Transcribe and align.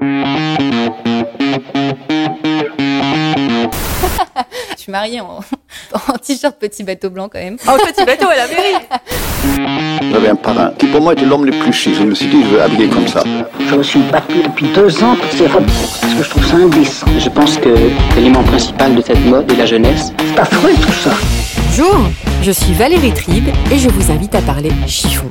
Je 0.00 0.06
suis 4.76 4.90
mariée 4.90 5.20
en, 5.20 5.38
en 5.92 6.18
t-shirt 6.18 6.58
petit 6.58 6.82
bateau 6.82 7.10
blanc 7.10 7.28
quand 7.32 7.38
même. 7.38 7.56
Oh, 7.68 7.76
petit 7.76 8.04
bateau 8.04 8.26
à 8.28 8.36
la 8.36 8.46
mairie 8.48 8.74
J'avais 10.12 10.28
un 10.30 10.34
parrain 10.34 10.72
qui 10.78 10.86
pour 10.86 11.00
moi 11.00 11.12
était 11.12 11.24
l'homme 11.24 11.46
le 11.46 11.52
plus 11.52 11.72
chic. 11.72 11.94
Je 11.94 12.02
me 12.02 12.14
suis 12.14 12.26
dit, 12.26 12.42
je 12.42 12.48
veux 12.48 12.62
habiller 12.62 12.88
comme 12.88 13.06
ça. 13.06 13.22
Je 13.60 13.74
me 13.74 13.82
suis 13.82 14.00
battu 14.00 14.42
depuis 14.42 14.66
deux 14.74 15.02
ans 15.04 15.14
pour 15.16 15.30
ces 15.30 15.46
robes 15.46 15.64
parce 16.00 16.14
que 16.14 16.22
je 16.24 16.30
trouve 16.30 16.46
ça 16.46 16.56
indécent. 16.56 17.06
Je 17.18 17.28
pense 17.28 17.56
que 17.56 17.68
l'élément 18.16 18.42
principal 18.42 18.94
de 18.96 19.02
cette 19.02 19.24
mode 19.24 19.50
est 19.52 19.56
la 19.56 19.66
jeunesse. 19.66 20.12
C'est 20.18 20.40
affreux 20.40 20.74
tout 20.74 20.92
ça. 20.92 21.12
Bonjour, 21.68 22.00
je 22.42 22.50
suis 22.50 22.72
Valérie 22.74 23.12
Tribe 23.14 23.48
et 23.72 23.78
je 23.78 23.88
vous 23.88 24.10
invite 24.10 24.34
à 24.34 24.42
parler 24.42 24.72
chiffon. 24.86 25.30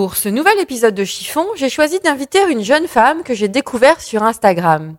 Pour 0.00 0.16
ce 0.16 0.30
nouvel 0.30 0.58
épisode 0.60 0.94
de 0.94 1.04
Chiffon, 1.04 1.44
j'ai 1.56 1.68
choisi 1.68 2.00
d'inviter 2.00 2.50
une 2.50 2.64
jeune 2.64 2.88
femme 2.88 3.22
que 3.22 3.34
j'ai 3.34 3.48
découverte 3.48 4.00
sur 4.00 4.22
Instagram. 4.22 4.96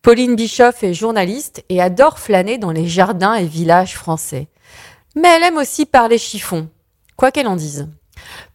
Pauline 0.00 0.36
Bischoff 0.36 0.84
est 0.84 0.94
journaliste 0.94 1.64
et 1.68 1.82
adore 1.82 2.20
flâner 2.20 2.56
dans 2.56 2.70
les 2.70 2.86
jardins 2.86 3.34
et 3.34 3.46
villages 3.46 3.96
français. 3.96 4.46
Mais 5.16 5.26
elle 5.26 5.42
aime 5.42 5.56
aussi 5.56 5.86
parler 5.86 6.18
chiffon, 6.18 6.68
quoi 7.16 7.32
qu'elle 7.32 7.48
en 7.48 7.56
dise. 7.56 7.88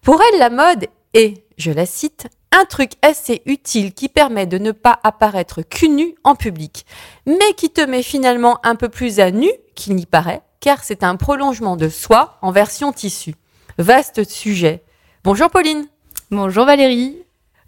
Pour 0.02 0.22
elle, 0.22 0.40
la 0.40 0.50
mode 0.50 0.88
est, 1.14 1.44
je 1.58 1.72
la 1.72 1.86
cite, 1.86 2.28
un 2.54 2.64
truc 2.64 2.94
assez 3.02 3.42
utile 3.46 3.94
qui 3.94 4.08
permet 4.08 4.46
de 4.46 4.60
ne 4.60 4.72
pas 4.72 5.02
apparaître 5.04 5.64
cul 5.64 5.90
nu 5.90 6.16
en 6.24 6.36
public, 6.36 6.86
mais 7.26 7.54
qui 7.58 7.70
te 7.70 7.82
met 7.82 8.04
finalement 8.04 8.58
un 8.64 8.76
peu 8.76 8.88
plus 8.88 9.20
à 9.20 9.32
nu 9.32 9.52
qu'il 9.76 9.96
n'y 9.96 10.06
paraît, 10.06 10.44
car 10.62 10.82
c'est 10.82 11.04
un 11.04 11.18
prolongement 11.18 11.76
de 11.76 11.90
soi 11.90 12.38
en 12.42 12.52
version 12.52 12.94
tissu. 12.94 13.36
Vaste 13.78 14.24
sujet. 14.24 14.82
Bonjour 15.24 15.50
Pauline. 15.50 15.86
Bonjour 16.32 16.66
Valérie. 16.66 17.18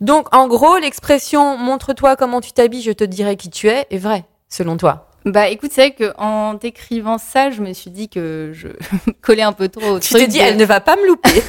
Donc 0.01 0.33
en 0.35 0.47
gros, 0.47 0.77
l'expression 0.77 1.57
montre-toi 1.57 2.15
comment 2.15 2.41
tu 2.41 2.51
t'habilles, 2.51 2.81
je 2.81 2.91
te 2.91 3.03
dirai 3.03 3.37
qui 3.37 3.49
tu 3.49 3.67
es 3.69 3.85
est 3.89 3.97
vraie, 3.97 4.25
selon 4.49 4.77
toi. 4.77 5.09
Bah 5.25 5.47
écoute, 5.47 5.71
c'est 5.73 5.89
vrai 5.89 5.95
qu'en 6.13 6.57
t'écrivant 6.57 7.17
ça, 7.17 7.49
je 7.49 7.61
me 7.61 7.73
suis 7.73 7.89
dit 7.91 8.09
que 8.09 8.51
je 8.53 8.67
collais 9.21 9.41
un 9.41 9.53
peu 9.53 9.69
trop 9.69 9.91
au 9.95 9.99
Tu 9.99 10.09
truc. 10.09 10.21
t'es 10.23 10.27
dit, 10.27 10.37
de- 10.39 10.43
elle 10.43 10.57
ne 10.57 10.65
va 10.65 10.81
pas 10.81 10.95
me 10.97 11.07
louper. 11.07 11.41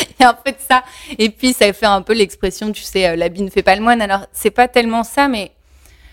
Il 0.00 0.22
y 0.22 0.24
a 0.24 0.30
un 0.30 0.34
peu 0.34 0.50
de 0.52 0.56
ça. 0.66 0.82
Et 1.18 1.28
puis, 1.28 1.52
ça 1.52 1.70
fait 1.74 1.84
un 1.84 2.00
peu 2.00 2.14
l'expression, 2.14 2.72
tu 2.72 2.82
sais, 2.82 3.06
euh, 3.08 3.16
l'habit 3.16 3.42
ne 3.42 3.50
fait 3.50 3.62
pas 3.62 3.76
le 3.76 3.82
moine. 3.82 4.00
Alors, 4.00 4.20
c'est 4.32 4.50
pas 4.50 4.68
tellement 4.68 5.04
ça, 5.04 5.28
mais 5.28 5.52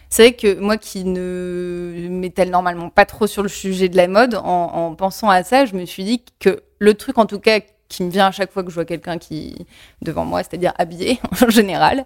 c'est 0.09 0.23
vrai 0.23 0.33
que 0.33 0.59
moi 0.59 0.75
qui 0.77 1.05
ne 1.05 2.07
m'étale 2.09 2.49
normalement 2.49 2.89
pas 2.89 3.05
trop 3.05 3.25
sur 3.27 3.41
le 3.43 3.47
sujet 3.49 3.87
de 3.87 3.95
la 3.95 4.09
mode, 4.09 4.35
en, 4.35 4.43
en 4.43 4.95
pensant 4.95 5.29
à 5.29 5.43
ça, 5.43 5.65
je 5.65 5.75
me 5.75 5.85
suis 5.85 6.03
dit 6.03 6.23
que 6.39 6.61
le 6.79 6.93
truc, 6.95 7.17
en 7.17 7.25
tout 7.25 7.39
cas, 7.39 7.61
qui 7.89 8.03
me 8.03 8.09
vient 8.09 8.27
à 8.27 8.31
chaque 8.31 8.51
fois 8.51 8.63
que 8.63 8.69
je 8.69 8.75
vois 8.75 8.85
quelqu'un 8.85 9.17
qui 9.17 9.65
devant 10.01 10.25
moi, 10.25 10.41
c'est-à-dire 10.43 10.73
habillé 10.77 11.19
en 11.45 11.49
général, 11.49 12.05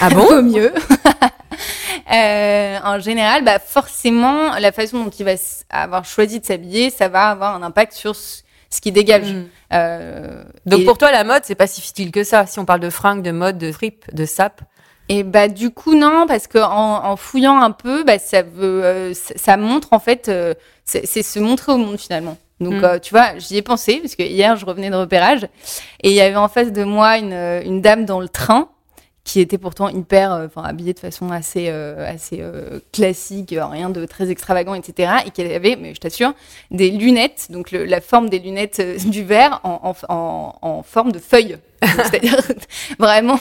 Ah 0.00 0.10
bon 0.10 0.24
au 0.38 0.42
mieux. 0.42 0.72
Euh, 2.12 2.78
en 2.84 2.98
général, 3.00 3.44
bah 3.44 3.58
forcément, 3.58 4.56
la 4.58 4.72
façon 4.72 5.04
dont 5.04 5.10
il 5.10 5.24
va 5.26 5.32
avoir 5.68 6.04
choisi 6.04 6.40
de 6.40 6.44
s'habiller, 6.46 6.88
ça 6.90 7.08
va 7.08 7.28
avoir 7.30 7.54
un 7.54 7.62
impact 7.62 7.92
sur 7.92 8.16
ce, 8.16 8.42
ce 8.70 8.80
qui 8.80 8.92
dégage. 8.92 9.32
Mm. 9.32 9.44
Euh, 9.74 10.44
Donc 10.64 10.80
et- 10.80 10.84
pour 10.84 10.96
toi, 10.96 11.10
la 11.12 11.24
mode, 11.24 11.42
c'est 11.44 11.54
pas 11.54 11.66
si 11.66 11.80
futile 11.82 12.10
que 12.10 12.24
ça. 12.24 12.46
Si 12.46 12.58
on 12.58 12.64
parle 12.64 12.80
de 12.80 12.88
fringues, 12.90 13.22
de 13.22 13.30
mode, 13.30 13.58
de 13.58 13.72
fripe, 13.72 14.04
de 14.14 14.24
sap. 14.24 14.62
Et 15.10 15.22
bah 15.22 15.48
du 15.48 15.70
coup 15.70 15.94
non 15.94 16.26
parce 16.26 16.46
que 16.46 16.58
en, 16.58 17.04
en 17.06 17.16
fouillant 17.16 17.60
un 17.62 17.70
peu, 17.72 18.04
bah 18.04 18.18
ça 18.18 18.42
veut, 18.42 18.84
euh, 18.84 19.14
ça, 19.14 19.34
ça 19.36 19.56
montre 19.56 19.88
en 19.92 19.98
fait, 19.98 20.28
euh, 20.28 20.52
c'est 20.84 21.06
se 21.22 21.38
montrer 21.38 21.72
au 21.72 21.78
monde 21.78 21.98
finalement. 21.98 22.36
Donc 22.60 22.74
Mm. 22.74 22.84
euh, 22.84 22.98
tu 22.98 23.14
vois, 23.14 23.38
j'y 23.38 23.56
ai 23.56 23.62
pensé 23.62 23.98
parce 24.00 24.16
que 24.16 24.22
hier 24.22 24.56
je 24.56 24.64
revenais 24.66 24.90
de 24.90 24.96
repérage 24.96 25.44
et 26.02 26.10
il 26.10 26.14
y 26.14 26.20
avait 26.20 26.36
en 26.36 26.48
face 26.48 26.72
de 26.72 26.84
moi 26.84 27.16
une, 27.18 27.32
euh, 27.32 27.62
une 27.64 27.80
dame 27.80 28.04
dans 28.04 28.20
le 28.20 28.28
train 28.28 28.68
qui 29.24 29.40
était 29.40 29.58
pourtant 29.58 29.90
hyper, 29.90 30.32
euh, 30.32 30.46
enfin 30.46 30.62
habillée 30.64 30.94
de 30.94 30.98
façon 30.98 31.30
assez 31.30 31.66
euh, 31.68 32.08
assez 32.10 32.38
euh, 32.40 32.80
classique, 32.94 33.52
euh, 33.52 33.66
rien 33.66 33.90
de 33.90 34.06
très 34.06 34.30
extravagant, 34.30 34.72
etc. 34.74 35.12
Et 35.26 35.30
qui 35.30 35.42
avait, 35.42 35.76
mais 35.76 35.94
je 35.94 36.00
t'assure, 36.00 36.32
des 36.70 36.90
lunettes, 36.90 37.48
donc 37.50 37.70
le- 37.70 37.84
la 37.84 38.00
forme 38.00 38.30
des 38.30 38.38
lunettes 38.38 38.80
du 39.10 39.22
verre 39.24 39.60
en, 39.64 39.94
en, 40.08 40.14
en, 40.14 40.54
en 40.62 40.82
forme 40.82 41.12
de 41.12 41.18
feuille. 41.18 41.58
C'est-à-dire 41.82 42.40
vraiment 42.98 43.38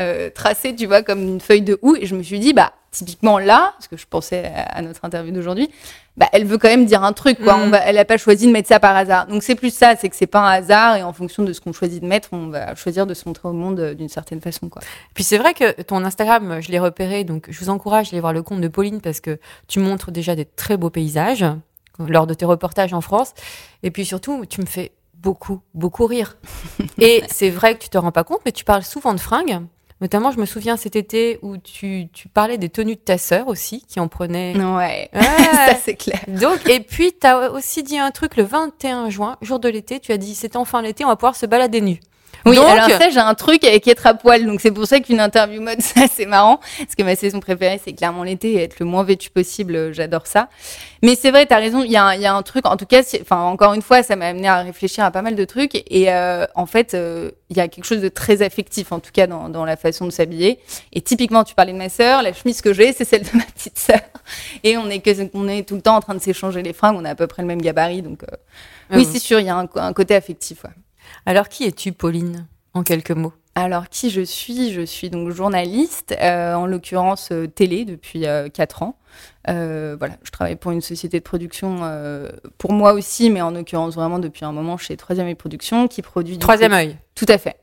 euh, 0.00 0.30
tracée, 0.30 0.74
tu 0.74 0.86
vois, 0.86 1.02
comme 1.02 1.20
une 1.22 1.40
feuille 1.40 1.62
de 1.62 1.78
houx. 1.82 1.96
Et 1.96 2.06
je 2.06 2.14
me 2.16 2.22
suis 2.22 2.38
dit, 2.40 2.52
bah, 2.54 2.72
typiquement 2.96 3.38
là, 3.38 3.72
parce 3.76 3.88
que 3.88 3.96
je 3.96 4.06
pensais 4.08 4.52
à, 4.54 4.82
notre 4.82 5.04
interview 5.04 5.32
d'aujourd'hui, 5.32 5.70
bah, 6.16 6.26
elle 6.32 6.46
veut 6.46 6.58
quand 6.58 6.68
même 6.68 6.86
dire 6.86 7.02
un 7.04 7.12
truc, 7.12 7.38
quoi. 7.38 7.56
Mm. 7.56 7.62
On 7.62 7.68
va, 7.68 7.78
elle 7.78 7.96
n'a 7.96 8.04
pas 8.04 8.16
choisi 8.16 8.46
de 8.46 8.52
mettre 8.52 8.68
ça 8.68 8.80
par 8.80 8.96
hasard. 8.96 9.26
Donc 9.26 9.42
c'est 9.42 9.54
plus 9.54 9.74
ça, 9.74 9.96
c'est 9.96 10.08
que 10.08 10.16
c'est 10.16 10.26
pas 10.26 10.40
un 10.40 10.52
hasard 10.52 10.96
et 10.96 11.02
en 11.02 11.12
fonction 11.12 11.42
de 11.42 11.52
ce 11.52 11.60
qu'on 11.60 11.72
choisit 11.72 12.02
de 12.02 12.06
mettre, 12.06 12.30
on 12.32 12.48
va 12.48 12.74
choisir 12.74 13.06
de 13.06 13.14
se 13.14 13.28
montrer 13.28 13.48
au 13.48 13.52
monde 13.52 13.80
euh, 13.80 13.94
d'une 13.94 14.08
certaine 14.08 14.40
façon, 14.40 14.68
quoi. 14.68 14.82
Puis 15.14 15.24
c'est 15.24 15.38
vrai 15.38 15.54
que 15.54 15.82
ton 15.82 16.04
Instagram, 16.04 16.60
je 16.60 16.70
l'ai 16.70 16.78
repéré, 16.78 17.24
donc 17.24 17.46
je 17.50 17.58
vous 17.60 17.70
encourage 17.70 18.08
à 18.08 18.10
aller 18.12 18.20
voir 18.20 18.32
le 18.32 18.42
compte 18.42 18.60
de 18.60 18.68
Pauline 18.68 19.00
parce 19.00 19.20
que 19.20 19.38
tu 19.68 19.78
montres 19.78 20.10
déjà 20.10 20.34
des 20.34 20.44
très 20.44 20.76
beaux 20.76 20.90
paysages 20.90 21.44
lors 21.98 22.26
de 22.26 22.34
tes 22.34 22.44
reportages 22.44 22.94
en 22.94 23.00
France. 23.00 23.32
Et 23.82 23.90
puis 23.90 24.04
surtout, 24.04 24.44
tu 24.46 24.60
me 24.60 24.66
fais 24.66 24.92
beaucoup, 25.14 25.60
beaucoup 25.74 26.06
rire. 26.06 26.36
Et 26.98 27.22
c'est 27.28 27.50
vrai 27.50 27.74
que 27.74 27.82
tu 27.82 27.88
te 27.88 27.98
rends 27.98 28.12
pas 28.12 28.24
compte, 28.24 28.40
mais 28.44 28.52
tu 28.52 28.64
parles 28.64 28.84
souvent 28.84 29.14
de 29.14 29.20
fringues. 29.20 29.60
Notamment, 30.02 30.30
je 30.30 30.38
me 30.38 30.44
souviens 30.44 30.76
cet 30.76 30.94
été 30.94 31.38
où 31.40 31.56
tu, 31.56 32.08
tu 32.12 32.28
parlais 32.28 32.58
des 32.58 32.68
tenues 32.68 32.96
de 32.96 33.00
ta 33.00 33.16
sœur 33.16 33.48
aussi, 33.48 33.82
qui 33.88 33.98
en 33.98 34.08
prenait. 34.08 34.54
Ouais, 34.56 35.08
Ouais. 35.14 35.20
ça 35.22 35.74
c'est 35.82 35.94
clair. 35.96 36.20
Donc, 36.28 36.68
et 36.68 36.80
puis, 36.80 37.12
tu 37.18 37.26
as 37.26 37.50
aussi 37.50 37.82
dit 37.82 37.98
un 37.98 38.10
truc 38.10 38.36
le 38.36 38.42
21 38.42 39.08
juin, 39.08 39.36
jour 39.40 39.58
de 39.58 39.68
l'été. 39.70 39.98
Tu 39.98 40.12
as 40.12 40.18
dit, 40.18 40.34
c'est 40.34 40.54
enfin 40.56 40.82
l'été, 40.82 41.04
on 41.04 41.08
va 41.08 41.16
pouvoir 41.16 41.34
se 41.36 41.46
balader 41.46 41.80
nu. 41.80 41.98
Oui, 42.46 42.56
Donc- 42.56 42.66
alors 42.68 42.88
ça, 42.90 43.10
j'ai 43.10 43.18
un 43.18 43.34
truc 43.34 43.64
avec 43.64 43.86
être 43.88 44.06
à 44.06 44.14
poil. 44.14 44.46
Donc, 44.46 44.60
c'est 44.60 44.70
pour 44.70 44.86
ça 44.86 45.00
qu'une 45.00 45.20
interview 45.20 45.60
mode, 45.60 45.80
ça, 45.82 46.02
c'est 46.12 46.26
marrant. 46.26 46.60
Parce 46.78 46.94
que 46.96 47.02
ma 47.02 47.16
saison 47.16 47.40
préférée, 47.40 47.80
c'est 47.84 47.92
clairement 47.92 48.22
l'été 48.22 48.52
et 48.52 48.62
être 48.62 48.78
le 48.78 48.86
moins 48.86 49.02
vêtu 49.02 49.30
possible. 49.30 49.74
euh, 49.74 49.92
J'adore 49.92 50.26
ça. 50.26 50.48
Mais 51.02 51.14
c'est 51.16 51.30
vrai, 51.30 51.44
t'as 51.46 51.58
raison. 51.58 51.82
Il 51.82 51.90
y, 51.90 51.96
a 51.96 52.04
un- 52.04 52.14
il 52.14 52.20
y 52.20 52.26
a 52.26 52.32
un 52.34 52.42
truc, 52.42 52.64
en 52.66 52.76
tout 52.76 52.86
cas, 52.86 53.02
enfin, 53.20 53.42
encore 53.42 53.74
une 53.74 53.82
fois, 53.82 54.02
ça 54.02 54.16
m'a 54.16 54.26
amené 54.28 54.48
à 54.48 54.62
réfléchir 54.62 55.04
à 55.04 55.10
pas 55.10 55.22
mal 55.22 55.34
de 55.34 55.44
trucs. 55.44 55.74
Et 55.90 56.12
euh, 56.12 56.46
en 56.54 56.66
fait, 56.66 56.94
euh, 56.94 57.30
il 57.50 57.56
y 57.56 57.60
a 57.60 57.68
quelque 57.68 57.84
chose 57.84 58.00
de 58.00 58.08
très 58.08 58.42
affectif, 58.42 58.92
en 58.92 59.00
tout 59.00 59.10
cas, 59.12 59.26
dans, 59.26 59.48
dans 59.48 59.64
la 59.64 59.76
façon 59.76 60.04
de 60.06 60.10
s'habiller. 60.10 60.58
Et 60.92 61.00
typiquement, 61.00 61.42
tu 61.44 61.54
parlais 61.54 61.72
de 61.72 61.78
ma 61.78 61.88
sœur. 61.88 62.22
La 62.22 62.32
chemise 62.32 62.60
que 62.62 62.72
j'ai, 62.72 62.92
c'est 62.92 63.04
celle 63.04 63.22
de 63.22 63.30
ma 63.36 63.42
petite 63.44 63.78
sœur. 63.78 64.00
Et 64.62 64.76
on 64.76 64.88
est, 64.88 65.00
que, 65.00 65.10
on 65.34 65.48
est 65.48 65.66
tout 65.68 65.74
le 65.74 65.82
temps 65.82 65.96
en 65.96 66.00
train 66.00 66.14
de 66.14 66.20
s'échanger 66.20 66.62
les 66.62 66.72
fringues. 66.72 66.96
On 66.98 67.04
a 67.04 67.10
à 67.10 67.14
peu 67.14 67.26
près 67.26 67.42
le 67.42 67.48
même 67.48 67.60
gabarit. 67.60 68.02
Donc, 68.02 68.22
euh, 68.22 68.36
oui, 68.92 69.02
Euh, 69.04 69.08
c'est 69.12 69.18
sûr, 69.18 69.40
il 69.40 69.46
y 69.46 69.50
a 69.50 69.56
un, 69.56 69.68
un 69.74 69.92
côté 69.92 70.14
affectif. 70.14 70.62
Ouais. 70.64 70.70
Alors, 71.24 71.48
qui 71.48 71.64
es-tu, 71.64 71.92
Pauline, 71.92 72.46
en 72.74 72.82
quelques 72.82 73.10
mots? 73.12 73.32
Alors, 73.54 73.88
qui 73.88 74.10
je 74.10 74.20
suis? 74.20 74.72
Je 74.72 74.82
suis 74.82 75.08
donc 75.08 75.30
journaliste, 75.30 76.14
euh, 76.20 76.54
en 76.54 76.66
l'occurrence 76.66 77.30
euh, 77.32 77.46
télé 77.46 77.84
depuis 77.84 78.26
4 78.52 78.82
ans. 78.82 78.98
Euh, 79.48 79.96
voilà, 79.98 80.16
je 80.22 80.30
travaille 80.30 80.56
pour 80.56 80.72
une 80.72 80.82
société 80.82 81.18
de 81.18 81.24
production, 81.24 81.78
euh, 81.82 82.28
pour 82.58 82.72
moi 82.72 82.92
aussi, 82.92 83.30
mais 83.30 83.40
en 83.40 83.52
l'occurrence 83.52 83.94
vraiment 83.94 84.18
depuis 84.18 84.44
un 84.44 84.52
moment 84.52 84.76
chez 84.76 84.96
Troisième 84.96 85.28
et 85.28 85.34
Production, 85.34 85.88
qui 85.88 86.02
produit... 86.02 86.34
du 86.34 86.38
Troisième 86.40 86.72
œil? 86.72 86.98
Tout 87.14 87.26
à 87.28 87.38
fait. 87.38 87.56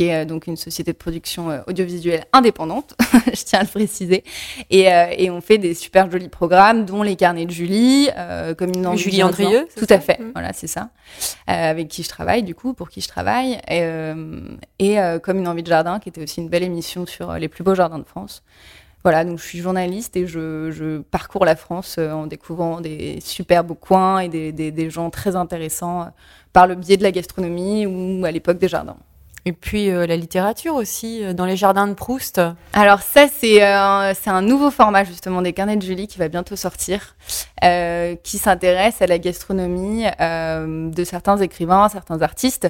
Qui 0.00 0.06
est 0.06 0.22
euh, 0.22 0.24
donc 0.24 0.46
une 0.46 0.56
société 0.56 0.92
de 0.92 0.96
production 0.96 1.50
euh, 1.50 1.60
audiovisuelle 1.66 2.24
indépendante, 2.32 2.96
je 3.34 3.44
tiens 3.44 3.58
à 3.58 3.62
le 3.64 3.68
préciser. 3.68 4.24
Et, 4.70 4.90
euh, 4.90 5.08
et 5.14 5.30
on 5.30 5.42
fait 5.42 5.58
des 5.58 5.74
super 5.74 6.10
jolis 6.10 6.30
programmes, 6.30 6.86
dont 6.86 7.02
les 7.02 7.16
carnets 7.16 7.44
de 7.44 7.50
Julie, 7.50 8.08
comme 8.56 8.70
une 8.74 8.96
Julie 8.96 9.22
Andrieux, 9.22 9.66
Tout 9.76 9.84
à 9.90 10.00
fait, 10.00 10.18
Mm. 10.18 10.30
voilà, 10.32 10.54
c'est 10.54 10.68
ça. 10.68 10.88
Avec 11.46 11.88
qui 11.88 12.02
je 12.02 12.08
travaille, 12.08 12.42
du 12.42 12.54
coup, 12.54 12.72
pour 12.72 12.88
qui 12.88 13.02
je 13.02 13.08
travaille. 13.08 13.60
Et, 13.68 13.82
et 14.78 14.96
comme 15.22 15.38
une 15.38 15.48
envie 15.48 15.62
de 15.62 15.68
jardin, 15.68 15.98
qui 15.98 16.08
était 16.08 16.22
aussi 16.22 16.40
une 16.40 16.48
belle 16.48 16.62
émission 16.62 17.04
sur 17.04 17.34
les 17.34 17.48
plus 17.48 17.62
beaux 17.62 17.74
jardins 17.74 17.98
de 17.98 18.04
France. 18.04 18.42
Voilà, 19.02 19.24
donc 19.26 19.38
je 19.38 19.44
suis 19.44 19.58
journaliste 19.58 20.16
et 20.16 20.26
je, 20.26 20.70
je 20.70 20.98
parcours 21.00 21.44
la 21.44 21.56
France 21.56 21.98
en 21.98 22.26
découvrant 22.26 22.80
des 22.80 23.18
superbes 23.22 23.74
coins 23.78 24.20
et 24.20 24.28
des, 24.30 24.52
des, 24.52 24.70
des 24.70 24.88
gens 24.88 25.10
très 25.10 25.36
intéressants 25.36 26.08
par 26.54 26.66
le 26.66 26.74
biais 26.74 26.96
de 26.96 27.02
la 27.02 27.12
gastronomie 27.12 27.84
ou 27.86 28.24
à 28.24 28.30
l'époque 28.30 28.58
des 28.58 28.68
jardins. 28.68 28.96
Et 29.46 29.52
puis 29.52 29.88
euh, 29.90 30.06
la 30.06 30.16
littérature 30.16 30.74
aussi, 30.74 31.24
euh, 31.24 31.32
dans 31.32 31.46
les 31.46 31.56
jardins 31.56 31.86
de 31.86 31.94
Proust. 31.94 32.40
Alors 32.74 33.00
ça, 33.00 33.26
c'est 33.28 33.64
euh, 33.64 34.12
c'est 34.14 34.28
un 34.30 34.42
nouveau 34.42 34.70
format 34.70 35.04
justement 35.04 35.40
des 35.40 35.52
carnets 35.54 35.76
de 35.76 35.82
Julie 35.82 36.06
qui 36.08 36.18
va 36.18 36.28
bientôt 36.28 36.56
sortir, 36.56 37.16
qui 38.22 38.38
s'intéresse 38.38 39.00
à 39.02 39.06
la 39.06 39.18
gastronomie 39.18 40.04
de 40.20 41.04
certains 41.04 41.38
écrivains, 41.38 41.88
certains 41.88 42.20
artistes. 42.22 42.68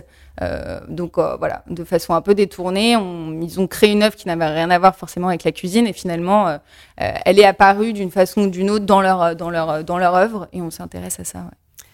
Donc 0.88 1.16
voilà, 1.16 1.62
de 1.68 1.84
façon 1.84 2.14
un 2.14 2.20
peu 2.22 2.34
détournée, 2.34 2.96
on- 2.96 3.40
ils 3.42 3.60
ont 3.60 3.66
créé 3.66 3.90
une 3.90 4.02
œuvre 4.02 4.16
qui 4.16 4.26
n'avait 4.28 4.46
rien 4.46 4.70
à 4.70 4.78
voir 4.78 4.94
forcément 4.96 5.28
avec 5.28 5.44
la 5.44 5.52
cuisine 5.52 5.86
et 5.86 5.92
finalement, 5.92 6.58
elle 6.96 7.38
est 7.38 7.44
apparue 7.44 7.92
d'une 7.92 8.10
façon 8.10 8.42
ou 8.42 8.50
d'une 8.50 8.70
autre 8.70 8.86
dans 8.86 9.00
leur 9.00 9.34
dans 9.36 9.50
leur 9.50 9.84
dans 9.84 9.98
leur 9.98 10.14
œuvre 10.14 10.48
et 10.52 10.62
on 10.62 10.70
s'intéresse 10.70 11.18
à 11.20 11.24
ça. 11.24 11.38
ouais. 11.40 11.86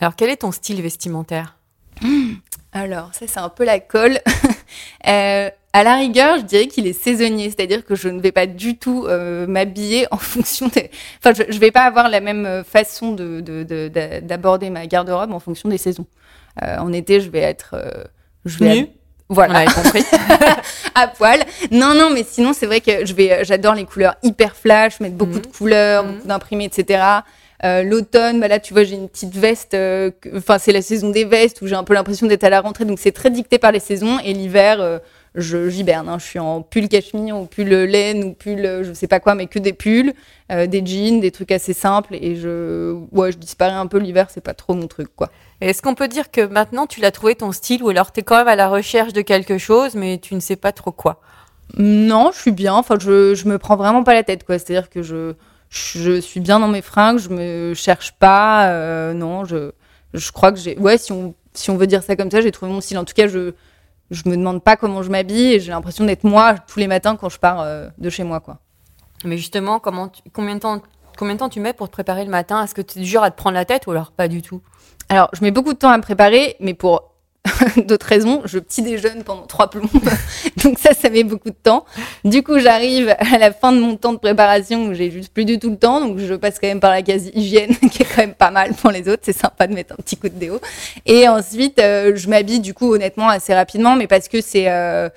Alors 0.00 0.16
quel 0.16 0.30
est 0.30 0.36
ton 0.38 0.52
style 0.52 0.80
vestimentaire? 0.82 1.56
Alors, 2.72 3.10
ça, 3.12 3.26
c'est 3.26 3.40
un 3.40 3.48
peu 3.48 3.64
la 3.64 3.80
colle. 3.80 4.18
Euh, 5.08 5.50
à 5.72 5.82
la 5.82 5.96
rigueur, 5.96 6.36
je 6.36 6.42
dirais 6.42 6.66
qu'il 6.68 6.86
est 6.86 6.92
saisonnier, 6.92 7.46
c'est-à-dire 7.50 7.84
que 7.84 7.96
je 7.96 8.08
ne 8.08 8.20
vais 8.20 8.30
pas 8.32 8.46
du 8.46 8.76
tout 8.76 9.06
euh, 9.08 9.46
m'habiller 9.46 10.06
en 10.12 10.16
fonction 10.18 10.68
des... 10.68 10.90
Enfin, 11.18 11.32
je 11.34 11.42
ne 11.52 11.58
vais 11.58 11.70
pas 11.72 11.82
avoir 11.84 12.08
la 12.08 12.20
même 12.20 12.46
euh, 12.46 12.62
façon 12.62 13.12
de- 13.12 13.40
de- 13.40 13.64
de- 13.64 13.88
d'a- 13.88 14.20
d'aborder 14.20 14.70
ma 14.70 14.86
garde-robe 14.86 15.32
en 15.32 15.40
fonction 15.40 15.68
des 15.68 15.78
saisons. 15.78 16.06
Euh, 16.62 16.76
en 16.78 16.92
été, 16.92 17.20
je 17.20 17.30
vais 17.30 17.40
être... 17.40 17.74
je 18.44 18.58
vais 18.58 18.74
Nue 18.82 18.86
On 19.30 19.34
Voilà 19.34 19.64
compris. 19.64 20.04
à 20.94 21.08
poil. 21.08 21.40
Non, 21.72 21.94
non, 21.94 22.10
mais 22.10 22.24
sinon, 22.28 22.52
c'est 22.52 22.66
vrai 22.66 22.80
que 22.80 23.04
je 23.06 23.14
vais, 23.14 23.44
j'adore 23.44 23.74
les 23.74 23.86
couleurs 23.86 24.14
hyper 24.22 24.54
flash, 24.54 25.00
mettre 25.00 25.16
beaucoup 25.16 25.36
Mhm. 25.36 25.40
de 25.40 25.46
couleurs, 25.48 26.04
Mhm. 26.04 26.12
beaucoup 26.14 26.28
d'imprimés, 26.28 26.64
etc. 26.66 27.02
Euh, 27.64 27.82
L'automne, 27.82 28.40
bah 28.40 28.48
là, 28.48 28.58
tu 28.58 28.72
vois, 28.72 28.84
j'ai 28.84 28.94
une 28.96 29.08
petite 29.08 29.34
veste. 29.36 29.74
euh, 29.74 30.10
Enfin, 30.34 30.58
c'est 30.58 30.72
la 30.72 30.82
saison 30.82 31.10
des 31.10 31.24
vestes 31.24 31.60
où 31.60 31.66
j'ai 31.66 31.74
un 31.74 31.84
peu 31.84 31.92
l'impression 31.94 32.26
d'être 32.26 32.44
à 32.44 32.50
la 32.50 32.60
rentrée, 32.62 32.84
donc 32.86 32.98
c'est 32.98 33.12
très 33.12 33.30
dicté 33.30 33.58
par 33.58 33.70
les 33.70 33.80
saisons. 33.80 34.18
Et 34.24 34.32
l'hiver, 34.32 34.80
euh, 34.80 34.98
je 35.34 35.68
j'hiberne. 35.68 36.08
hein. 36.08 36.18
Je 36.18 36.24
suis 36.24 36.38
en 36.38 36.62
pull 36.62 36.88
cachemire 36.88 37.36
ou 37.36 37.44
pull 37.44 37.68
laine 37.68 38.24
ou 38.24 38.32
pull, 38.32 38.82
je 38.82 38.92
sais 38.94 39.06
pas 39.08 39.20
quoi, 39.20 39.34
mais 39.34 39.46
que 39.46 39.58
des 39.58 39.74
pulls, 39.74 40.14
euh, 40.50 40.66
des 40.66 40.84
jeans, 40.84 41.20
des 41.20 41.30
trucs 41.30 41.52
assez 41.52 41.74
simples. 41.74 42.14
Et 42.14 42.36
je, 42.36 42.94
ouais, 43.12 43.30
je 43.30 43.36
disparais 43.38 43.72
un 43.72 43.86
peu 43.86 43.98
l'hiver. 43.98 44.28
C'est 44.30 44.40
pas 44.42 44.54
trop 44.54 44.72
mon 44.74 44.86
truc, 44.86 45.08
quoi. 45.14 45.28
Est-ce 45.60 45.82
qu'on 45.82 45.94
peut 45.94 46.08
dire 46.08 46.30
que 46.30 46.40
maintenant 46.46 46.86
tu 46.86 47.00
l'as 47.00 47.10
trouvé 47.10 47.34
ton 47.34 47.52
style 47.52 47.82
ou 47.82 47.90
alors 47.90 48.10
tu 48.12 48.20
es 48.20 48.22
quand 48.22 48.38
même 48.38 48.48
à 48.48 48.56
la 48.56 48.68
recherche 48.68 49.12
de 49.12 49.20
quelque 49.20 49.58
chose 49.58 49.94
mais 49.94 50.16
tu 50.16 50.34
ne 50.34 50.40
sais 50.40 50.56
pas 50.56 50.72
trop 50.72 50.92
quoi? 50.92 51.20
Non, 51.76 52.30
je 52.34 52.40
suis 52.40 52.50
bien. 52.52 52.72
Enfin, 52.74 52.96
je, 52.98 53.34
je 53.34 53.46
me 53.46 53.58
prends 53.58 53.76
vraiment 53.76 54.02
pas 54.02 54.14
la 54.14 54.22
tête, 54.22 54.44
quoi. 54.44 54.58
C'est-à-dire 54.58 54.88
que 54.90 55.02
je, 55.02 55.34
je 55.70 56.20
suis 56.20 56.40
bien 56.40 56.58
dans 56.60 56.68
mes 56.68 56.82
fringues, 56.82 57.18
je 57.18 57.28
me 57.28 57.74
cherche 57.74 58.12
pas. 58.12 58.68
euh, 58.70 59.12
non, 59.14 59.44
je, 59.44 59.72
je 60.14 60.32
crois 60.32 60.52
que 60.52 60.58
j'ai. 60.58 60.76
Ouais, 60.78 60.98
si 60.98 61.12
on, 61.12 61.34
si 61.54 61.70
on 61.70 61.76
veut 61.76 61.86
dire 61.86 62.02
ça 62.02 62.16
comme 62.16 62.30
ça, 62.30 62.40
j'ai 62.40 62.50
trouvé 62.52 62.72
mon 62.72 62.80
style. 62.80 62.98
En 62.98 63.04
tout 63.04 63.14
cas, 63.14 63.28
je, 63.28 63.52
je 64.10 64.22
me 64.28 64.36
demande 64.36 64.62
pas 64.62 64.76
comment 64.76 65.02
je 65.02 65.10
m'habille 65.10 65.54
et 65.54 65.60
j'ai 65.60 65.70
l'impression 65.70 66.04
d'être 66.04 66.24
moi 66.24 66.56
tous 66.66 66.78
les 66.80 66.88
matins 66.88 67.16
quand 67.16 67.28
je 67.28 67.38
pars 67.38 67.60
euh, 67.60 67.88
de 67.98 68.10
chez 68.10 68.24
moi, 68.24 68.40
quoi. 68.40 68.58
Mais 69.24 69.36
justement, 69.38 69.78
comment 69.78 70.08
tu- 70.08 70.22
combien, 70.32 70.54
de 70.56 70.60
temps, 70.60 70.80
combien 71.16 71.34
de 71.34 71.38
temps 71.38 71.48
tu 71.48 71.60
mets 71.60 71.72
pour 71.72 71.88
te 71.88 71.92
préparer 71.92 72.24
le 72.24 72.30
matin? 72.30 72.64
Est-ce 72.64 72.74
que 72.74 72.82
tu 72.82 72.98
es 72.98 73.02
du 73.02 73.08
genre 73.08 73.22
à 73.22 73.30
te 73.30 73.36
prendre 73.36 73.54
la 73.54 73.64
tête 73.64 73.86
ou 73.86 73.92
alors 73.92 74.10
pas 74.10 74.28
du 74.28 74.42
tout? 74.42 74.62
Alors, 75.08 75.28
je 75.34 75.42
mets 75.42 75.50
beaucoup 75.50 75.72
de 75.72 75.78
temps 75.78 75.90
à 75.90 75.96
me 75.96 76.02
préparer, 76.02 76.56
mais 76.60 76.74
pour 76.74 77.09
d'autres 77.86 78.06
raisons, 78.06 78.42
je 78.44 78.58
petit 78.58 78.82
déjeune 78.82 79.24
pendant 79.24 79.46
trois 79.46 79.70
plombes. 79.70 79.88
Donc 80.64 80.78
ça, 80.78 80.92
ça 80.92 81.08
met 81.08 81.24
beaucoup 81.24 81.48
de 81.50 81.54
temps. 81.54 81.84
Du 82.24 82.42
coup, 82.42 82.58
j'arrive 82.58 83.14
à 83.18 83.38
la 83.38 83.50
fin 83.52 83.72
de 83.72 83.80
mon 83.80 83.96
temps 83.96 84.12
de 84.12 84.18
préparation 84.18 84.86
où 84.86 84.94
j'ai 84.94 85.10
juste 85.10 85.32
plus 85.32 85.44
du 85.46 85.58
tout 85.58 85.70
le 85.70 85.78
temps. 85.78 86.00
Donc 86.06 86.18
je 86.18 86.34
passe 86.34 86.58
quand 86.60 86.66
même 86.68 86.80
par 86.80 86.90
la 86.90 87.02
case 87.02 87.30
hygiène, 87.34 87.74
qui 87.90 88.02
est 88.02 88.06
quand 88.06 88.18
même 88.22 88.34
pas 88.34 88.50
mal 88.50 88.74
pour 88.74 88.90
les 88.90 89.08
autres. 89.08 89.22
C'est 89.24 89.32
sympa 89.36 89.66
de 89.66 89.74
mettre 89.74 89.94
un 89.94 89.96
petit 89.96 90.16
coup 90.16 90.28
de 90.28 90.34
déo. 90.34 90.60
Et 91.06 91.28
ensuite, 91.28 91.78
euh, 91.78 92.12
je 92.14 92.28
m'habille 92.28 92.60
du 92.60 92.74
coup 92.74 92.92
honnêtement 92.92 93.28
assez 93.28 93.54
rapidement, 93.54 93.96
mais 93.96 94.06
parce 94.06 94.28
que 94.28 94.40
c'est... 94.40 94.70
euh, 94.70 95.08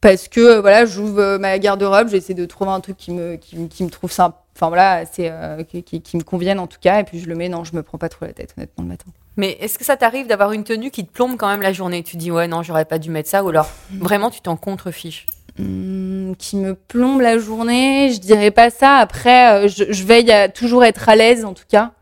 parce 0.00 0.28
que 0.28 0.40
euh, 0.40 0.60
voilà, 0.60 0.86
j'ouvre 0.86 1.38
ma 1.38 1.58
garde-robe, 1.58 2.08
j'essaie 2.10 2.34
de 2.34 2.44
trouver 2.44 2.70
un 2.70 2.80
truc 2.80 2.96
qui 2.96 3.10
me, 3.10 3.36
qui, 3.36 3.56
me- 3.82 3.90
trouve 3.90 4.12
sympa, 4.12 4.44
enfin 4.54 4.68
voilà, 4.68 5.04
c'est 5.10 5.32
qui, 5.68 5.82
qui, 5.82 6.00
qui 6.00 6.16
me 6.16 6.22
convienne 6.22 6.60
en 6.60 6.66
tout 6.68 6.78
cas, 6.80 7.00
et 7.00 7.04
puis 7.04 7.18
je 7.18 7.26
le 7.28 7.34
mets. 7.34 7.48
Non, 7.48 7.64
je 7.64 7.74
me 7.74 7.82
prends 7.82 7.98
pas 7.98 8.08
trop 8.08 8.24
la 8.26 8.32
tête 8.32 8.54
honnêtement 8.56 8.84
le 8.84 8.90
matin. 8.90 9.06
Mais 9.36 9.58
est-ce 9.60 9.78
que 9.78 9.84
ça 9.84 9.96
t'arrive 9.96 10.26
d'avoir 10.26 10.52
une 10.52 10.64
tenue 10.64 10.90
qui 10.90 11.04
te 11.06 11.12
plombe 11.12 11.36
quand 11.36 11.48
même 11.48 11.62
la 11.62 11.72
journée? 11.72 12.02
Tu 12.02 12.16
dis 12.16 12.30
ouais 12.30 12.48
non 12.48 12.62
j'aurais 12.62 12.86
pas 12.86 12.98
dû 12.98 13.10
mettre 13.10 13.28
ça 13.28 13.44
ou 13.44 13.48
alors 13.50 13.68
vraiment 13.92 14.30
tu 14.30 14.40
t'en 14.40 14.56
contrefiches? 14.56 15.26
Hmm, 15.58 16.34
qui 16.34 16.56
me 16.56 16.74
plombe 16.74 17.22
la 17.22 17.38
journée, 17.38 18.10
je 18.12 18.20
dirais 18.20 18.50
pas 18.50 18.68
ça. 18.68 18.96
Après, 18.96 19.64
euh, 19.64 19.68
je, 19.68 19.84
je 19.90 20.04
veille 20.04 20.30
à 20.30 20.50
toujours 20.50 20.84
être 20.84 21.08
à 21.08 21.16
l'aise, 21.16 21.46
en 21.46 21.54
tout 21.54 21.64
cas. 21.66 21.92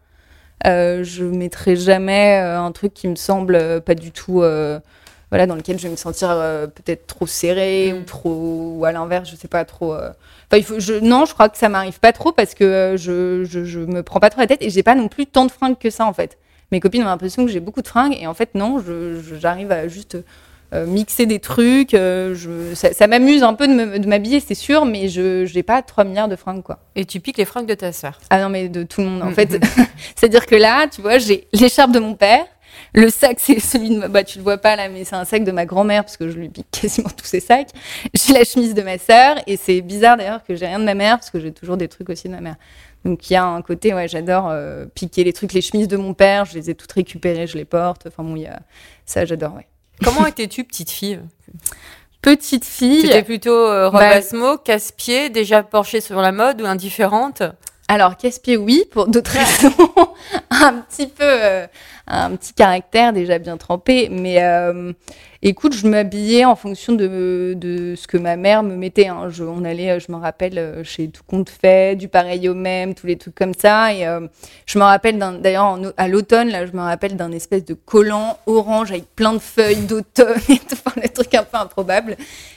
Euh, 0.67 1.05
je 1.05 1.25
mettrai 1.25 1.77
jamais 1.77 2.41
euh, 2.41 2.59
un 2.59 2.73
truc 2.73 2.95
qui 2.95 3.07
me 3.07 3.15
semble 3.15 3.81
pas 3.83 3.95
du 3.95 4.11
tout, 4.11 4.43
euh, 4.43 4.81
voilà, 5.31 5.47
dans 5.47 5.55
lequel 5.55 5.79
je 5.79 5.85
vais 5.85 5.91
me 5.91 5.97
sentir 5.97 6.31
euh, 6.31 6.67
peut-être 6.67 7.07
trop 7.07 7.29
serré 7.29 7.93
ou 7.93 8.03
trop, 8.03 8.75
ou 8.77 8.85
à 8.85 8.91
l'inverse, 8.91 9.31
je 9.31 9.37
sais 9.37 9.47
pas 9.47 9.65
trop. 9.65 9.95
Enfin, 9.95 10.57
il 10.57 10.65
faut, 10.65 10.81
je, 10.81 10.95
non, 10.95 11.25
je 11.25 11.35
crois 11.35 11.49
que 11.49 11.59
ça 11.59 11.69
m'arrive 11.69 12.01
pas 12.01 12.13
trop 12.13 12.33
parce 12.33 12.55
que 12.55 12.97
je, 12.99 13.45
je, 13.45 13.65
je 13.65 13.79
me 13.79 14.03
prends 14.03 14.19
pas 14.19 14.31
trop 14.31 14.41
la 14.41 14.49
tête 14.49 14.63
et 14.63 14.71
j'ai 14.71 14.83
pas 14.83 14.97
non 14.97 15.07
plus 15.07 15.27
tant 15.27 15.45
de 15.47 15.53
fringues 15.53 15.79
que 15.79 15.91
ça 15.91 16.07
en 16.07 16.13
fait. 16.13 16.39
Mes 16.73 16.81
copines 16.81 17.03
ont 17.03 17.07
l'impression 17.07 17.45
que 17.45 17.51
j'ai 17.51 17.61
beaucoup 17.61 17.83
de 17.83 17.89
fringues 17.89 18.17
et 18.21 18.27
en 18.27 18.35
fait 18.35 18.55
non, 18.55 18.83
j'arrive 19.41 19.71
à 19.73 19.87
juste 19.89 20.17
euh, 20.73 20.87
mixer 20.87 21.27
des 21.27 21.39
trucs. 21.39 21.95
euh, 21.95 22.35
je, 22.35 22.75
ça 22.75 22.93
ça 22.93 23.07
m'amuse 23.07 23.43
un 23.43 23.55
peu 23.55 23.69
de 23.69 24.07
m'habiller, 24.09 24.41
c'est 24.41 24.55
sûr, 24.55 24.85
mais 24.87 25.09
je 25.09 25.53
n'ai 25.55 25.63
pas 25.63 25.83
3 25.83 26.05
milliards 26.05 26.29
de 26.29 26.37
fringues, 26.37 26.63
quoi. 26.63 26.81
et 26.97 27.05
tu 27.05 27.21
piques 27.21 27.37
les 27.39 27.45
fringues 27.45 27.67
de 27.69 27.75
ta 27.75 27.93
sœur. 27.93 28.19
Ah 28.31 28.41
non, 28.43 28.49
mais 28.49 28.69
de 28.69 28.83
tout 28.83 29.01
le 29.03 29.07
monde, 29.09 29.23
en 29.23 29.27
Mhm. 29.27 29.35
fait. 29.35 29.65
C'est-à-dire 30.17 30.47
que 30.47 30.57
là, 30.57 30.89
tu 30.89 31.01
vois, 31.03 31.19
j'ai 31.19 31.47
l'écharpe 31.53 31.93
de 31.93 32.01
mon 32.01 32.15
père. 32.15 32.45
Le 32.93 33.09
sac, 33.09 33.37
c'est 33.39 33.61
celui 33.61 33.91
de 33.91 33.99
ma... 33.99 34.09
Bah, 34.09 34.25
tu 34.25 34.39
le 34.39 34.43
vois 34.45 34.59
pas 34.59 34.75
là, 34.75 34.89
mais 34.89 35.05
c'est 35.05 35.15
un 35.15 35.25
sac 35.25 35.45
de 35.45 35.53
ma 35.53 35.65
grand-mère, 35.65 36.03
parce 36.03 36.17
que 36.17 36.29
je 36.29 36.37
lui 36.37 36.49
pique 36.49 36.67
quasiment 36.73 37.09
tous 37.11 37.25
ses 37.27 37.39
sacs. 37.39 37.69
J'ai 38.15 38.33
la 38.33 38.43
chemise 38.43 38.75
de 38.75 38.83
ma 38.83 38.99
sœur, 38.99 39.37
et 39.47 39.57
c'est 39.57 39.81
bizarre 39.81 40.17
d'ailleurs 40.17 40.43
que 40.45 40.57
j'ai 40.57 40.67
rien 40.67 40.81
de 40.81 40.85
ma 40.85 40.95
mère, 40.95 41.19
parce 41.19 41.31
que 41.31 41.39
j'ai 41.39 41.53
toujours 41.53 41.77
des 41.77 41.87
trucs 41.87 42.11
aussi 42.11 42.27
de 42.29 42.33
ma 42.33 42.41
mère. 42.41 42.57
Donc 43.05 43.29
il 43.29 43.35
y 43.35 43.37
a 43.37 43.45
un 43.45 43.61
côté, 43.63 43.93
ouais, 43.93 44.09
j'adore 44.09 44.49
euh, 44.49 44.87
piquer 44.95 45.25
les 45.25 45.33
trucs, 45.33 45.53
les 45.53 45.61
chemises 45.61 45.89
de 45.89 45.97
mon 45.97 46.15
père, 46.15 46.45
je 46.47 46.55
les 46.55 46.71
ai 46.71 46.75
toutes 46.75 46.93
récupérées, 46.93 47.47
je 47.47 47.57
les 47.57 47.65
porte. 47.65 48.07
Enfin 48.07 48.23
bon, 48.23 48.37
il 48.37 48.43
y 48.43 48.47
a... 48.47 48.61
ça, 49.05 49.25
j'adore, 49.25 49.55
ouais. 49.55 49.67
Comment 50.03 50.27
étais-tu 50.27 50.65
petite 50.65 50.91
fille? 50.91 51.21
Petite 52.23 52.65
fille. 52.65 53.03
Tu 53.03 53.07
étais 53.09 53.23
plutôt 53.23 53.55
euh, 53.55 53.91
Bah- 53.91 54.21
casse-pied, 54.65 55.29
déjà 55.29 55.63
penchée 55.63 56.01
sur 56.01 56.21
la 56.21 56.33
mode 56.33 56.63
ou 56.63 56.65
indifférente? 56.65 57.43
Alors, 57.87 58.17
casse-pied, 58.17 58.57
oui, 58.57 58.85
pour 58.91 59.07
d'autres 59.09 59.33
raisons. 59.39 59.75
un 60.51 60.73
petit 60.73 61.07
peu, 61.07 61.23
euh, 61.23 61.67
un 62.07 62.35
petit 62.35 62.55
caractère 62.55 63.13
déjà 63.13 63.39
bien 63.39 63.59
trempé. 63.59 64.09
Mais 64.11 64.43
euh, 64.43 64.95
écoute, 65.45 65.75
je 65.75 65.87
m'habillais 65.87 66.45
en 66.45 66.57
fonction 66.57 66.95
de, 66.95 67.95
ce 67.97 68.07
que 68.07 68.17
ma 68.17 68.37
mère 68.37 68.63
me 68.63 68.75
mettait. 68.77 69.09
hein. 69.09 69.29
Je, 69.29 69.45
on 69.45 69.65
allait, 69.65 69.91
euh, 69.91 70.01
je 70.01 70.11
me 70.11 70.17
rappelle, 70.17 70.59
euh, 70.59 70.83
chez 70.85 71.09
Tout 71.09 71.23
Compte 71.27 71.51
Fait, 71.51 71.97
du 71.97 72.09
pareil 72.09 72.49
au 72.49 72.55
même, 72.55 72.95
tous 72.95 73.07
les 73.07 73.17
trucs 73.17 73.35
comme 73.35 73.55
ça. 73.55 73.93
Et 73.93 74.07
euh, 74.07 74.27
je 74.67 74.79
me 74.79 74.85
rappelle, 74.85 75.19
d'ailleurs, 75.41 75.79
à 75.97 76.09
l'automne, 76.09 76.49
là, 76.49 76.67
je 76.67 76.73
me 76.73 76.81
rappelle 76.81 77.17
d'un 77.17 77.31
espèce 77.33 77.65
de 77.65 77.75
collant 77.75 78.39
orange 78.47 78.91
avec 78.91 79.05
plein 79.15 79.35
de 79.35 79.39
feuilles 79.39 79.87
d'automne 79.87 80.41
et 80.49 80.61
enfin, 80.73 81.01
trucs 81.15 81.35
un 81.35 81.44
peu 81.55 81.59
improbables. 81.61 82.17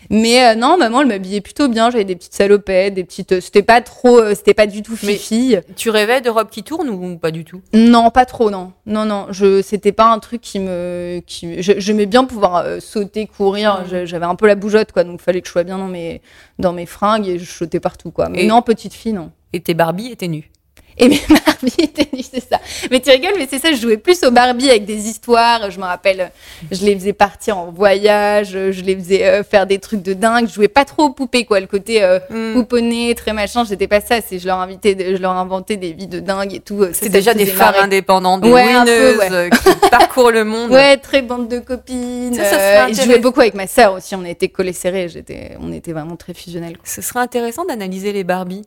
Mais 0.10 0.44
euh, 0.46 0.56
non, 0.56 0.78
maman, 0.78 1.02
elle 1.02 1.08
m'habillait 1.08 1.42
plutôt 1.42 1.68
bien. 1.68 1.90
J'avais 1.92 2.04
des 2.06 2.16
petites 2.16 2.34
salopettes, 2.34 2.94
des 2.94 3.04
petites. 3.04 3.32
euh, 3.34 3.42
C'était 3.42 3.64
pas 3.64 3.82
trop, 3.82 4.18
euh, 4.20 4.34
c'était 4.36 4.54
pas 4.54 4.68
du 4.68 4.82
tout 4.82 4.98
Mais- 5.04 5.14
fifi. 5.14 5.58
Tu 5.76 5.90
rêvais 5.90 6.22
de 6.22 6.30
robe 6.30 6.50
qui 6.50 6.64
tourne 6.64 6.90
ou 6.90 7.18
pas 7.18 7.32
du 7.32 7.44
tout? 7.46 7.62
Non, 7.74 8.10
pas 8.10 8.26
trop, 8.26 8.50
non. 8.50 8.72
Non, 8.86 9.06
non, 9.06 9.28
je, 9.32 9.62
c'était 9.62 9.92
pas 9.92 10.06
un 10.12 10.20
truc 10.20 10.42
qui 10.42 10.60
me, 10.60 11.22
qui, 11.26 11.56
j'aimais 11.62 12.06
bien 12.06 12.26
pouvoir 12.26 12.58
euh, 12.58 12.80
sauter, 12.80 13.28
courir. 13.28 13.84
Mm. 13.92 14.06
J'avais 14.06 14.26
un 14.26 14.36
peu 14.36 14.48
la 14.48 14.56
bougeotte, 14.56 14.92
quoi. 14.92 15.04
Donc, 15.04 15.22
fallait 15.22 15.42
que 15.42 15.48
je 15.48 15.52
sois 15.52 15.64
bien 15.64 15.78
dans 15.78 15.88
mes, 15.88 16.22
dans 16.60 16.74
mes 16.74 16.86
fringues 16.86 17.28
et 17.28 17.40
je 17.40 17.46
sautais 17.52 17.80
partout, 17.80 18.12
quoi. 18.12 18.30
Mais 18.30 18.44
Et- 18.44 18.48
non, 18.48 18.62
petite 18.62 18.94
fille, 18.94 19.14
non. 19.14 19.32
Et 19.54 19.62
tes 19.62 19.74
Barbie 19.74 20.08
étaient 20.12 20.28
nues? 20.28 20.52
Et 21.00 21.10
mes 21.10 21.22
Barbie 21.30 21.74
étaient 21.78 22.10
nues, 22.16 22.24
c'est 22.24 22.42
ça. 22.48 22.60
Mais 22.90 23.00
tu 23.00 23.12
rigoles, 23.12 23.34
mais 23.38 23.48
c'est 23.50 23.60
ça, 23.60 23.72
je 23.72 23.78
jouais 23.78 23.98
plus 23.98 24.24
aux 24.24 24.32
Barbie 24.32 24.70
avec 24.70 24.86
des 24.86 25.08
histoires. 25.08 25.70
Je 25.70 25.78
me 25.80 25.84
rappelle, 25.86 26.32
je 26.72 26.84
les 26.86 26.96
faisais 26.96 27.14
partir 27.14 27.58
en 27.58 27.72
voyage, 27.72 28.50
je 28.52 28.82
les 28.82 28.96
faisais 28.96 29.24
euh, 29.26 29.44
faire 29.44 29.68
des 29.68 29.78
trucs 29.78 30.02
de 30.02 30.14
dingue. 30.14 30.48
Je 30.48 30.54
jouais 30.54 30.68
pas 30.68 30.86
trop 30.86 31.04
aux 31.04 31.10
poupées, 31.14 31.46
quoi. 31.46 31.60
Le 31.60 31.68
côté 31.68 32.04
euh, 32.04 32.18
Mm. 32.30 32.54
pouponné, 32.54 33.14
très 33.16 33.32
machin, 33.32 33.64
j'étais 33.64 33.88
pas 33.88 34.02
ça. 34.02 34.22
C'est, 34.22 34.40
je 34.40 34.48
leur 34.48 34.60
invitais, 34.60 34.96
je 35.16 35.22
leur 35.22 35.32
inventais 35.34 35.78
des 35.78 35.94
vies 35.94 36.08
de 36.08 36.20
dingue 36.20 36.54
et 36.56 36.60
tout. 36.60 36.84
Ça, 36.86 36.90
C'est 36.94 37.10
déjà 37.10 37.34
des 37.36 37.46
femmes 37.46 37.76
indépendantes, 37.80 38.42
des 38.42 38.52
Ouais, 38.52 38.64
peu, 38.64 38.70
winneuses 38.80 39.18
ouais. 39.20 39.32
euh, 39.32 39.50
qui 39.50 39.90
parcourent 39.92 40.32
le 40.32 40.44
monde. 40.46 40.72
Ouais, 40.72 40.98
très 40.98 41.22
bande 41.22 41.48
de 41.48 41.60
copines. 41.60 42.34
Ça, 42.34 42.44
ça 42.44 42.58
euh, 42.60 42.88
je 42.94 43.02
jouais 43.04 43.20
beaucoup 43.20 43.42
avec 43.42 43.54
ma 43.54 43.68
sœur 43.68 43.94
aussi. 43.94 44.16
On 44.16 44.26
était 44.26 44.50
collés 44.50 44.74
serrés. 44.74 45.10
J'étais, 45.10 45.52
on 45.62 45.72
était 45.72 45.94
vraiment 45.94 46.16
très 46.16 46.34
fusionnels. 46.34 46.76
Ce 46.84 47.02
serait 47.02 47.20
intéressant 47.20 47.66
d'analyser 47.66 48.12
les 48.14 48.24
Barbie. 48.24 48.64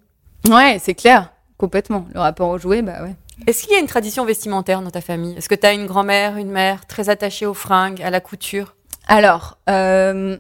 Ouais, 0.48 0.78
c'est 0.82 0.94
clair, 0.94 1.30
complètement. 1.60 2.06
Le 2.14 2.20
rapport 2.20 2.48
au 2.48 2.58
jouet, 2.58 2.82
bah 2.82 3.02
ouais. 3.02 3.14
Est-ce 3.46 3.62
qu'il 3.62 3.72
y 3.72 3.76
a 3.76 3.78
une 3.78 3.86
tradition 3.86 4.24
vestimentaire 4.24 4.82
dans 4.82 4.90
ta 4.90 5.00
famille? 5.00 5.36
Est-ce 5.36 5.48
que 5.48 5.54
tu 5.54 5.66
as 5.66 5.72
une 5.72 5.86
grand-mère, 5.86 6.36
une 6.36 6.50
mère 6.50 6.86
très 6.86 7.08
attachée 7.08 7.46
aux 7.46 7.54
fringues, 7.54 8.02
à 8.02 8.10
la 8.10 8.20
couture? 8.20 8.74
Alors, 9.06 9.58
euh, 9.68 10.36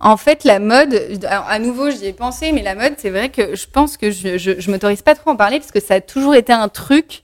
En 0.00 0.16
fait, 0.16 0.44
la 0.44 0.58
mode, 0.58 0.92
alors, 1.26 1.46
à 1.48 1.58
nouveau, 1.58 1.90
j'y 1.90 2.06
ai 2.06 2.12
pensé, 2.12 2.52
mais 2.52 2.62
la 2.62 2.74
mode, 2.74 2.94
c'est 2.98 3.10
vrai 3.10 3.30
que 3.30 3.54
je 3.56 3.66
pense 3.66 3.96
que 3.96 4.10
je, 4.10 4.36
je, 4.38 4.60
je 4.60 4.70
m'autorise 4.70 5.02
pas 5.02 5.14
trop 5.14 5.30
à 5.30 5.32
en 5.32 5.36
parler 5.36 5.58
parce 5.58 5.72
que 5.72 5.80
ça 5.80 5.94
a 5.94 6.00
toujours 6.00 6.34
été 6.34 6.52
un 6.52 6.68
truc 6.68 7.22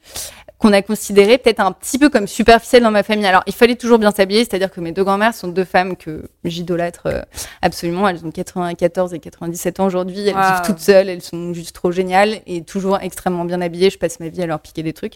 qu'on 0.61 0.73
a 0.75 0.83
considéré 0.83 1.39
peut-être 1.39 1.61
un 1.61 1.73
petit 1.73 1.99
peu 1.99 2.11
comme 2.11 2.27
superficiel 2.29 2.83
dans 2.83 2.91
ma 2.91 3.03
famille. 3.03 3.27
Alors, 3.27 3.43
il 3.47 3.55
fallait 3.55 3.77
toujours 3.77 3.99
bien 3.99 4.11
s'habiller, 4.13 4.41
c'est-à-dire 4.41 4.71
que 4.71 4.81
mes 4.81 4.93
deux 4.93 5.03
grand-mères 5.05 5.35
sont 5.35 5.49
deux 5.49 5.65
femmes 5.65 5.97
que 5.97 6.25
j'idolâtre 6.45 7.07
euh, 7.07 7.23
absolument. 7.63 8.07
Elles 8.09 8.25
ont 8.27 8.31
94 8.31 9.15
et 9.15 9.19
97 9.21 9.81
ans 9.81 9.87
aujourd'hui. 9.87 10.21
Elles 10.29 10.35
Wow. 10.35 10.41
vivent 10.43 10.63
toutes 10.67 10.79
seules, 10.81 11.09
elles 11.09 11.23
sont 11.23 11.55
juste 11.55 11.75
trop 11.75 11.91
géniales 11.91 12.41
et 12.47 12.63
toujours 12.63 12.99
extrêmement 13.01 13.47
bien 13.47 13.61
habillées. 13.63 13.89
Je 13.91 13.99
passe 13.99 14.21
ma 14.21 14.29
vie 14.29 14.43
à 14.43 14.47
leur 14.47 14.61
piquer 14.61 14.83
des 14.83 14.93
trucs. 14.93 15.15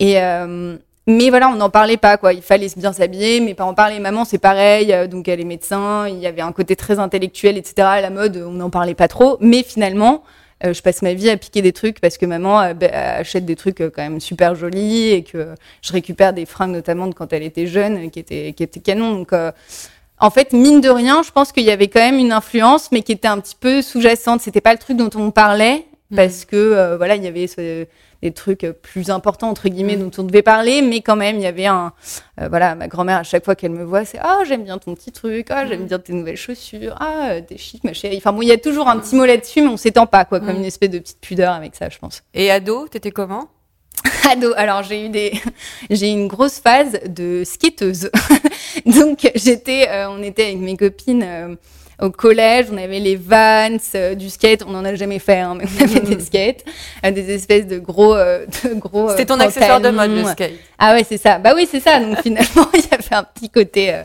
Et 0.00 0.20
euh, 0.22 0.76
mais 1.06 1.30
voilà, 1.30 1.48
on 1.48 1.56
n'en 1.56 1.68
parlait 1.68 1.96
pas, 1.96 2.16
quoi. 2.16 2.32
Il 2.32 2.42
fallait 2.42 2.68
bien 2.76 2.92
s'habiller, 2.92 3.40
mes 3.40 3.54
parents 3.54 3.74
parlaient. 3.74 3.98
Maman, 4.00 4.24
c'est 4.24 4.38
pareil, 4.38 4.92
euh, 4.92 5.06
donc 5.06 5.28
elle 5.28 5.40
est 5.40 5.44
médecin. 5.44 6.08
Il 6.08 6.18
y 6.18 6.26
avait 6.26 6.42
un 6.42 6.52
côté 6.52 6.76
très 6.76 6.98
intellectuel, 6.98 7.58
etc. 7.58 7.74
La 8.00 8.08
mode, 8.10 8.36
on 8.46 8.52
n'en 8.52 8.70
parlait 8.70 8.94
pas 8.94 9.08
trop. 9.08 9.36
Mais 9.40 9.62
finalement, 9.64 10.22
je 10.72 10.80
passe 10.82 11.02
ma 11.02 11.14
vie 11.14 11.28
à 11.30 11.36
piquer 11.36 11.62
des 11.62 11.72
trucs 11.72 12.00
parce 12.00 12.18
que 12.18 12.26
maman 12.26 12.60
euh, 12.60 12.74
bah, 12.74 12.86
achète 12.92 13.44
des 13.44 13.56
trucs 13.56 13.80
euh, 13.80 13.90
quand 13.94 14.02
même 14.02 14.20
super 14.20 14.54
jolis 14.54 15.08
et 15.10 15.24
que 15.24 15.54
je 15.82 15.92
récupère 15.92 16.32
des 16.32 16.46
fringues 16.46 16.72
notamment 16.72 17.06
de 17.08 17.14
quand 17.14 17.32
elle 17.32 17.42
était 17.42 17.66
jeune 17.66 18.06
euh, 18.06 18.08
qui 18.10 18.20
étaient 18.20 18.52
qui 18.56 18.62
étaient 18.62 18.80
canon. 18.80 19.12
Donc 19.14 19.32
euh, 19.32 19.50
en 20.18 20.30
fait, 20.30 20.52
mine 20.52 20.80
de 20.80 20.88
rien, 20.88 21.22
je 21.24 21.32
pense 21.32 21.50
qu'il 21.50 21.64
y 21.64 21.70
avait 21.72 21.88
quand 21.88 21.98
même 21.98 22.18
une 22.18 22.30
influence, 22.30 22.92
mais 22.92 23.02
qui 23.02 23.10
était 23.10 23.26
un 23.26 23.40
petit 23.40 23.56
peu 23.58 23.82
sous-jacente. 23.82 24.40
C'était 24.40 24.60
pas 24.60 24.72
le 24.72 24.78
truc 24.78 24.96
dont 24.96 25.10
on 25.16 25.32
parlait 25.32 25.84
parce 26.14 26.44
que 26.44 26.54
euh, 26.56 26.96
voilà, 26.96 27.16
il 27.16 27.24
y 27.24 27.26
avait 27.26 27.48
ce- 27.48 27.86
des 28.22 28.32
trucs 28.32 28.66
plus 28.82 29.10
importants 29.10 29.48
entre 29.50 29.68
guillemets 29.68 29.96
dont 29.96 30.10
on 30.16 30.22
devait 30.22 30.42
parler, 30.42 30.80
mais 30.80 31.00
quand 31.00 31.16
même, 31.16 31.36
il 31.36 31.42
y 31.42 31.46
avait 31.46 31.66
un 31.66 31.92
euh, 32.40 32.48
voilà, 32.48 32.74
ma 32.74 32.88
grand-mère 32.88 33.18
à 33.18 33.22
chaque 33.24 33.44
fois 33.44 33.54
qu'elle 33.56 33.72
me 33.72 33.84
voit, 33.84 34.04
c'est 34.04 34.18
ah 34.20 34.38
j'aime 34.46 34.62
bien 34.64 34.78
ton 34.78 34.94
petit 34.94 35.10
truc, 35.12 35.48
ah 35.50 35.66
j'aime 35.66 35.86
bien 35.86 35.98
tes 35.98 36.12
nouvelles 36.12 36.36
chaussures, 36.36 36.94
ah 37.00 37.30
euh, 37.30 37.40
t'es 37.46 37.58
chic 37.58 37.82
ma 37.84 37.92
chérie. 37.92 38.18
Enfin 38.18 38.32
bon, 38.32 38.42
il 38.42 38.48
y 38.48 38.52
a 38.52 38.58
toujours 38.58 38.88
un 38.88 38.98
petit 38.98 39.16
mot 39.16 39.24
là-dessus, 39.24 39.60
mais 39.60 39.68
on 39.68 39.76
s'étend 39.76 40.06
pas 40.06 40.24
quoi, 40.24 40.38
comme 40.40 40.52
Mm. 40.52 40.58
une 40.58 40.64
espèce 40.64 40.90
de 40.90 40.98
petite 40.98 41.20
pudeur 41.20 41.52
avec 41.52 41.74
ça, 41.74 41.88
je 41.88 41.98
pense. 41.98 42.22
Et 42.34 42.50
ado, 42.50 42.86
t'étais 42.88 43.10
comment? 43.10 43.48
Ado, 44.30 44.52
alors 44.56 44.82
j'ai 44.82 45.06
eu 45.06 45.08
des, 45.08 45.32
j'ai 45.90 46.08
eu 46.08 46.12
une 46.12 46.28
grosse 46.28 46.58
phase 46.58 47.00
de 47.06 47.42
skateuse. 47.44 48.10
Donc 48.86 49.30
j'étais, 49.34 49.88
euh, 49.88 50.10
on 50.10 50.22
était 50.22 50.44
avec 50.44 50.58
mes 50.58 50.76
copines 50.76 51.22
euh, 51.24 51.54
au 52.02 52.10
collège, 52.10 52.66
on 52.72 52.76
avait 52.76 52.98
les 52.98 53.16
Vans, 53.16 53.78
euh, 53.94 54.14
du 54.14 54.28
skate, 54.28 54.64
on 54.66 54.74
en 54.74 54.84
a 54.84 54.94
jamais 54.96 55.20
fait, 55.20 55.38
hein, 55.38 55.54
mais 55.54 55.64
on 55.64 55.84
avait 55.84 56.00
des 56.00 56.20
skates, 56.20 56.64
euh, 57.06 57.12
des 57.12 57.32
espèces 57.32 57.66
de 57.66 57.78
gros, 57.78 58.14
euh, 58.14 58.44
de 58.64 58.74
gros. 58.74 59.10
C'était 59.10 59.26
ton 59.26 59.38
accessoire 59.38 59.80
de 59.80 59.90
mode, 59.90 60.10
le 60.10 60.24
skate. 60.24 60.54
Ah 60.78 60.94
ouais, 60.94 61.04
c'est 61.08 61.16
ça. 61.16 61.38
Bah 61.38 61.52
oui, 61.54 61.68
c'est 61.70 61.80
ça. 61.80 62.00
Donc 62.00 62.20
finalement, 62.22 62.68
il 62.74 62.80
y 62.80 62.92
avait 62.92 63.14
un 63.14 63.22
petit 63.22 63.48
côté, 63.48 64.02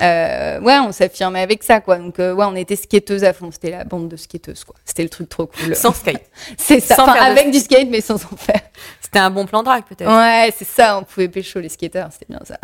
ouais, 0.00 0.78
on 0.84 0.90
s'affirmait 0.90 1.40
avec 1.40 1.62
ça, 1.62 1.80
quoi. 1.80 1.98
Donc 1.98 2.18
ouais, 2.18 2.34
on 2.36 2.56
était 2.56 2.76
skateuses 2.76 3.22
à 3.22 3.32
fond. 3.32 3.50
C'était 3.52 3.70
la 3.70 3.84
bande 3.84 4.08
de 4.08 4.16
skateuses, 4.16 4.64
quoi. 4.64 4.74
C'était 4.84 5.04
le 5.04 5.08
truc 5.08 5.28
trop 5.28 5.46
cool. 5.46 5.76
Sans 5.76 5.92
skate. 5.92 6.22
c'est 6.58 6.80
ça. 6.80 6.96
sans 6.96 7.04
Enfin, 7.04 7.14
de 7.14 7.30
avec 7.30 7.52
du 7.52 7.60
skate, 7.60 7.88
mais 7.88 8.00
sans 8.00 8.16
en 8.16 8.36
faire. 8.36 8.60
C'était 9.00 9.20
un 9.20 9.30
bon 9.30 9.46
plan 9.46 9.62
drague, 9.62 9.84
peut-être. 9.84 10.10
Ouais, 10.10 10.52
c'est 10.56 10.66
ça, 10.66 10.98
on 10.98 11.04
pouvait 11.04 11.28
pécho 11.28 11.60
les 11.60 11.68
skateurs, 11.68 12.08
c'était 12.10 12.26
bien 12.28 12.40
ça. 12.44 12.58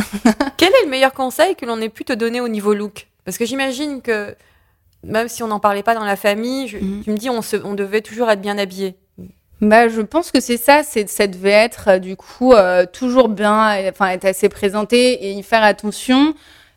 Quel 0.56 0.70
est 0.70 0.84
le 0.84 0.90
meilleur 0.90 1.12
conseil 1.12 1.54
que 1.54 1.64
l'on 1.66 1.80
ait 1.80 1.88
pu 1.88 2.04
te 2.04 2.12
donner 2.12 2.40
au 2.40 2.48
niveau 2.48 2.74
look? 2.74 3.06
Parce 3.24 3.38
que 3.38 3.46
j'imagine 3.46 4.02
que 4.02 4.34
même 5.04 5.28
si 5.28 5.42
on 5.42 5.48
n'en 5.48 5.60
parlait 5.60 5.82
pas 5.82 5.94
dans 5.94 6.04
la 6.04 6.16
famille, 6.16 6.68
je- 6.68 6.78
Mhm. 6.78 7.02
tu 7.04 7.10
me 7.10 7.16
dis 7.16 7.30
on, 7.30 7.42
se, 7.42 7.56
on 7.64 7.74
devait 7.74 8.00
toujours 8.02 8.30
être 8.30 8.40
bien 8.40 8.58
habillé. 8.58 8.96
Bah, 9.60 9.88
je 9.88 10.00
pense 10.00 10.32
que 10.32 10.40
c'est 10.40 10.56
ça, 10.56 10.82
c'est 10.82 11.08
ça 11.08 11.26
devait 11.28 11.50
être 11.50 11.84
euh, 11.88 11.98
du 12.00 12.16
coup 12.16 12.52
euh, 12.52 12.84
toujours 12.84 13.28
bien, 13.28 13.76
enfin 13.88 14.08
être 14.08 14.24
assez 14.24 14.48
présenté 14.48 15.26
et 15.26 15.32
y 15.32 15.42
faire 15.44 15.62
attention 15.62 16.34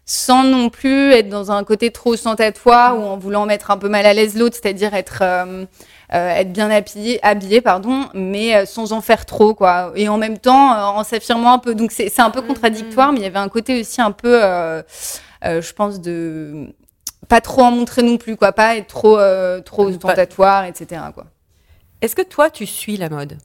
sans 0.07 0.43
non 0.43 0.69
plus 0.69 1.11
être 1.13 1.29
dans 1.29 1.51
un 1.51 1.63
côté 1.63 1.89
trop 1.89 2.13
ostentatoire 2.13 2.95
ou 2.99 3.01
en 3.01 3.17
voulant 3.17 3.47
mettre 3.47 3.71
un 3.71 3.77
peu 3.77 3.89
mal 3.89 4.05
à 4.05 4.13
l'aise 4.13 4.37
l'autre, 4.37 4.55
c'est-à-dire 4.61 4.93
être 4.93 5.19
euh, 5.23 5.65
euh, 6.13 6.29
être 6.29 6.53
bien 6.53 6.69
habillé, 6.69 7.19
habillé 7.25 7.59
pardon, 7.59 8.05
mais 8.13 8.55
euh, 8.55 8.65
sans 8.67 8.93
en 8.93 9.01
faire 9.01 9.25
trop 9.25 9.55
quoi, 9.55 9.91
et 9.95 10.07
en 10.07 10.19
même 10.19 10.37
temps 10.37 10.73
euh, 10.73 10.83
en 10.99 11.03
s'affirmant 11.03 11.53
un 11.53 11.57
peu. 11.59 11.73
Donc 11.73 11.91
c'est 11.91 12.11
un 12.19 12.29
peu 12.29 12.41
Mhm. 12.41 12.47
contradictoire, 12.47 13.11
mais 13.13 13.19
il 13.21 13.23
y 13.23 13.27
avait 13.27 13.39
un 13.39 13.49
côté 13.49 13.79
aussi 13.79 13.99
un 13.99 14.11
peu, 14.11 14.39
euh, 14.43 14.83
euh, 15.43 15.59
je 15.59 15.73
pense 15.73 15.99
de 15.99 16.67
pas 17.27 17.41
trop 17.41 17.63
en 17.63 17.71
montrer 17.71 18.03
non 18.03 18.17
plus 18.17 18.35
quoi, 18.35 18.51
pas 18.51 18.75
être 18.77 18.87
trop 18.87 19.17
euh, 19.17 19.61
trop 19.61 19.87
ostentatoire, 19.87 20.65
etc. 20.65 21.01
quoi. 21.13 21.25
Est-ce 22.01 22.15
que 22.15 22.21
toi, 22.21 22.49
tu 22.49 22.65
suis 22.65 22.97
la 22.97 23.09
mode? 23.09 23.37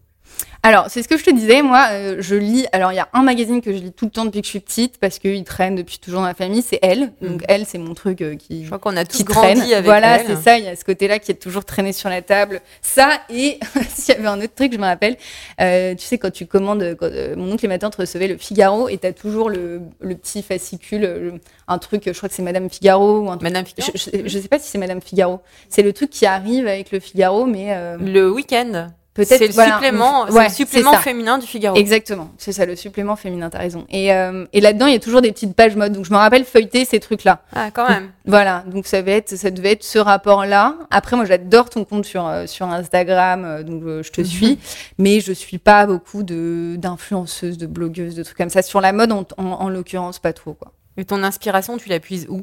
Alors, 0.62 0.86
c'est 0.90 1.02
ce 1.02 1.08
que 1.08 1.16
je 1.16 1.24
te 1.24 1.30
disais, 1.34 1.62
moi, 1.62 1.86
euh, 1.92 2.16
je 2.18 2.34
lis. 2.34 2.66
Alors, 2.72 2.92
il 2.92 2.96
y 2.96 2.98
a 2.98 3.08
un 3.14 3.22
magazine 3.22 3.62
que 3.62 3.72
je 3.72 3.78
lis 3.78 3.92
tout 3.92 4.04
le 4.04 4.10
temps 4.10 4.26
depuis 4.26 4.42
que 4.42 4.46
je 4.46 4.50
suis 4.50 4.60
petite, 4.60 4.98
parce 4.98 5.18
qu'il 5.18 5.42
traîne 5.44 5.74
depuis 5.74 5.98
toujours 5.98 6.20
dans 6.20 6.26
la 6.26 6.34
famille, 6.34 6.60
c'est 6.60 6.78
Elle. 6.82 7.12
Donc, 7.22 7.40
Mhm. 7.40 7.40
Elle, 7.48 7.64
c'est 7.64 7.78
mon 7.78 7.94
truc 7.94 8.20
euh, 8.20 8.36
qui. 8.36 8.60
Je 8.64 8.66
crois 8.66 8.78
qu'on 8.78 8.94
a 8.98 9.06
tous 9.06 9.24
grandi 9.24 9.54
traîne. 9.54 9.72
avec 9.72 9.84
voilà, 9.86 10.18
c'est 10.22 10.36
ça. 10.36 10.58
Il 10.58 10.66
y 10.66 10.68
a 10.68 10.76
ce 10.76 10.84
côté-là 10.84 11.18
qui 11.18 11.30
est 11.32 11.36
toujours 11.36 11.64
traîné 11.64 11.94
sur 11.94 12.10
la 12.10 12.20
table. 12.20 12.60
Ça 12.82 13.08
et 13.30 13.58
s'il 13.88 14.14
y 14.14 14.18
avait 14.18 14.26
un 14.28 14.38
autre 14.38 14.54
truc, 14.54 14.74
je 14.74 14.76
me 14.78 14.84
rappelle. 14.84 15.16
euh, 15.62 15.94
tu 15.94 16.04
sais, 16.04 16.18
quand 16.18 16.30
tu 16.30 16.44
commandes, 16.44 16.94
quand, 17.00 17.10
mon 17.38 17.52
oncle 17.52 17.64
et 17.64 17.68
ma 17.68 17.78
tante 17.78 17.94
recevaient 17.94 18.28
le 18.28 18.36
Figaro 18.36 18.90
et 18.90 18.98
t'as 18.98 19.12
toujours 19.12 19.48
le, 19.48 19.80
le 20.00 20.14
petit 20.14 20.42
fascicule, 20.42 21.40
un 21.68 21.78
truc. 21.78 22.02
Je 22.04 22.12
crois 22.12 22.28
que 22.28 22.34
c'est 22.34 22.42
Madame 22.42 22.68
Figaro 22.68 23.20
ou 23.20 23.30
un 23.30 23.38
truc. 23.38 23.44
Madame 23.44 23.64
Figaro 23.64 23.90
Je, 23.94 24.10
je, 24.12 24.28
je 24.28 24.38
sais 24.38 24.48
pas 24.48 24.58
si 24.58 24.68
c'est 24.68 24.76
Madame 24.78 25.00
Figaro. 25.00 25.40
C'est 25.70 25.82
le 25.82 25.94
truc 25.94 26.10
qui 26.10 26.26
arrive 26.26 26.66
avec 26.66 26.90
le 26.92 27.00
Figaro, 27.00 27.46
mais 27.46 27.74
Le 27.98 28.30
week-end. 28.30 28.90
Peut-être. 29.14 29.38
C'est 29.38 29.46
le 29.48 29.52
voilà, 29.52 29.74
supplément, 29.74 30.24
ouais, 30.30 30.48
le 30.48 30.98
féminin 30.98 31.38
du 31.38 31.46
Figaro. 31.46 31.76
Exactement, 31.76 32.30
c'est 32.38 32.52
ça, 32.52 32.66
le 32.66 32.76
supplément 32.76 33.16
féminin, 33.16 33.50
t'as 33.50 33.58
raison. 33.58 33.86
Et, 33.90 34.12
euh, 34.12 34.46
et 34.52 34.60
là-dedans, 34.60 34.86
il 34.86 34.92
y 34.92 34.96
a 34.96 35.00
toujours 35.00 35.20
des 35.22 35.32
petites 35.32 35.54
pages 35.54 35.76
mode. 35.76 35.92
Donc, 35.92 36.04
je 36.04 36.10
me 36.12 36.16
rappelle 36.16 36.44
feuilleter 36.44 36.84
ces 36.84 37.00
trucs-là. 37.00 37.42
Ah, 37.54 37.70
quand 37.70 37.88
même. 37.88 38.10
Voilà, 38.26 38.64
donc 38.66 38.86
ça, 38.86 39.02
va 39.02 39.10
être, 39.12 39.36
ça 39.36 39.50
devait 39.50 39.72
être 39.72 39.84
ce 39.84 39.98
rapport-là. 39.98 40.76
Après, 40.90 41.16
moi, 41.16 41.24
j'adore 41.24 41.70
ton 41.70 41.84
compte 41.84 42.04
sur, 42.06 42.26
euh, 42.26 42.46
sur 42.46 42.66
Instagram, 42.66 43.44
euh, 43.44 43.62
donc 43.62 43.82
euh, 43.84 44.02
je 44.02 44.10
te 44.10 44.20
suis. 44.22 44.58
Mais 44.98 45.20
je 45.20 45.32
suis 45.32 45.58
pas 45.58 45.86
beaucoup 45.86 46.22
de- 46.22 46.76
d'influenceuses, 46.78 47.58
de, 47.58 47.66
blogueuses, 47.66 48.14
de 48.14 48.22
trucs 48.22 48.36
comme 48.38 48.50
ça. 48.50 48.62
Sur 48.62 48.80
la 48.80 48.92
mode, 48.92 49.12
en, 49.12 49.24
en, 49.38 49.44
en 49.44 49.68
l'occurrence, 49.68 50.18
pas 50.18 50.32
trop, 50.32 50.54
quoi. 50.54 50.72
Et 50.96 51.04
ton 51.04 51.22
inspiration, 51.22 51.76
tu 51.78 51.88
la 51.88 51.98
puises 52.00 52.26
où? 52.28 52.42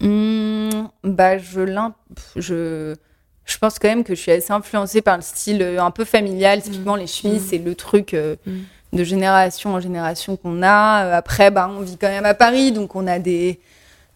Hmm, 0.00 0.88
bah, 1.04 1.38
je, 1.38 1.60
l'im- 1.60 1.94
je, 2.36 2.94
je 3.46 3.56
pense 3.58 3.78
quand 3.78 3.88
même 3.88 4.04
que 4.04 4.14
je 4.14 4.20
suis 4.20 4.32
assez 4.32 4.52
influencée 4.52 5.00
par 5.00 5.16
le 5.16 5.22
style 5.22 5.62
euh, 5.62 5.80
un 5.80 5.90
peu 5.90 6.04
familial. 6.04 6.60
Typiquement, 6.62 6.96
les 6.96 7.06
chemises, 7.06 7.42
Mm. 7.44 7.46
c'est 7.48 7.58
le 7.58 7.74
truc 7.74 8.12
euh, 8.12 8.36
Mm. 8.46 8.52
de 8.98 9.04
génération 9.04 9.74
en 9.74 9.80
génération 9.80 10.36
qu'on 10.36 10.62
a. 10.62 11.04
Euh, 11.06 11.16
Après, 11.16 11.50
bah, 11.50 11.70
on 11.74 11.80
vit 11.80 11.96
quand 11.96 12.08
même 12.08 12.24
à 12.26 12.34
Paris, 12.34 12.72
donc 12.72 12.94
on 12.96 13.06
a 13.06 13.18
des, 13.18 13.58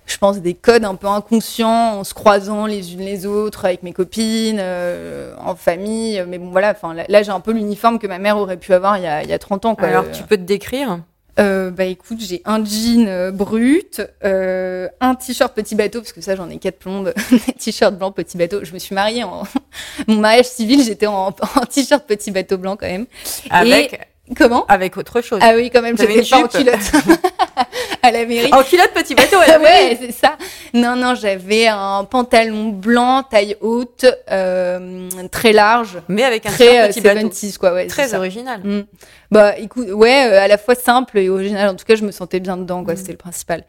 je 0.06 0.18
pense, 0.18 0.38
des 0.40 0.54
codes 0.54 0.84
un 0.84 0.96
peu 0.96 1.06
inconscients 1.06 1.98
en 2.00 2.04
se 2.04 2.12
croisant 2.14 2.66
les 2.66 2.92
unes 2.94 3.00
les 3.00 3.24
autres 3.26 3.64
avec 3.64 3.82
mes 3.84 3.92
copines, 3.92 4.58
euh, 4.60 5.34
en 5.44 5.54
famille. 5.54 6.22
Mais 6.28 6.38
bon, 6.38 6.50
voilà, 6.50 6.70
enfin, 6.72 6.94
là, 6.94 7.22
j'ai 7.22 7.30
un 7.30 7.40
peu 7.40 7.52
l'uniforme 7.52 7.98
que 8.00 8.06
ma 8.08 8.18
mère 8.18 8.36
aurait 8.36 8.56
pu 8.56 8.72
avoir 8.74 8.96
il 8.98 9.04
y 9.04 9.06
a, 9.06 9.22
il 9.22 9.30
y 9.30 9.32
a 9.32 9.38
30 9.38 9.64
ans. 9.64 9.74
Quoi. 9.76 9.88
Alors, 9.88 10.10
tu 10.10 10.22
peux 10.24 10.36
te 10.36 10.42
décrire? 10.42 10.98
Euh, 11.40 11.70
bah 11.70 11.84
écoute, 11.84 12.18
j'ai 12.20 12.42
un 12.44 12.62
jean 12.64 13.08
euh, 13.08 13.30
brut, 13.30 14.02
euh, 14.24 14.88
un 15.00 15.14
t-shirt 15.14 15.54
petit 15.54 15.74
bateau, 15.74 16.00
parce 16.00 16.12
que 16.12 16.20
ça 16.20 16.36
j'en 16.36 16.50
ai 16.50 16.58
quatre 16.58 16.78
plombes, 16.78 17.14
des 17.30 17.52
t-shirts 17.54 17.96
blancs 17.96 18.14
petit 18.14 18.36
bateau. 18.36 18.62
Je 18.62 18.72
me 18.72 18.78
suis 18.78 18.94
mariée 18.94 19.24
en 19.24 19.44
mon 20.06 20.16
mariage 20.16 20.46
civil, 20.46 20.82
j'étais 20.84 21.06
en, 21.06 21.28
en 21.28 21.66
t-shirt 21.68 22.06
petit 22.06 22.30
bateau 22.30 22.58
blanc 22.58 22.76
quand 22.76 22.86
même. 22.86 23.06
avec, 23.48 24.09
Comment 24.36 24.64
avec 24.66 24.96
autre 24.96 25.20
chose. 25.20 25.40
Ah 25.42 25.52
oui 25.56 25.70
quand 25.70 25.82
même, 25.82 25.96
une 25.98 26.24
pas 26.28 26.36
en 26.38 26.46
culotte 26.48 26.78
à 28.02 28.10
la 28.10 28.24
mairie. 28.26 28.52
En 28.52 28.62
culotte 28.62 28.92
petit 28.94 29.14
bateau, 29.14 29.36
elle 29.44 29.52
avait 29.54 29.64
ouais, 29.64 29.98
c'est 30.00 30.12
ça. 30.12 30.36
Non, 30.72 30.96
non, 30.96 31.14
j'avais 31.14 31.66
un 31.66 32.04
pantalon 32.04 32.68
blanc, 32.68 33.22
taille 33.22 33.56
haute, 33.60 34.06
euh, 34.30 35.08
très 35.30 35.52
large, 35.52 35.98
Mais 36.08 36.22
avec 36.24 36.46
un 36.46 36.50
très 36.50 36.80
euh, 36.84 36.88
petit 36.88 37.00
bateau. 37.00 37.28
70s, 37.28 37.58
quoi. 37.58 37.72
Ouais, 37.74 37.86
Très 37.86 38.14
original. 38.14 38.60
Mm. 38.62 38.82
Bah 39.30 39.56
écoute, 39.58 39.88
ouais, 39.90 40.26
euh, 40.30 40.40
à 40.40 40.48
la 40.48 40.58
fois 40.58 40.74
simple 40.74 41.18
et 41.18 41.28
original. 41.28 41.68
En 41.68 41.74
tout 41.74 41.84
cas, 41.84 41.96
je 41.96 42.04
me 42.04 42.12
sentais 42.12 42.40
bien 42.40 42.56
dedans, 42.56 42.82
Mm. 42.82 42.84
quoi. 42.84 42.96
C'était 42.96 43.12
le 43.12 43.18
principal. 43.18 43.64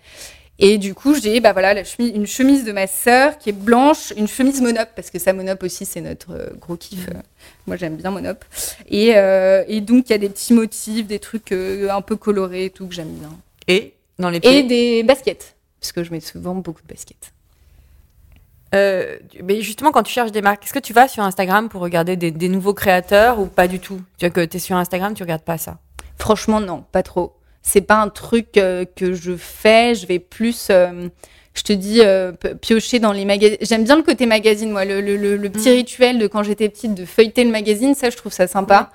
Et 0.59 0.77
du 0.77 0.93
coup, 0.93 1.15
j'ai 1.15 1.39
bah 1.39 1.53
voilà 1.53 1.73
la 1.73 1.83
chemise, 1.83 2.11
une 2.13 2.27
chemise 2.27 2.63
de 2.65 2.71
ma 2.71 2.85
sœur 2.85 3.37
qui 3.39 3.49
est 3.49 3.53
blanche, 3.53 4.13
une 4.15 4.27
chemise 4.27 4.61
monop 4.61 4.89
parce 4.95 5.09
que 5.09 5.17
ça 5.17 5.33
monop 5.33 5.63
aussi 5.63 5.85
c'est 5.85 6.01
notre 6.01 6.33
euh, 6.33 6.49
gros 6.59 6.75
kiff. 6.75 7.07
Mm. 7.07 7.11
Euh, 7.15 7.21
Moi 7.67 7.77
j'aime 7.77 7.95
bien 7.95 8.11
monop. 8.11 8.45
Et, 8.87 9.13
euh, 9.15 9.63
et 9.67 9.81
donc 9.81 10.09
il 10.09 10.11
y 10.11 10.15
a 10.15 10.19
des 10.19 10.29
petits 10.29 10.53
motifs, 10.53 11.07
des 11.07 11.19
trucs 11.19 11.51
un 11.51 12.01
peu 12.01 12.15
colorés 12.15 12.65
et 12.65 12.69
tout 12.69 12.87
que 12.87 12.93
j'aime 12.93 13.09
bien. 13.13 13.31
Et 13.67 13.95
dans 14.19 14.29
les 14.29 14.37
Et 14.37 14.41
pieds. 14.41 14.63
des 14.63 15.03
baskets 15.03 15.55
parce 15.79 15.91
que 15.93 16.03
je 16.03 16.11
mets 16.11 16.19
souvent 16.19 16.53
beaucoup 16.53 16.81
de 16.83 16.87
baskets. 16.87 17.33
Euh, 18.73 19.17
mais 19.43 19.61
justement, 19.61 19.91
quand 19.91 20.03
tu 20.03 20.13
cherches 20.13 20.31
des 20.31 20.41
marques, 20.41 20.63
est-ce 20.63 20.73
que 20.73 20.79
tu 20.79 20.93
vas 20.93 21.07
sur 21.07 21.23
Instagram 21.23 21.67
pour 21.69 21.81
regarder 21.81 22.15
des, 22.15 22.31
des 22.31 22.47
nouveaux 22.49 22.73
créateurs 22.73 23.39
ou 23.39 23.47
pas 23.47 23.67
du 23.67 23.79
tout? 23.79 23.99
Tu 24.17 24.25
vois 24.25 24.29
que 24.29 24.45
tu 24.45 24.57
es 24.57 24.59
sur 24.59 24.77
Instagram, 24.77 25.13
tu 25.13 25.23
regardes 25.23 25.41
pas 25.41 25.57
ça? 25.57 25.79
Franchement, 26.19 26.61
non, 26.61 26.85
pas 26.91 27.03
trop. 27.03 27.33
C'est 27.61 27.81
pas 27.81 28.01
un 28.01 28.09
truc 28.09 28.57
euh, 28.57 28.85
que 28.95 29.13
je 29.13 29.35
fais. 29.35 29.93
Je 29.95 30.07
vais 30.07 30.19
plus, 30.19 30.67
euh, 30.71 31.09
je 31.53 31.61
te 31.63 31.73
dis, 31.73 31.99
euh, 32.01 32.31
piocher 32.61 32.99
dans 32.99 33.11
les 33.11 33.25
magazines. 33.25 33.57
J'aime 33.61 33.83
bien 33.83 33.95
le 33.97 34.03
côté 34.03 34.25
magazine, 34.25 34.71
moi. 34.71 34.85
Le, 34.85 35.01
le- 35.01 35.17
le- 35.17 35.37
le 35.37 35.49
petit 35.49 35.69
Mm. 35.69 35.73
rituel 35.73 36.19
de 36.19 36.27
quand 36.27 36.43
j'étais 36.43 36.69
petite 36.69 36.93
de 36.95 37.05
feuilleter 37.05 37.43
le 37.43 37.51
magazine, 37.51 37.93
ça, 37.95 38.09
je 38.09 38.17
trouve 38.17 38.33
ça 38.33 38.47
sympa. 38.47 38.89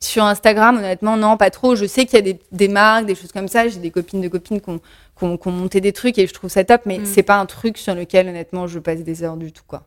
Sur 0.00 0.24
Instagram, 0.24 0.76
honnêtement, 0.76 1.16
non, 1.16 1.38
pas 1.38 1.48
trop. 1.50 1.76
Je 1.76 1.86
sais 1.86 2.04
qu'il 2.04 2.14
y 2.16 2.18
a 2.18 2.22
des, 2.22 2.38
des 2.52 2.68
marques, 2.68 3.06
des 3.06 3.14
choses 3.14 3.32
comme 3.32 3.48
ça. 3.48 3.68
J'ai 3.68 3.78
des 3.78 3.90
copines 3.90 4.20
de 4.20 4.28
copines 4.28 4.60
qui 4.60 4.68
ont, 4.68 4.78
qui 5.18 5.24
ont, 5.24 5.38
qui 5.38 5.48
ont 5.48 5.52
monté 5.52 5.80
des 5.80 5.92
trucs 5.94 6.18
et 6.18 6.26
je 6.26 6.34
trouve 6.34 6.50
ça 6.50 6.62
top, 6.62 6.82
mais 6.84 6.98
Mm. 6.98 7.06
c'est 7.06 7.22
pas 7.22 7.36
un 7.36 7.46
truc 7.46 7.78
sur 7.78 7.94
lequel 7.94 8.28
honnêtement 8.28 8.66
je 8.66 8.78
passe 8.80 9.00
des 9.00 9.22
heures 9.22 9.38
du 9.38 9.50
tout 9.50 9.62
quoi. 9.66 9.84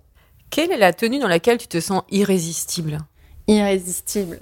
Quelle 0.50 0.72
est 0.72 0.78
la 0.78 0.92
tenue 0.94 1.20
dans 1.20 1.28
laquelle 1.28 1.58
tu 1.60 1.68
te 1.68 1.80
sens 1.80 2.02
irrésistible? 2.10 2.98
Irrésistible. 3.48 4.40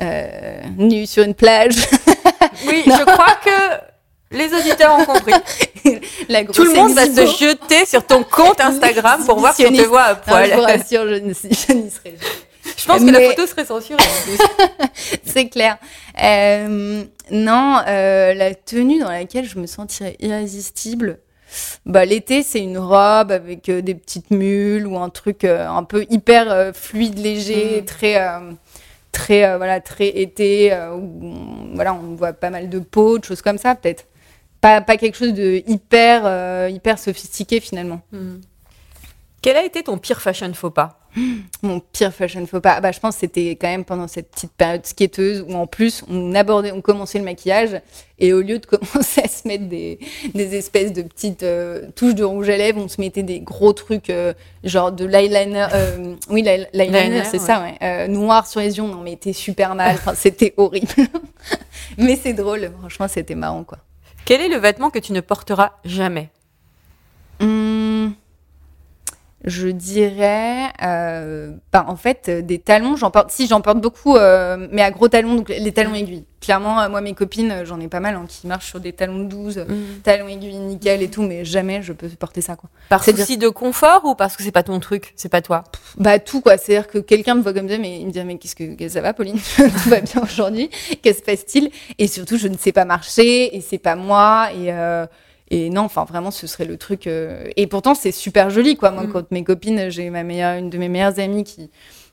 Euh, 0.00 0.60
nu 0.76 1.06
sur 1.06 1.22
une 1.22 1.34
plage. 1.34 1.76
Oui, 2.68 2.82
je 2.86 3.02
crois 3.04 3.36
que 3.44 4.36
les 4.36 4.52
auditeurs 4.52 4.98
ont 4.98 5.04
compris. 5.04 5.32
La 6.28 6.44
Tout 6.44 6.64
le 6.64 6.74
monde 6.74 6.92
va 6.94 7.06
se 7.06 7.26
jeter 7.38 7.86
sur 7.86 8.04
ton 8.04 8.22
compte 8.24 8.60
Instagram 8.60 9.24
pour 9.24 9.38
voir 9.38 9.54
si 9.54 9.64
on 9.66 9.72
te 9.72 9.82
voit 9.82 10.02
à 10.02 10.14
Non, 10.14 10.20
poil. 10.26 10.50
je 10.50 10.54
vous 10.56 10.62
rassure, 10.62 11.08
je 11.08 11.14
n'y 11.14 11.34
je 11.34 11.72
n'y 11.72 11.90
serai 11.90 12.16
jamais. 12.20 12.74
Je 12.76 12.84
pense 12.84 13.00
que 13.04 13.10
la 13.10 13.20
photo 13.30 13.46
serait 13.46 13.64
censurée. 13.64 14.02
en 14.02 14.22
plus. 14.24 14.38
C'est 15.24 15.48
clair. 15.48 15.78
Euh, 16.22 17.04
non, 17.30 17.80
euh, 17.86 18.34
la 18.34 18.54
tenue 18.56 18.98
dans 18.98 19.08
laquelle 19.10 19.44
je 19.48 19.58
me 19.58 19.66
sentirais 19.66 20.16
irrésistible. 20.18 21.18
Bah, 21.86 22.04
l'été, 22.04 22.42
c'est 22.42 22.58
une 22.58 22.76
robe 22.78 23.30
avec 23.30 23.68
euh, 23.68 23.80
des 23.80 23.94
petites 23.94 24.32
mules 24.32 24.86
ou 24.86 24.98
un 24.98 25.08
truc 25.10 25.44
un 25.44 25.84
peu 25.84 26.04
hyper 26.10 26.72
fluide, 26.74 27.18
léger, 27.20 27.82
Mm. 27.82 27.84
très, 27.84 28.16
très, 29.16 29.44
euh, 29.44 29.56
voilà, 29.56 29.80
très 29.80 30.08
été, 30.08 30.72
euh, 30.72 30.94
où 30.94 31.20
on, 31.22 31.74
voilà, 31.74 31.94
on 31.94 32.14
voit 32.14 32.34
pas 32.34 32.50
mal 32.50 32.68
de 32.68 32.78
peau, 32.78 33.18
de 33.18 33.24
choses 33.24 33.40
comme 33.40 33.56
ça, 33.56 33.74
peut-être. 33.74 34.06
Pas, 34.60 34.82
pas 34.82 34.96
quelque 34.98 35.16
chose 35.16 35.32
de 35.32 35.62
hyper, 35.66 36.22
euh, 36.24 36.68
hyper 36.70 36.98
sophistiqué 36.98 37.60
finalement. 37.60 38.00
Hmm. 38.12 38.36
Quel 39.46 39.56
a 39.58 39.64
été 39.64 39.84
ton 39.84 39.96
pire 39.96 40.20
fashion 40.20 40.52
faux 40.54 40.70
pas 40.70 40.98
Mon 41.62 41.78
pire 41.78 42.12
fashion 42.12 42.44
faux 42.48 42.60
pas, 42.60 42.80
bah, 42.80 42.90
je 42.90 42.98
pense 42.98 43.14
que 43.14 43.20
c'était 43.20 43.50
quand 43.50 43.68
même 43.68 43.84
pendant 43.84 44.08
cette 44.08 44.28
petite 44.32 44.50
période 44.50 44.84
skateuse 44.84 45.44
où 45.48 45.54
en 45.54 45.68
plus 45.68 46.02
on 46.10 46.34
abordait, 46.34 46.72
on 46.72 46.80
commençait 46.80 47.18
le 47.20 47.24
maquillage 47.24 47.80
et 48.18 48.32
au 48.32 48.40
lieu 48.40 48.58
de 48.58 48.66
commencer 48.76 49.20
à 49.22 49.28
se 49.28 49.46
mettre 49.46 49.68
des, 49.68 50.00
des 50.34 50.56
espèces 50.56 50.92
de 50.92 51.02
petites 51.02 51.44
euh, 51.44 51.82
touches 51.94 52.16
de 52.16 52.24
rouge 52.24 52.48
à 52.48 52.56
lèvres, 52.56 52.80
on 52.82 52.88
se 52.88 53.00
mettait 53.00 53.22
des 53.22 53.38
gros 53.38 53.72
trucs 53.72 54.10
euh, 54.10 54.34
genre 54.64 54.90
de 54.90 55.04
l'eyeliner, 55.04 55.68
euh, 55.72 56.16
oui 56.28 56.42
l'ey- 56.42 56.66
l'eyeliner 56.72 57.02
Liner, 57.04 57.24
c'est 57.24 57.38
ça, 57.38 57.62
ouais, 57.80 58.08
noir 58.08 58.48
sur 58.48 58.58
les 58.58 58.76
yeux, 58.78 58.82
on 58.82 58.92
en 58.94 59.02
mettait 59.02 59.32
super 59.32 59.76
mal, 59.76 59.94
enfin, 59.94 60.14
c'était 60.16 60.54
horrible. 60.56 60.88
Mais 61.98 62.16
c'est 62.20 62.32
drôle, 62.32 62.72
franchement 62.80 63.06
c'était 63.06 63.36
marrant 63.36 63.62
quoi. 63.62 63.78
Quel 64.24 64.40
est 64.40 64.48
le 64.48 64.56
vêtement 64.56 64.90
que 64.90 64.98
tu 64.98 65.12
ne 65.12 65.20
porteras 65.20 65.70
jamais? 65.84 66.30
Je 69.46 69.68
dirais, 69.68 70.72
euh, 70.82 71.52
bah, 71.72 71.84
en 71.88 71.94
fait, 71.96 72.26
euh, 72.28 72.42
des 72.42 72.58
talons, 72.58 72.96
j'en 72.96 73.12
porte, 73.12 73.30
si 73.30 73.46
j'en 73.46 73.60
porte 73.60 73.80
beaucoup, 73.80 74.16
euh, 74.16 74.66
mais 74.72 74.82
à 74.82 74.90
gros 74.90 75.08
talons, 75.08 75.36
donc 75.36 75.48
les 75.48 75.72
talons 75.72 75.94
aiguilles. 75.94 76.24
Clairement, 76.40 76.80
euh, 76.80 76.88
moi, 76.88 77.00
mes 77.00 77.14
copines, 77.14 77.50
euh, 77.50 77.64
j'en 77.64 77.78
ai 77.80 77.86
pas 77.86 78.00
mal 78.00 78.16
hein, 78.16 78.24
qui 78.28 78.48
marchent 78.48 78.66
sur 78.66 78.80
des 78.80 78.92
talons 78.92 79.20
de 79.20 79.24
12, 79.24 79.58
euh, 79.58 79.64
talons 80.02 80.26
aiguilles 80.26 80.58
nickel 80.58 81.00
et 81.00 81.08
tout, 81.08 81.22
mais 81.22 81.44
jamais 81.44 81.80
je 81.80 81.92
peux 81.92 82.08
porter 82.08 82.40
ça, 82.40 82.56
quoi. 82.56 82.68
Par 82.88 83.04
souci 83.04 83.38
de 83.38 83.48
confort 83.48 84.04
ou 84.04 84.16
parce 84.16 84.36
que 84.36 84.42
c'est 84.42 84.50
pas 84.50 84.64
ton 84.64 84.80
truc, 84.80 85.12
c'est 85.14 85.28
pas 85.28 85.42
toi? 85.42 85.62
Bah, 85.96 86.18
tout, 86.18 86.40
quoi. 86.40 86.58
C'est-à-dire 86.58 86.88
que 86.88 86.98
quelqu'un 86.98 87.36
me 87.36 87.42
voit 87.42 87.54
comme 87.54 87.68
ça, 87.68 87.78
mais 87.78 88.00
il 88.00 88.06
me 88.06 88.10
dit, 88.10 88.22
mais 88.24 88.38
qu'est-ce 88.38 88.56
que, 88.56 88.74
que 88.74 88.88
ça 88.88 89.00
va, 89.00 89.14
Pauline? 89.14 89.38
tout 89.56 89.88
va 89.88 90.00
bien 90.00 90.22
aujourd'hui? 90.22 90.70
Qu'est-ce 91.02 91.20
que 91.20 91.20
se 91.20 91.24
passe-t-il? 91.24 91.70
Et 91.98 92.08
surtout, 92.08 92.36
je 92.36 92.48
ne 92.48 92.56
sais 92.56 92.72
pas 92.72 92.84
marcher, 92.84 93.56
et 93.56 93.60
c'est 93.60 93.78
pas 93.78 93.94
moi, 93.94 94.48
et, 94.52 94.72
euh, 94.72 95.06
et 95.50 95.70
non, 95.70 95.82
enfin, 95.82 96.04
vraiment, 96.04 96.30
ce 96.30 96.46
serait 96.46 96.64
le 96.64 96.76
truc, 96.76 97.06
euh, 97.06 97.44
Et 97.56 97.66
pourtant, 97.66 97.94
c'est 97.94 98.12
super 98.12 98.50
joli, 98.50 98.76
quoi. 98.76 98.90
Moi, 98.90 99.04
Mm. 99.04 99.12
quand 99.12 99.30
mes 99.30 99.44
copines, 99.44 99.90
j'ai 99.90 100.10
ma 100.10 100.22
meilleure, 100.24 100.58
une 100.58 100.70
de 100.70 100.78
mes 100.78 100.88
meilleures 100.88 101.18
amies 101.20 101.44
qui, 101.44 101.70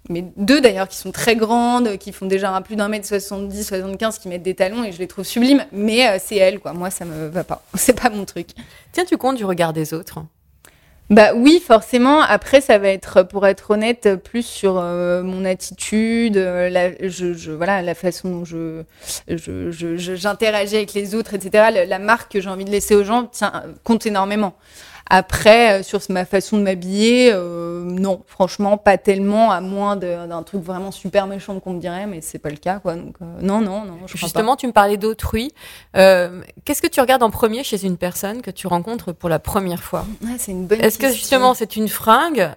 mais 0.09 0.25
deux 0.37 0.61
d'ailleurs, 0.61 0.87
qui 0.87 0.97
sont 0.97 1.11
très 1.11 1.35
grandes, 1.35 1.97
qui 1.97 2.11
font 2.11 2.25
déjà 2.27 2.51
un 2.53 2.61
plus 2.61 2.75
d'un 2.75 2.89
mètre 2.89 3.07
70, 3.07 3.63
75, 3.67 4.19
qui 4.19 4.27
mettent 4.27 4.43
des 4.43 4.53
talons, 4.53 4.83
et 4.83 4.91
je 4.91 4.99
les 4.99 5.07
trouve 5.07 5.25
sublimes. 5.25 5.65
Mais 5.71 6.07
euh, 6.07 6.17
c'est 6.19 6.35
elles, 6.35 6.59
quoi. 6.59 6.73
Moi, 6.73 6.89
ça 6.91 7.05
me 7.05 7.27
va 7.29 7.43
pas. 7.43 7.63
C'est 7.75 7.99
pas 7.99 8.09
mon 8.09 8.25
truc. 8.25 8.49
Tiens-tu 8.91 9.17
compte 9.17 9.37
du 9.37 9.45
regard 9.45 9.73
des 9.73 9.93
autres? 9.93 10.19
Bah 11.09 11.33
oui, 11.35 11.61
forcément. 11.65 12.21
Après, 12.21 12.61
ça 12.61 12.77
va 12.77 12.87
être, 12.87 13.23
pour 13.23 13.45
être 13.45 13.71
honnête, 13.71 14.15
plus 14.23 14.45
sur 14.45 14.77
euh, 14.77 15.21
mon 15.21 15.45
attitude, 15.45 16.37
euh, 16.37 16.69
la, 16.69 16.89
voilà, 17.55 17.81
la 17.81 17.93
façon 17.93 18.29
dont 18.29 18.45
je, 18.45 18.83
j'interagis 19.27 20.77
avec 20.77 20.93
les 20.93 21.13
autres, 21.13 21.33
etc. 21.33 21.65
La, 21.73 21.85
la 21.85 21.99
marque 21.99 22.31
que 22.31 22.41
j'ai 22.41 22.49
envie 22.49 22.65
de 22.65 22.71
laisser 22.71 22.95
aux 22.95 23.03
gens 23.03 23.25
tient, 23.25 23.63
compte 23.83 24.05
énormément. 24.05 24.55
Après, 25.09 25.79
euh, 25.79 25.83
sur 25.83 25.99
ma 26.09 26.25
façon 26.25 26.57
de 26.57 26.63
m'habiller, 26.63 27.31
euh, 27.33 27.83
non, 27.83 28.23
franchement, 28.27 28.77
pas 28.77 28.97
tellement, 28.97 29.51
à 29.51 29.61
moins 29.61 29.95
d'un 29.95 30.43
truc 30.43 30.61
vraiment 30.61 30.91
super 30.91 31.27
méchant 31.27 31.59
qu'on 31.59 31.73
me 31.73 31.79
dirait, 31.79 32.07
mais 32.07 32.21
c'est 32.21 32.39
pas 32.39 32.49
le 32.49 32.57
cas, 32.57 32.79
quoi. 32.79 32.95
Donc, 32.95 33.15
euh, 33.21 33.25
non, 33.41 33.61
non, 33.61 33.85
non, 33.85 33.97
je 34.05 34.17
Justement, 34.17 34.55
tu 34.55 34.67
me 34.67 34.71
parlais 34.71 34.97
d'autrui. 34.97 35.53
Euh, 35.97 36.41
Qu'est-ce 36.65 36.81
que 36.81 36.87
tu 36.87 37.01
regardes 37.01 37.23
en 37.23 37.29
premier 37.29 37.63
chez 37.63 37.85
une 37.85 37.97
personne 37.97 38.41
que 38.41 38.51
tu 38.51 38.67
rencontres 38.67 39.11
pour 39.11 39.29
la 39.29 39.39
première 39.39 39.83
fois? 39.83 40.05
Ouais, 40.23 40.35
c'est 40.37 40.51
une 40.51 40.65
bonne 40.67 40.81
Est-ce 40.81 40.97
que 40.97 41.09
justement 41.11 41.53
c'est 41.53 41.75
une 41.75 41.89
fringue? 41.89 42.51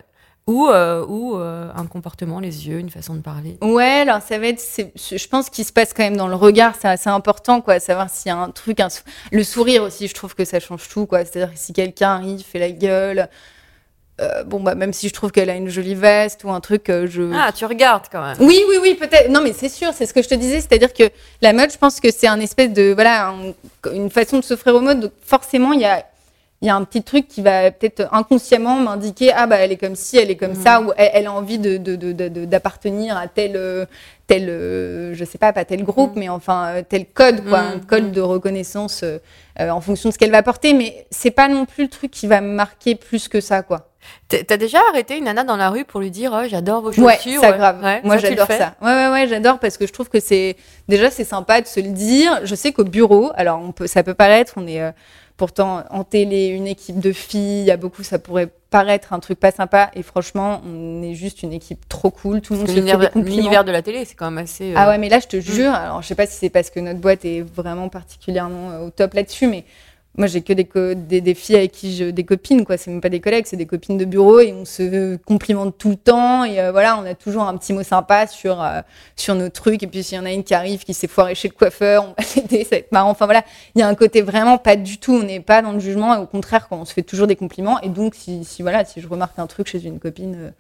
Ou, 0.47 0.69
euh, 0.69 1.05
ou 1.07 1.37
euh, 1.37 1.69
un 1.75 1.87
comportement, 1.87 2.39
les 2.39 2.69
yeux, 2.69 2.79
une 2.79 2.91
façon 2.91 3.15
de 3.15 3.21
parler 3.21 3.59
Ouais, 3.63 4.05
alors 4.07 4.23
ça 4.23 4.39
va 4.39 4.47
être, 4.47 4.61
c'est- 4.61 4.93
je 4.97 5.29
pense 5.29 5.51
qu'il 5.51 5.65
se 5.65 5.73
passe 5.73 5.93
quand 5.93 6.05
même 6.05 6.17
dans 6.17 6.29
le 6.29 6.37
regard, 6.37 6.75
c'est 6.81 6.87
assez 6.89 7.11
important, 7.11 7.61
quoi, 7.61 7.81
savoir 7.81 8.09
s'il 8.11 8.29
y 8.29 8.33
a 8.33 8.37
un 8.39 8.51
truc, 8.51 8.79
un 8.79 8.89
sou- 8.89 9.03
le 9.33 9.43
sourire 9.43 9.83
aussi, 9.83 10.07
je 10.07 10.15
trouve 10.15 10.35
que 10.37 10.45
ça 10.45 10.61
change 10.61 10.89
tout, 10.89 11.07
quoi. 11.07 11.25
C'est-à-dire 11.25 11.53
que 11.53 11.59
si 11.59 11.73
quelqu'un 11.73 12.11
arrive, 12.11 12.45
fait 12.45 12.61
la 12.61 12.71
gueule, 12.71 13.29
euh, 14.21 14.45
bon 14.45 14.61
bah 14.61 14.75
même 14.77 14.93
si 14.95 15.09
je 15.09 15.13
trouve 15.15 15.31
qu'elle 15.33 15.51
a 15.51 15.55
une 15.57 15.69
jolie 15.69 15.95
veste 15.97 16.43
ou 16.45 16.51
un 16.51 16.61
truc, 16.61 16.89
euh, 16.91 17.07
je. 17.07 17.23
Ah, 17.35 17.51
tu 17.53 17.67
regardes 17.67 18.05
quand 18.11 18.23
même. 18.23 18.37
Oui, 18.41 18.63
oui, 18.69 18.77
oui, 18.81 18.95
peut-être. 18.95 19.29
Non, 19.29 19.43
mais 19.43 19.53
c'est 19.53 19.69
sûr, 19.69 19.93
c'est 19.93 20.07
ce 20.07 20.15
que 20.15 20.23
je 20.23 20.29
te 20.29 20.35
disais, 20.35 20.61
c'est-à-dire 20.61 20.95
que 20.95 21.11
la 21.43 21.53
mode, 21.53 21.71
je 21.73 21.77
pense 21.77 21.99
que 22.01 22.11
c'est 22.13 22.29
un 22.29 22.39
espèce 22.41 22.73
de, 22.73 22.93
voilà, 22.95 23.31
un- 23.31 23.53
une 23.93 24.11
façon 24.11 24.39
de 24.39 24.45
s'offrir 24.45 24.75
aux 24.77 24.81
modes. 24.81 25.01
Donc 25.01 25.13
forcément, 25.23 25.73
il 25.75 25.81
y 25.81 25.85
a, 25.85 26.07
il 26.63 26.69
y 26.69 26.71
a 26.71 26.75
un 26.77 26.85
petit 26.85 27.03
truc 27.03 27.29
qui 27.29 27.43
va 27.43 27.71
peut-être 27.71 28.09
inconsciemment 28.13 28.77
m'indiquer, 28.77 29.31
ah 29.35 29.47
bah 29.47 29.57
elle 29.57 29.73
est 29.73 29.77
comme 29.77 29.95
ci, 29.95 30.17
elle 30.17 30.31
est 30.31 30.37
comme 30.37 30.55
ça, 30.55 30.81
ou 30.81 30.93
elle, 30.97 31.11
elle 31.13 31.27
a 31.27 31.33
envie 31.33 31.59
de, 31.59 31.77
d'appartenir 32.47 33.17
à 33.17 33.29
tel, 33.29 33.53
euh, 33.57 33.85
tel, 34.27 34.49
euh, 34.49 35.15
je 35.15 35.25
sais 35.25 35.39
pas, 35.39 35.53
pas 35.53 35.65
tel 35.65 35.85
groupe, 35.85 36.13
mais 36.17 36.29
enfin 36.29 36.67
euh, 36.69 36.83
tel 36.89 37.07
code, 37.07 37.45
quoi, 37.47 37.61
Mm, 37.63 37.73
un 37.77 37.79
code 37.81 38.13
de 38.13 38.21
reconnaissance 38.21 39.03
euh, 39.05 39.19
en 39.59 39.81
fonction 39.81 40.09
de 40.09 40.15
ce 40.15 40.19
qu'elle 40.19 40.31
va 40.31 40.43
porter. 40.43 40.73
Mais 40.73 41.07
c'est 41.11 41.31
pas 41.31 41.49
non 41.49 41.67
plus 41.67 41.85
le 41.85 41.91
truc 41.91 42.11
qui 42.11 42.27
va 42.27 42.41
me 42.41 42.53
marquer 42.53 42.95
plus 42.95 43.29
que 43.29 43.41
ça, 43.41 43.63
quoi. 43.63 43.91
T'as 44.29 44.57
déjà 44.57 44.79
arrêté 44.91 45.19
une 45.19 45.25
nana 45.25 45.43
dans 45.43 45.57
la 45.57 45.69
rue 45.69 45.85
pour 45.85 45.99
lui 46.01 46.13
dire 46.13 46.31
oh, 46.33 46.47
j'adore 46.49 46.81
vos 46.81 46.93
Ouais, 46.93 47.17
chaussures 47.17 47.41
grave. 47.41 47.83
Ouais, 47.83 48.01
Moi, 48.05 48.17
ça, 48.19 48.29
tu 48.29 48.35
le 48.35 48.39
j'adore 48.39 48.57
ça. 48.57 48.75
Ouais, 48.81 48.93
ouais, 48.93 49.11
ouais, 49.11 49.27
j'adore 49.27 49.59
parce 49.59 49.77
que 49.77 49.87
je 49.87 49.93
trouve 49.93 50.09
que 50.09 50.21
c'est 50.21 50.57
déjà 50.89 51.11
c'est 51.11 51.25
sympa 51.25 51.61
de 51.61 51.67
se 51.67 51.81
le 51.81 51.89
dire. 51.89 52.41
Je 52.45 52.55
sais 52.55 52.73
qu'au 52.73 52.85
bureau, 52.85 53.33
alors 53.35 53.61
on 53.61 53.73
peut, 53.73 53.89
ça 53.89 54.05
peut 54.05 54.15
paraître, 54.15 54.55
on 54.57 54.67
est 54.69 54.81
euh, 54.81 54.93
pourtant 55.37 55.85
en 55.91 56.05
télé 56.05 56.47
une 56.47 56.67
équipe 56.67 56.99
de 56.99 57.13
filles. 57.13 57.61
Il 57.61 57.67
y 57.67 57.71
a 57.71 57.77
beaucoup, 57.77 58.03
ça 58.03 58.19
pourrait 58.19 58.49
paraître 58.71 59.13
un 59.13 59.21
truc 59.21 59.39
pas 59.39 59.51
sympa. 59.51 59.91
Et 59.95 60.03
franchement, 60.03 60.61
on 60.67 61.03
est 61.03 61.15
juste 61.15 61.43
une 61.43 61.53
équipe 61.53 61.89
trop 61.89 62.11
cool. 62.11 62.41
Tout 62.41 62.55
le 62.55 62.59
monde 62.61 62.69
L'univers 63.37 63.65
de 63.65 63.73
la 63.73 63.83
télé, 63.83 64.05
c'est 64.05 64.15
quand 64.15 64.31
même 64.31 64.43
assez. 64.45 64.73
euh, 64.73 64.75
Ah 64.77 64.89
ouais, 64.89 64.99
mais 64.99 65.09
là, 65.09 65.19
je 65.21 65.27
te 65.27 65.41
jure, 65.41 65.73
alors 65.73 66.03
je 66.03 66.09
sais 66.09 66.15
pas 66.15 66.27
si 66.27 66.37
c'est 66.37 66.51
parce 66.51 66.71
que 66.71 66.81
notre 66.81 67.01
boîte 67.01 67.25
est 67.25 67.43
vraiment 67.43 67.89
particulièrement 67.89 68.71
euh, 68.73 68.87
au 68.87 68.91
top 68.91 69.15
là-dessus, 69.15 69.47
mais 69.47 69.65
moi, 70.17 70.27
j'ai 70.27 70.41
que 70.43 70.53
des, 70.53 70.65
co- 70.65 70.95
des, 70.95 71.21
des 71.21 71.35
filles 71.35 71.57
avec 71.57 71.73
qui 71.73 71.95
je. 71.97 72.07
des 72.07 72.25
copines, 72.25 72.65
quoi. 72.65 72.77
C'est 72.77 72.91
même 72.91 73.01
pas 73.01 73.09
des 73.09 73.21
collègues, 73.21 73.45
c'est 73.47 73.57
des 73.57 73.67
copines 73.67 73.99
de 73.99 74.05
bureau 74.05 74.41
et 74.41 74.53
on 74.53 74.65
se 74.65 75.17
complimente 75.17 75.77
tout 75.79 75.91
le 75.91 75.97
temps. 75.97 76.45
Et 76.45 76.61
euh, 76.61 76.73
voilà, 76.73 76.99
on 76.99 77.05
a 77.05 77.15
toujours 77.15 77.43
un 77.45 77.57
petit 77.57 77.73
mot 77.73 77.83
sympa 77.83 78.27
sur, 78.27 78.63
euh, 78.63 78.81
sur 79.17 79.35
nos 79.35 79.49
trucs. 79.49 79.83
Et 79.83 79.87
puis, 79.87 80.03
s'il 80.03 80.17
y 80.17 80.21
en 80.21 80.25
a 80.25 80.33
une 80.33 80.43
qui 80.45 80.55
arrive, 80.55 80.85
qui 80.85 80.95
s'est 80.95 81.07
foirée 81.09 81.35
chez 81.35 81.49
le 81.49 81.55
coiffeur, 81.55 82.05
on 82.05 82.09
va 82.09 82.29
l'aider, 82.37 82.65
ça 82.65 82.71
va 82.71 82.77
être 82.79 82.93
marrant. 82.93 83.11
Enfin 83.11 83.27
voilà, 83.27 83.45
il 83.75 83.81
y 83.81 83.83
a 83.83 83.89
un 83.89 83.95
côté 83.95 84.23
vraiment 84.23 84.59
pas 84.59 84.77
du 84.77 84.99
tout, 84.99 85.13
on 85.15 85.23
n'est 85.23 85.41
pas 85.41 85.61
dans 85.63 85.73
le 85.73 85.81
jugement. 85.81 86.15
Et 86.15 86.19
au 86.19 86.27
contraire, 86.27 86.69
quand 86.69 86.77
on 86.79 86.85
se 86.85 86.93
fait 86.93 87.03
toujours 87.03 87.27
des 87.27 87.37
compliments. 87.37 87.81
Et 87.83 87.89
donc, 87.89 88.15
si, 88.15 88.45
si, 88.45 88.63
voilà, 88.63 88.85
si 88.85 89.01
je 89.01 89.09
remarque 89.09 89.39
un 89.39 89.47
truc 89.47 89.69
chez 89.69 89.85
une 89.85 89.99
copine 89.99 90.53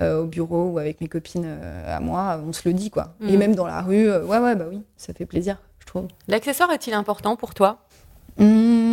euh, 0.00 0.20
au 0.22 0.24
bureau 0.26 0.70
ou 0.72 0.78
avec 0.78 1.00
mes 1.00 1.08
copines 1.08 1.56
à 1.86 2.00
moi, 2.00 2.40
on 2.46 2.52
se 2.52 2.60
le 2.68 2.74
dit, 2.74 2.90
quoi. 2.90 3.14
Et 3.22 3.32
Mhm. 3.32 3.38
même 3.38 3.54
dans 3.54 3.66
la 3.66 3.80
rue, 3.82 4.10
ouais, 4.10 4.38
ouais, 4.38 4.54
bah 4.54 4.66
oui, 4.70 4.82
ça 4.96 5.12
fait 5.14 5.24
plaisir, 5.26 5.56
je 5.78 5.86
trouve. 5.86 6.08
L'accessoire 6.28 6.70
est-il 6.72 6.92
important 6.94 7.36
pour 7.36 7.54
toi? 7.54 7.78
Hum, 8.40 8.87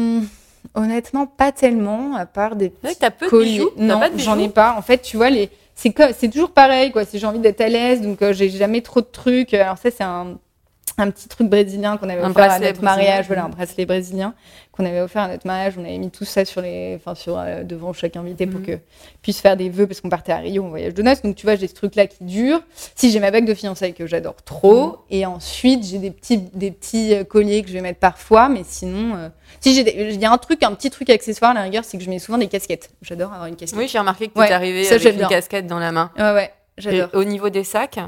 honnêtement, 0.76 1.26
pas 1.26 1.52
tellement, 1.52 2.16
à 2.16 2.26
part 2.26 2.56
des 2.56 2.70
que 2.70 2.94
t'as 3.00 3.12
peu 3.12 3.26
de 3.26 3.30
colliers. 3.32 3.52
bijoux. 3.52 3.72
Non, 3.78 4.02
j'en 4.18 4.38
ai 4.38 4.50
pas. 4.50 4.76
En 4.78 4.82
fait, 4.82 5.00
tu 5.00 5.18
vois, 5.18 5.30
les... 5.30 5.50
c'est 5.76 6.30
toujours 6.32 6.52
pareil, 6.52 6.92
quoi. 6.92 7.06
Si 7.06 7.20
j'ai 7.20 7.28
envie 7.28 7.40
d'être 7.40 7.62
à 7.62 7.70
l'aise, 7.70 8.02
donc 8.02 8.22
euh, 8.22 8.34
j'ai 8.34 8.50
jamais 8.50 8.82
trop 8.82 9.02
de 9.02 9.08
trucs. 9.12 9.54
Alors 9.54 9.78
ça, 9.78 9.90
c'est 9.92 10.04
un... 10.04 10.38
un 10.98 11.10
petit 11.12 11.28
truc 11.28 11.50
brésilien 11.50 11.98
qu'on 11.98 12.10
avait 12.10 12.22
Un 12.22 12.32
offert 12.32 12.52
à 12.52 12.60
notre 12.60 12.82
mariage. 12.84 13.28
Voilà, 13.28 13.46
un 13.46 13.50
bracelet 13.50 13.86
brésilien 13.86 14.34
qu'on 14.76 14.86
avait 14.86 15.02
offert 15.02 15.24
à 15.24 15.28
notre 15.30 15.48
mariage. 15.48 15.74
On 15.78 15.84
avait 15.84 15.98
mis 15.98 16.12
tout 16.12 16.26
ça 16.26 16.44
sur 16.46 16.62
les, 16.62 16.96
enfin 16.96 17.16
sur 17.16 17.38
euh, 17.40 17.64
devant 17.64 17.94
chaque 17.94 18.16
invité 18.16 18.46
pour 18.48 18.60
Mhm. 18.60 18.66
que 18.66 18.80
puisse 19.22 19.40
faire 19.40 19.56
des 19.58 19.70
vœux 19.70 19.88
parce 19.88 20.02
qu'on 20.02 20.10
partait 20.10 20.32
à 20.32 20.38
Rio 20.38 20.64
en 20.66 20.70
voyage 20.70 20.94
de 20.94 21.02
noces. 21.02 21.22
Donc 21.22 21.36
tu 21.36 21.46
vois, 21.46 21.56
j'ai 21.56 21.68
ce 21.68 21.74
truc-là 21.74 22.08
qui 22.08 22.24
dure. 22.24 22.62
Si 22.96 23.12
j'ai 23.12 23.20
ma 23.20 23.32
bague 23.32 23.46
de 23.46 23.54
fiançailles 23.54 23.94
que 23.94 24.08
j'adore 24.08 24.36
trop, 24.44 24.86
Mhm. 24.88 24.94
et 25.12 25.26
ensuite 25.26 25.84
j'ai 25.86 25.98
des 26.00 26.12
petits 26.12 26.38
des 26.38 26.72
petits 26.72 27.14
euh, 27.16 27.24
colliers 27.24 27.62
que 27.64 27.70
je 27.70 27.74
vais 27.74 27.82
mettre 27.82 28.00
parfois, 28.00 28.50
mais 28.50 28.62
sinon, 28.66 29.16
euh, 29.16 29.30
si 29.62 29.74
j'ai, 29.74 29.84
des- 29.84 29.92
il 30.14 30.20
y 30.22 30.26
a 30.26 30.32
un 30.32 30.38
truc, 30.38 30.62
un 30.64 30.74
petit 30.74 30.90
truc 30.90 31.10
accessoire 31.10 31.52
à 31.52 31.54
la 31.54 31.62
rigueur, 31.62 31.84
c'est 31.86 31.98
que 31.98 32.04
je 32.04 32.10
mets 32.10 32.20
souvent 32.20 32.38
des 32.38 32.48
casquettes. 32.48 32.90
J'adore 33.02 33.32
avoir 33.34 33.48
une 33.48 33.56
casquette. 33.56 33.80
Oui, 33.80 33.88
j'ai 33.88 34.00
remarqué 34.00 34.28
que 34.28 34.34
tu 34.34 34.40
Ouais, 34.40 34.52
arrivé 34.52 34.84
ça, 34.84 34.96
avec 34.96 35.16
une 35.20 35.28
casquette 35.28 35.68
dans 35.68 35.80
la 35.80 35.92
main. 35.92 36.12
Ouais, 36.18 36.34
ouais, 36.34 36.52
Et 36.78 36.82
j'adore. 36.82 37.10
au 37.14 37.24
niveau 37.24 37.50
des 37.50 37.64
sacs, 37.64 38.00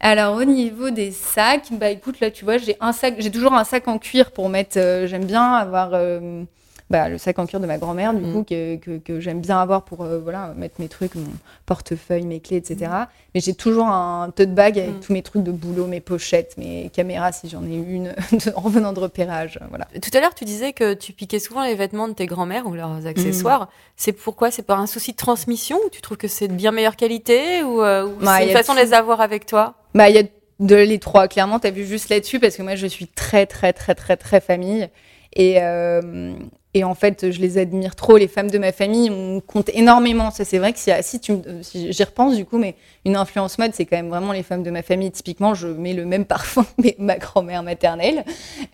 Alors 0.00 0.36
au 0.36 0.44
niveau 0.44 0.90
des 0.90 1.10
sacs, 1.10 1.68
bah 1.72 1.90
écoute 1.90 2.20
là 2.20 2.30
tu 2.30 2.44
vois 2.44 2.56
j'ai 2.58 2.76
un 2.80 2.92
sac, 2.92 3.16
j'ai 3.18 3.30
toujours 3.32 3.52
un 3.54 3.64
sac 3.64 3.88
en 3.88 3.98
cuir 3.98 4.30
pour 4.30 4.48
mettre. 4.48 4.78
euh, 4.78 5.06
j'aime 5.08 5.24
bien 5.24 5.54
avoir 5.54 5.90
euh, 5.94 6.44
bah, 6.90 7.08
le 7.08 7.18
sac 7.18 7.38
en 7.38 7.46
cuir 7.46 7.60
de 7.60 7.66
ma 7.66 7.76
grand-mère 7.78 8.14
du 8.14 8.22
Mm. 8.24 8.32
coup 8.32 8.44
que, 8.44 8.76
que, 8.76 8.98
que 8.98 9.20
j'aime 9.20 9.40
bien 9.40 9.58
avoir 9.60 9.82
pour 9.84 10.02
euh, 10.04 10.18
voilà 10.18 10.54
mettre 10.56 10.76
mes 10.80 10.88
trucs, 10.88 11.14
mon 11.14 11.24
portefeuille, 11.66 12.24
mes 12.24 12.40
clés, 12.40 12.56
etc. 12.56 12.90
Mais 13.34 13.40
j'ai 13.40 13.54
toujours 13.54 13.86
un 13.88 14.30
tote 14.34 14.54
bag 14.54 14.78
avec 14.78 14.94
Mm. 14.96 15.00
tous 15.00 15.12
mes 15.12 15.22
trucs 15.22 15.42
de 15.42 15.52
boulot, 15.52 15.86
mes 15.86 16.00
pochettes, 16.00 16.56
mes 16.56 16.90
caméras 16.90 17.32
si 17.32 17.48
j'en 17.48 17.62
ai 17.64 17.74
une 17.74 18.14
en 18.56 18.68
venant 18.68 18.92
de 18.92 19.00
repérage, 19.00 19.58
voilà. 19.68 19.86
Tout 20.00 20.10
à 20.16 20.20
l'heure, 20.20 20.34
tu 20.34 20.44
disais 20.44 20.72
que 20.72 20.94
tu 20.94 21.12
piquais 21.12 21.38
souvent 21.38 21.62
les 21.64 21.74
vêtements 21.74 22.08
de 22.08 22.14
tes 22.14 22.26
grands-mères 22.26 22.66
ou 22.66 22.74
leurs 22.74 23.06
accessoires. 23.06 23.68
C'est 23.96 24.12
pourquoi? 24.12 24.50
C'est 24.50 24.62
par 24.62 24.80
un 24.80 24.86
souci 24.86 25.12
de 25.12 25.16
transmission 25.16 25.76
ou 25.84 25.90
tu 25.90 26.00
trouves 26.00 26.16
que 26.16 26.28
c'est 26.28 26.48
de 26.48 26.54
bien 26.54 26.72
meilleure 26.72 26.96
qualité 26.96 27.62
ou, 27.62 27.82
euh, 27.82 28.06
ou 28.06 28.16
Bah, 28.24 28.36
c'est 28.38 28.46
une 28.46 28.52
façon 28.52 28.74
de 28.74 28.78
les 28.80 28.94
avoir 28.94 29.20
avec 29.20 29.44
toi? 29.46 29.74
Bah, 29.94 30.08
il 30.08 30.16
y 30.16 30.18
a 30.18 30.22
de 30.60 30.74
les 30.74 30.98
trois, 30.98 31.28
clairement. 31.28 31.60
Tu 31.60 31.66
as 31.66 31.70
vu 31.70 31.84
juste 31.84 32.08
là-dessus 32.08 32.40
parce 32.40 32.56
que 32.56 32.62
moi, 32.62 32.74
je 32.76 32.86
suis 32.86 33.06
très, 33.06 33.46
très, 33.46 33.72
très, 33.72 33.94
très, 33.94 34.16
très 34.16 34.40
famille. 34.40 34.88
Et, 35.34 35.56
euh, 35.62 36.32
et 36.74 36.84
en 36.84 36.94
fait, 36.94 37.30
je 37.30 37.40
les 37.40 37.56
admire 37.58 37.96
trop. 37.96 38.16
Les 38.18 38.28
femmes 38.28 38.50
de 38.50 38.58
ma 38.58 38.72
famille, 38.72 39.10
on 39.10 39.40
compte 39.40 39.70
énormément. 39.72 40.30
Ça, 40.30 40.44
c'est 40.44 40.58
vrai 40.58 40.72
que 40.72 40.78
si, 40.78 40.90
si, 41.00 41.20
si 41.62 41.92
j'y 41.92 42.04
repense, 42.04 42.36
du 42.36 42.44
coup, 42.44 42.58
mais 42.58 42.74
une 43.06 43.16
influence 43.16 43.58
mode, 43.58 43.72
c'est 43.74 43.86
quand 43.86 43.96
même 43.96 44.10
vraiment 44.10 44.32
les 44.32 44.42
femmes 44.42 44.62
de 44.62 44.70
ma 44.70 44.82
famille. 44.82 45.10
Typiquement, 45.10 45.54
je 45.54 45.68
mets 45.68 45.94
le 45.94 46.04
même 46.04 46.24
parfum 46.26 46.66
que 46.82 46.88
ma 46.98 47.16
grand-mère 47.16 47.62
maternelle, 47.62 48.24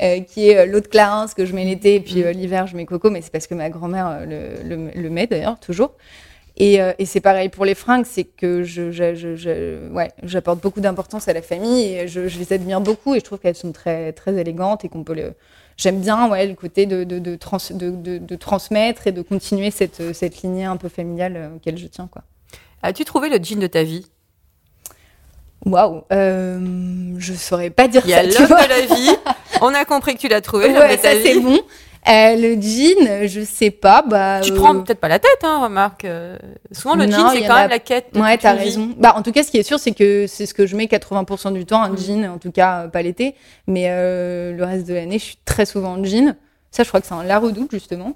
euh, 0.03 0.21
qui 0.21 0.51
est 0.51 0.59
euh, 0.59 0.67
l'eau 0.67 0.81
de 0.81 0.89
Clarins 0.89 1.27
que 1.37 1.47
je 1.47 1.55
mets 1.55 1.65
l'été. 1.65 1.97
Et 1.97 2.01
puis 2.01 2.25
euh, 2.25 2.33
l'hiver, 2.33 2.67
je 2.67 2.77
mets 2.77 2.85
Coco. 2.85 3.11
Mais 3.11 3.23
c'est 3.23 3.33
parce 3.33 3.47
que 3.47 3.55
ma 3.55 3.71
grand-mère 3.71 4.27
le, 4.27 4.63
le, 4.65 4.91
le 4.95 5.11
met 5.11 5.27
d'ailleurs, 5.27 5.61
toujours. 5.61 5.93
Et, 6.57 6.81
euh, 6.81 6.93
et 6.99 7.07
c'est 7.07 7.21
pareil 7.21 7.49
pour 7.49 7.65
les 7.65 7.75
fringues, 7.75 8.05
c'est 8.09 8.25
que 8.25 8.63
je, 8.63 9.93
ouais, 9.93 10.11
j'apporte 10.23 10.61
beaucoup 10.61 10.81
d'importance 10.81 11.27
à 11.27 11.33
la 11.33 11.43
famille 11.43 11.85
et 11.95 12.09
je, 12.09 12.29
je 12.29 12.39
les 12.39 12.53
admire 12.53 12.81
beaucoup 12.81 13.15
et 13.15 13.19
je 13.19 13.25
trouve 13.25 13.39
qu'elles 13.41 13.57
sont 13.57 13.73
très, 13.73 14.13
très 14.13 14.37
élégantes 14.39 14.85
et 14.85 14.89
qu'on 14.89 15.03
peut 15.05 15.15
le. 15.15 15.35
J'aime 15.77 16.01
bien 16.01 16.29
ouais, 16.29 16.47
le 16.47 16.55
côté 16.55 16.87
de, 16.87 17.05
de, 17.05 17.19
de, 17.19 17.37
trans, 17.37 17.59
de, 17.71 18.37
transmettre 18.37 19.07
et 19.07 19.13
de 19.13 19.23
continuer 19.23 19.71
cette, 19.71 20.15
cette 20.15 20.43
lignée 20.43 20.65
un 20.65 20.77
peu 20.77 20.89
familiale 20.89 21.37
euh, 21.37 21.57
auquel 21.57 21.77
je 21.79 21.87
tiens. 21.87 22.09
Quoi. 22.11 22.23
As-tu 22.83 23.05
trouvé 23.05 23.29
le 23.29 23.43
jean 23.43 23.59
de 23.61 23.67
ta 23.67 23.83
vie? 23.83 24.07
Waouh, 25.67 26.03
euh, 26.13 27.15
je 27.19 27.33
saurais 27.33 27.71
pas 27.71 27.89
dire 27.89 28.03
Il 28.05 28.11
y 28.11 28.15
a 28.15 28.31
ça. 28.31 28.41
l'homme 28.41 28.49
de 28.51 28.69
la 28.69 28.81
vie. 28.95 29.17
On 29.63 29.73
a 29.73 29.85
compris 29.85 30.15
que 30.15 30.21
tu 30.21 30.29
l'as 30.29 30.43
trouvé, 30.43 30.69
l'homme 30.69 30.79
Ouais, 30.83 30.97
de 30.97 31.03
ta 31.03 31.13
ça 31.15 31.23
c'est 31.23 31.41
bon. 31.41 31.59
Euh, 32.07 32.37
le 32.37 32.61
jean, 32.61 33.27
je 33.27 33.41
sais 33.45 33.71
pas. 33.71 34.03
Bah, 34.03 34.41
Tu 34.43 34.51
te 34.51 34.57
euh, 34.57 34.61
prends 34.61 34.83
peut-être 34.83 35.01
pas 35.01 35.09
la 35.09 35.19
tête, 35.19 35.39
hein, 35.43 35.63
remarque. 35.65 36.05
euh, 36.05 36.37
Souvent, 36.73 36.97
le 36.97 37.07
Non, 37.07 37.17
jean, 37.17 37.29
c'est 37.31 37.41
quand 37.47 37.53
en 37.55 37.57
a- 37.57 37.61
même 37.63 37.71
la 37.71 37.79
quête. 37.79 38.13
de 38.13 38.21
Ouais, 38.21 38.37
t'as 38.37 38.55
vie. 38.55 38.65
raison. 38.65 38.95
Bah, 38.99 39.15
en 39.17 39.23
tout 39.23 39.33
cas, 39.33 39.43
ce 39.43 39.51
qui 39.51 39.57
est 39.57 39.63
sûr, 39.63 39.79
c'est 39.79 39.93
que 39.93 40.27
c'est 40.27 40.45
ce 40.47 40.53
que 40.53 40.67
je 40.67 40.77
mets 40.77 40.87
80% 40.87 41.51
du 41.53 41.65
temps, 41.65 41.83
un 41.83 41.89
Mm. 41.91 41.99
jean, 41.99 42.25
en 42.29 42.39
tout 42.39 42.53
cas, 42.53 42.89
pas 42.89 43.01
l'été. 43.03 43.35
Mais 43.67 43.89
le 43.89 44.63
reste 44.65 44.87
de 44.87 44.93
l'année, 44.95 45.19
je 45.19 45.25
suis 45.25 45.39
très 45.47 45.65
souvent 45.65 45.93
en 45.95 46.05
jean. 46.05 46.37
Ça, 46.71 46.83
je 46.83 46.89
crois 46.89 47.01
que 47.01 47.07
c'est 47.07 47.15
un 47.15 47.23
la 47.25 47.39
redoute, 47.39 47.71
justement. 47.73 48.13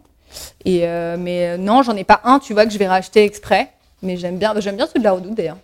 Et, 0.67 0.81
mais 1.19 1.57
non, 1.57 1.83
j'en 1.83 1.97
ai 1.97 2.05
pas 2.05 2.21
un, 2.25 2.39
tu 2.41 2.53
vois, 2.53 2.67
que 2.67 2.73
je 2.73 2.79
vais 2.79 2.89
racheter 2.89 3.25
exprès. 3.25 3.71
Mais 4.03 4.17
j'aime 4.19 4.37
bien, 4.39 4.53
j'aime 4.59 4.77
bien 4.77 4.87
ceux 4.87 4.99
de 5.01 5.05
la 5.05 5.13
redoute, 5.13 5.35
d'ailleurs. 5.35 5.57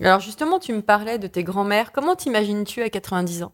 Alors, 0.00 0.20
justement, 0.20 0.58
tu 0.58 0.72
me 0.72 0.80
parlais 0.82 1.18
de 1.18 1.26
tes 1.26 1.42
grands-mères. 1.44 1.92
Comment 1.92 2.14
t'imagines-tu 2.16 2.82
à 2.82 2.88
90 2.90 3.42
ans? 3.42 3.52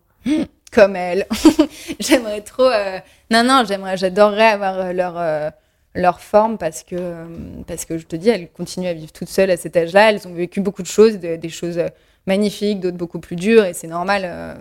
Comme 0.72 0.96
elle. 0.96 1.26
j'aimerais 2.00 2.42
trop. 2.42 2.64
euh, 2.68 2.98
Non, 3.30 3.42
non, 3.44 3.64
j'aimerais, 3.66 3.96
j'adorerais 3.96 4.48
avoir 4.48 4.78
euh, 4.78 4.92
leur. 4.92 5.14
euh, 5.16 5.50
leur 5.94 6.20
forme 6.20 6.58
parce 6.58 6.84
que, 6.84 7.24
parce 7.66 7.84
que 7.84 7.98
je 7.98 8.06
te 8.06 8.14
dis, 8.14 8.28
elles 8.28 8.48
continuent 8.52 8.86
à 8.88 8.92
vivre 8.92 9.10
toutes 9.10 9.30
seules 9.30 9.50
à 9.50 9.56
cet 9.56 9.76
âge-là. 9.76 10.10
Elles 10.10 10.28
ont 10.28 10.34
vécu 10.34 10.60
beaucoup 10.60 10.82
de 10.82 10.86
choses, 10.86 11.18
de- 11.18 11.34
des 11.36 11.48
choses 11.48 11.80
magnifiques, 12.26 12.78
d'autres 12.78 12.98
beaucoup 12.98 13.18
plus 13.18 13.34
dures, 13.34 13.64
et 13.64 13.72
c'est 13.72 13.88
normal 13.88 14.22
euh, 14.24 14.54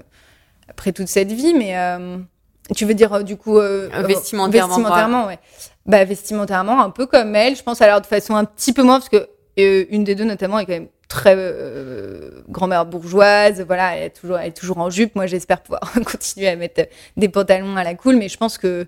après 0.69 0.93
toute 0.93 1.09
cette 1.09 1.31
vie. 1.31 1.53
Mais 1.53 1.75
tu 2.75 2.85
veux 2.85 2.95
dire, 2.95 3.23
du 3.23 3.35
coup. 3.37 3.59
vestimentairement, 4.07 4.77
Vestimentairement, 4.77 5.27
ouais. 5.27 5.37
Bah, 5.85 6.03
vestimentairement, 6.05 6.81
un 6.81 6.89
peu 6.89 7.05
comme 7.05 7.35
elle. 7.35 7.55
Je 7.55 7.61
pense 7.61 7.81
alors 7.81 8.01
de 8.01 8.07
façon 8.07 8.35
un 8.35 8.45
petit 8.45 8.73
peu 8.73 8.81
moins, 8.81 8.97
parce 8.99 9.09
que 9.09 9.27
une 9.57 10.05
des 10.05 10.15
deux, 10.15 10.23
notamment, 10.23 10.57
est 10.57 10.65
quand 10.65 10.73
même 10.73 10.87
très 11.07 11.35
euh, 11.37 12.41
grand-mère 12.49 12.85
bourgeoise. 12.85 13.61
Voilà, 13.61 13.95
elle 13.95 14.03
est, 14.03 14.09
toujours, 14.09 14.37
elle 14.37 14.49
est 14.49 14.53
toujours 14.57 14.77
en 14.79 14.89
jupe. 14.89 15.15
Moi, 15.15 15.25
j'espère 15.27 15.61
pouvoir 15.61 15.81
continuer 16.05 16.47
à 16.47 16.55
mettre 16.55 16.87
des 17.15 17.29
pantalons 17.29 17.75
à 17.77 17.83
la 17.83 17.95
cool, 17.95 18.15
mais 18.17 18.29
je 18.29 18.37
pense 18.37 18.57
que 18.57 18.87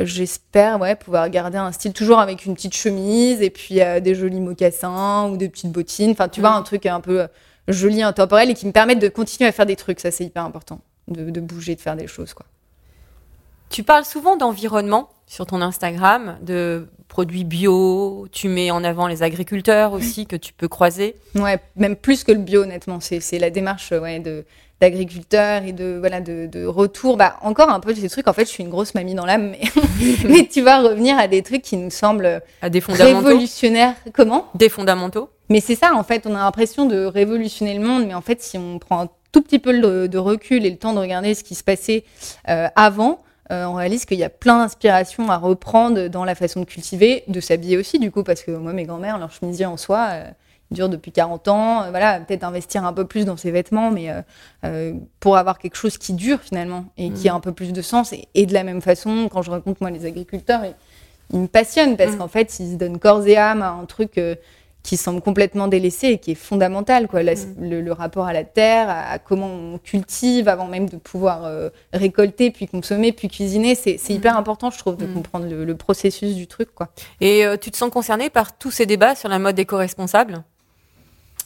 j'espère 0.00 0.80
ouais, 0.80 0.94
pouvoir 0.96 1.28
garder 1.30 1.58
un 1.58 1.72
style 1.72 1.92
toujours 1.92 2.18
avec 2.18 2.44
une 2.44 2.54
petite 2.54 2.74
chemise 2.74 3.40
et 3.40 3.50
puis 3.50 3.80
euh, 3.80 4.00
des 4.00 4.14
jolis 4.14 4.40
mocassins 4.40 5.28
ou 5.28 5.36
des 5.36 5.48
petites 5.48 5.72
bottines. 5.72 6.10
Enfin, 6.10 6.28
tu 6.28 6.40
vois, 6.40 6.50
Mhm. 6.50 6.56
un 6.56 6.62
truc 6.62 6.86
un 6.86 7.00
peu 7.00 7.22
euh, 7.22 7.26
joli, 7.68 8.02
intemporel 8.02 8.50
et 8.50 8.54
qui 8.54 8.66
me 8.66 8.72
permettent 8.72 9.00
de 9.00 9.08
continuer 9.08 9.48
à 9.48 9.52
faire 9.52 9.66
des 9.66 9.76
trucs. 9.76 10.00
Ça, 10.00 10.10
c'est 10.10 10.24
hyper 10.24 10.44
important. 10.44 10.80
De, 11.08 11.30
de 11.30 11.40
bouger, 11.40 11.76
de 11.76 11.80
faire 11.80 11.96
des 11.96 12.08
choses, 12.08 12.34
quoi. 12.34 12.46
Tu 13.70 13.82
parles 13.82 14.04
souvent 14.04 14.36
d'environnement 14.36 15.08
sur 15.26 15.46
ton 15.46 15.60
Instagram, 15.62 16.36
de 16.42 16.88
produits 17.08 17.44
bio. 17.44 18.26
Tu 18.32 18.48
mets 18.48 18.70
en 18.70 18.84
avant 18.84 19.06
les 19.06 19.22
agriculteurs 19.22 19.92
aussi 19.92 20.26
que 20.26 20.36
tu 20.36 20.52
peux 20.52 20.68
croiser. 20.68 21.16
Ouais, 21.34 21.58
même 21.76 21.96
plus 21.96 22.24
que 22.24 22.32
le 22.32 22.38
bio, 22.38 22.62
honnêtement. 22.62 23.00
C'est, 23.00 23.20
c'est 23.20 23.38
la 23.38 23.50
démarche 23.50 23.92
ouais, 23.92 24.18
de, 24.20 24.44
d'agriculteurs 24.80 25.62
et 25.64 25.72
de, 25.72 25.96
voilà, 25.98 26.20
de, 26.20 26.46
de 26.46 26.66
retour. 26.66 27.16
Bah, 27.16 27.36
encore 27.42 27.70
un 27.70 27.80
peu 27.80 27.94
de 27.94 28.00
ces 28.00 28.08
trucs. 28.08 28.28
En 28.28 28.32
fait, 28.32 28.44
je 28.44 28.50
suis 28.50 28.62
une 28.62 28.70
grosse 28.70 28.94
mamie 28.94 29.14
dans 29.14 29.26
l'âme, 29.26 29.50
mais, 29.50 29.60
mais 30.28 30.46
tu 30.46 30.60
vas 30.62 30.80
revenir 30.82 31.18
à 31.18 31.28
des 31.28 31.42
trucs 31.42 31.62
qui 31.62 31.76
nous 31.76 31.90
semblent 31.90 32.42
À 32.62 32.68
des 32.70 32.80
fondamentaux. 32.80 33.26
révolutionnaires. 33.28 33.94
Comment? 34.12 34.46
Des 34.54 34.68
fondamentaux. 34.68 35.30
Mais 35.48 35.60
c'est 35.60 35.76
ça, 35.76 35.94
en 35.94 36.02
fait, 36.02 36.26
on 36.26 36.34
a 36.34 36.38
l'impression 36.38 36.86
de 36.86 37.04
révolutionner 37.04 37.74
le 37.78 37.84
monde, 37.84 38.06
mais 38.06 38.14
en 38.14 38.20
fait, 38.20 38.42
si 38.42 38.58
on 38.58 38.78
prend 38.78 39.02
un 39.02 39.08
tout 39.32 39.42
petit 39.42 39.58
peu 39.58 39.78
de, 39.78 40.06
de 40.06 40.18
recul 40.18 40.64
et 40.66 40.70
le 40.70 40.76
temps 40.76 40.92
de 40.92 40.98
regarder 40.98 41.34
ce 41.34 41.44
qui 41.44 41.54
se 41.54 41.62
passait 41.62 42.04
euh, 42.48 42.68
avant, 42.74 43.12
euh, 43.12 43.25
on 43.50 43.74
réalise 43.74 44.04
qu'il 44.04 44.18
y 44.18 44.24
a 44.24 44.28
plein 44.30 44.58
d'inspirations 44.58 45.30
à 45.30 45.36
reprendre 45.36 46.08
dans 46.08 46.24
la 46.24 46.34
façon 46.34 46.60
de 46.60 46.64
cultiver, 46.64 47.24
de 47.28 47.40
s'habiller 47.40 47.76
aussi, 47.76 47.98
du 47.98 48.10
coup, 48.10 48.22
parce 48.22 48.42
que 48.42 48.50
moi, 48.50 48.72
mes 48.72 48.84
grands-mères, 48.84 49.18
leur 49.18 49.30
chemisier 49.30 49.66
en 49.66 49.76
soi, 49.76 50.08
euh, 50.12 50.24
dure 50.72 50.88
depuis 50.88 51.12
40 51.12 51.46
ans. 51.48 51.82
euh, 51.84 51.90
voilà, 51.90 52.18
peut-être 52.20 52.42
investir 52.42 52.84
un 52.84 52.92
peu 52.92 53.04
plus 53.06 53.24
dans 53.24 53.36
ses 53.36 53.52
vêtements, 53.52 53.90
mais 53.92 54.10
euh, 54.10 54.20
euh, 54.64 54.94
pour 55.20 55.36
avoir 55.36 55.58
quelque 55.58 55.76
chose 55.76 55.96
qui 55.96 56.12
dure 56.12 56.40
finalement 56.40 56.86
et 56.96 57.10
qui 57.12 57.28
a 57.28 57.34
un 57.34 57.40
peu 57.40 57.52
plus 57.52 57.72
de 57.72 57.82
sens. 57.82 58.12
Et, 58.12 58.26
et 58.34 58.46
de 58.46 58.52
la 58.52 58.64
même 58.64 58.80
façon, 58.82 59.28
quand 59.30 59.42
je 59.42 59.50
rencontre 59.52 59.78
moi 59.80 59.90
les 59.90 60.06
agriculteurs, 60.06 60.64
ils, 60.64 60.74
ils 61.32 61.40
me 61.40 61.46
passionnent 61.46 61.96
parce 61.96 62.12
Mm. 62.14 62.18
qu'en 62.18 62.28
fait, 62.28 62.58
ils 62.58 62.72
se 62.72 62.76
donnent 62.76 62.98
corps 62.98 63.24
et 63.28 63.36
âme 63.36 63.62
à 63.62 63.70
un 63.70 63.84
truc. 63.84 64.18
euh, 64.18 64.34
qui 64.86 64.96
semble 64.96 65.20
complètement 65.20 65.66
délaissé 65.66 66.06
et 66.10 66.18
qui 66.18 66.30
est 66.30 66.34
fondamental, 66.36 67.08
quoi. 67.08 67.22
La- 67.24 67.34
le, 67.60 67.80
le 67.80 67.92
rapport 67.92 68.26
à 68.26 68.32
la 68.32 68.44
terre, 68.44 68.88
à, 68.88 69.10
à 69.10 69.18
comment 69.18 69.48
on 69.48 69.78
cultive 69.78 70.46
avant 70.48 70.68
même 70.68 70.88
de 70.88 70.96
pouvoir 70.96 71.44
euh, 71.44 71.70
récolter, 71.92 72.52
puis 72.52 72.68
consommer, 72.68 73.10
puis 73.12 73.26
cuisiner, 73.28 73.74
c'est 73.74 73.98
c'est 73.98 74.14
hyper 74.14 74.36
important, 74.36 74.70
je 74.70 74.78
trouve, 74.78 74.96
de 74.96 75.06
Mm. 75.06 75.12
comprendre 75.14 75.46
le, 75.48 75.64
le 75.64 75.74
processus 75.76 76.36
du 76.36 76.46
truc, 76.46 76.68
quoi. 76.74 76.88
Et 77.20 77.44
euh, 77.44 77.56
tu 77.56 77.70
te 77.72 77.76
sens 77.76 77.90
concerné 77.90 78.30
par 78.30 78.56
tous 78.56 78.70
ces 78.70 78.86
débats 78.86 79.16
sur 79.16 79.28
la 79.28 79.38
mode 79.40 79.58
éco-responsable? 79.58 80.44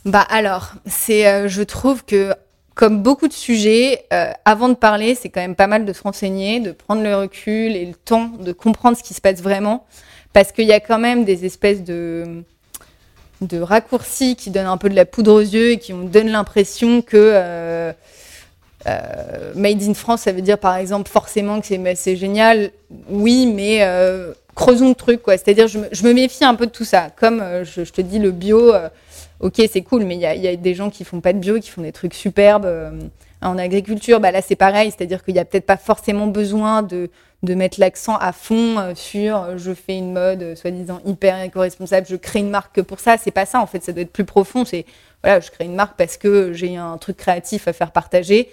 Bah 0.05 0.27
alors, 0.29 0.73
c'est, 0.87 1.27
euh, 1.27 1.49
je 1.49 1.63
trouve 1.63 2.05
que 2.05 2.35
comme 2.75 3.03
beaucoup 3.03 3.27
de 3.29 3.33
sujets, 3.33 4.05
euh, 4.13 4.33
avant 4.45 4.69
de 4.69 4.75
parler, 4.75 5.15
c'est 5.15 5.29
quand 5.31 5.41
même 5.41 5.55
pas 5.57 5.67
mal 5.67 5.85
de 5.87 5.93
se 5.93 6.03
renseigner, 6.03 6.61
de 6.61 6.73
prendre 6.73 7.03
le 7.03 7.15
recul 7.17 7.75
et 7.75 7.85
le 7.87 7.95
temps 7.95 8.29
de 8.39 8.53
comprendre 8.53 8.97
ce 8.97 9.03
qui 9.03 9.13
se 9.15 9.21
passe 9.21 9.41
vraiment, 9.43 9.85
parce 10.33 10.53
qu'il 10.53 10.67
y 10.67 10.73
a 10.73 10.81
quand 10.81 10.99
même 10.99 11.25
des 11.25 11.45
espèces 11.47 11.83
de 11.85 12.45
de 13.41 13.61
raccourcis 13.61 14.37
qui 14.37 14.51
donnent 14.51 14.67
un 14.67 14.77
peu 14.77 14.89
de 14.89 14.95
la 14.95 15.05
poudre 15.05 15.33
aux 15.33 15.41
yeux 15.41 15.73
et 15.73 15.79
qui 15.79 15.93
nous 15.93 16.09
donnent 16.09 16.31
l'impression 16.31 17.01
que 17.03 17.17
euh, 17.17 17.93
euh, 18.87 19.53
Made 19.55 19.83
in 19.83 19.95
France, 19.95 20.23
ça 20.23 20.33
veut 20.33 20.43
dire 20.43 20.59
par 20.59 20.77
exemple 20.77 21.11
forcément 21.11 21.61
que 21.61 21.67
c'est 21.95 22.17
génial. 22.17 22.71
Oui, 23.09 23.47
mais 23.47 23.79
euh, 23.83 24.33
creusons 24.55 24.91
le 24.91 24.95
truc, 24.95 25.23
quoi. 25.23 25.37
C'est-à-dire, 25.37 25.69
je 25.69 25.79
me, 25.79 26.13
méfie 26.13 26.45
un 26.45 26.55
peu 26.55 26.67
de 26.67 26.71
tout 26.71 26.85
ça. 26.85 27.09
Comme 27.17 27.43
je, 27.63 27.83
te 27.83 28.01
dis, 28.01 28.19
le 28.19 28.31
bio, 28.31 28.73
ok, 29.41 29.63
c'est 29.71 29.83
cool, 29.83 30.05
mais 30.05 30.17
il 30.17 30.21
y 30.21 30.49
a, 30.49 30.57
des 30.57 30.75
gens 30.75 30.91
qui 30.91 31.05
font 31.05 31.21
pas 31.21 31.33
de 31.33 31.39
bio, 31.39 31.59
qui 31.61 31.71
font 31.71 31.83
des 31.83 31.93
trucs 31.93 32.15
superbes. 32.15 32.69
en 33.43 33.59
agriculture, 33.59 34.21
bah 34.21 34.33
là, 34.33 34.43
c'est 34.43 34.57
pareil. 34.57 34.93
C'est-à-dire 34.95 35.25
qu'il 35.25 35.35
y 35.35 35.39
a 35.39 35.45
peut-être 35.45 35.67
pas 35.67 35.79
forcément 35.79 36.27
besoin 36.27 36.83
de, 36.83 37.11
de 37.43 37.55
mettre 37.55 37.81
l'accent 37.81 38.17
à 38.17 38.33
fond 38.33 38.79
euh, 38.79 38.95
sur 38.95 39.37
euh, 39.43 39.57
je 39.57 39.73
fais 39.73 39.97
une 39.97 40.13
mode 40.13 40.43
euh, 40.43 40.55
soi-disant 40.55 41.01
hyper 41.07 41.41
éco-responsable, 41.41 42.07
je 42.09 42.17
crée 42.17 42.41
une 42.41 42.51
marque 42.51 42.75
que 42.75 42.81
pour 42.83 43.01
ça. 43.01 43.17
C'est 43.17 43.31
pas 43.31 43.47
ça, 43.47 43.61
en 43.61 43.67
fait. 43.67 43.83
Ça 43.83 43.93
doit 43.93 44.03
être 44.03 44.13
plus 44.13 44.27
profond. 44.27 44.65
C'est 44.65 44.85
voilà, 45.25 45.41
je 45.41 45.51
crée 45.51 45.65
une 45.65 45.75
marque 45.75 45.97
parce 45.97 46.17
que 46.17 46.53
j'ai 46.53 46.77
un 46.77 46.99
truc 46.99 47.17
créatif 47.17 47.67
à 47.69 47.73
faire 47.73 47.93
partager 47.93 48.51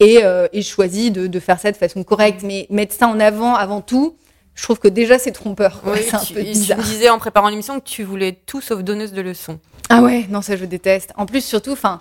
et, 0.00 0.24
euh, 0.24 0.48
et 0.52 0.62
je 0.62 0.68
choisis 0.68 1.12
de, 1.12 1.26
de 1.26 1.40
faire 1.40 1.60
ça 1.60 1.70
de 1.70 1.76
façon 1.76 2.02
correcte. 2.02 2.42
Mais 2.42 2.66
mettre 2.70 2.94
ça 2.94 3.08
en 3.08 3.20
avant 3.20 3.54
avant 3.54 3.82
tout, 3.82 4.16
je 4.54 4.62
trouve 4.62 4.78
que 4.78 4.88
déjà 4.88 5.18
c'est 5.18 5.32
trompeur. 5.32 5.82
Oui, 5.84 5.98
c'est 6.02 6.14
un 6.14 6.20
tu, 6.20 6.32
peu 6.34 6.40
tu 6.40 6.46
bizarre. 6.46 6.78
me 6.78 6.82
disais 6.82 7.10
en 7.10 7.18
préparant 7.18 7.48
l'émission 7.50 7.78
que 7.78 7.84
tu 7.84 8.04
voulais 8.04 8.32
tout 8.46 8.60
sauf 8.62 8.82
donneuse 8.82 9.12
de 9.12 9.20
leçons. 9.20 9.58
Ah 9.90 10.02
ouais, 10.02 10.26
non, 10.30 10.40
ça 10.40 10.56
je 10.56 10.64
déteste. 10.64 11.10
En 11.16 11.26
plus, 11.26 11.44
surtout, 11.44 11.72
enfin, 11.72 12.00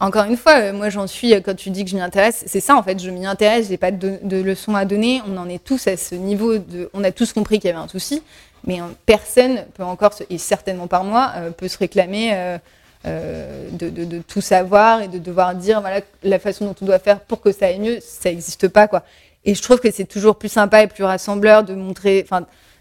encore 0.00 0.24
une 0.24 0.36
fois, 0.36 0.60
euh, 0.60 0.72
moi 0.72 0.90
j'en 0.90 1.06
suis, 1.06 1.34
euh, 1.34 1.40
quand 1.40 1.56
tu 1.56 1.70
dis 1.70 1.84
que 1.84 1.90
je 1.90 1.96
m'y 1.96 2.00
intéresse, 2.00 2.44
c'est 2.46 2.60
ça 2.60 2.76
en 2.76 2.82
fait, 2.82 3.02
je 3.02 3.10
m'y 3.10 3.26
intéresse, 3.26 3.68
j'ai 3.68 3.76
pas 3.76 3.90
de, 3.90 4.18
de 4.22 4.36
leçons 4.40 4.74
à 4.74 4.84
donner, 4.84 5.22
on 5.26 5.36
en 5.36 5.48
est 5.48 5.62
tous 5.62 5.86
à 5.88 5.96
ce 5.96 6.14
niveau, 6.14 6.58
de, 6.58 6.88
on 6.94 7.02
a 7.04 7.10
tous 7.10 7.32
compris 7.32 7.58
qu'il 7.58 7.68
y 7.68 7.72
avait 7.72 7.82
un 7.82 7.88
souci, 7.88 8.22
mais 8.64 8.80
euh, 8.80 8.84
personne 9.06 9.64
peut 9.74 9.82
encore, 9.82 10.12
et 10.30 10.38
certainement 10.38 10.86
par 10.86 11.04
moi, 11.04 11.32
peut 11.56 11.68
se 11.68 11.78
réclamer 11.78 12.58
de, 13.04 14.22
tout 14.26 14.40
savoir 14.40 15.02
et 15.02 15.08
de 15.08 15.18
devoir 15.18 15.54
dire 15.54 15.80
voilà 15.80 16.00
la 16.22 16.38
façon 16.38 16.66
dont 16.66 16.74
on 16.82 16.84
doit 16.84 16.98
faire 16.98 17.20
pour 17.20 17.40
que 17.40 17.52
ça 17.52 17.66
aille 17.66 17.78
mieux, 17.78 17.98
ça 18.00 18.30
n'existe 18.30 18.68
pas 18.68 18.88
quoi. 18.88 19.04
Et 19.44 19.54
je 19.54 19.62
trouve 19.62 19.80
que 19.80 19.90
c'est 19.90 20.04
toujours 20.04 20.36
plus 20.36 20.48
sympa 20.48 20.82
et 20.82 20.88
plus 20.88 21.04
rassembleur 21.04 21.62
de 21.62 21.74
montrer, 21.74 22.26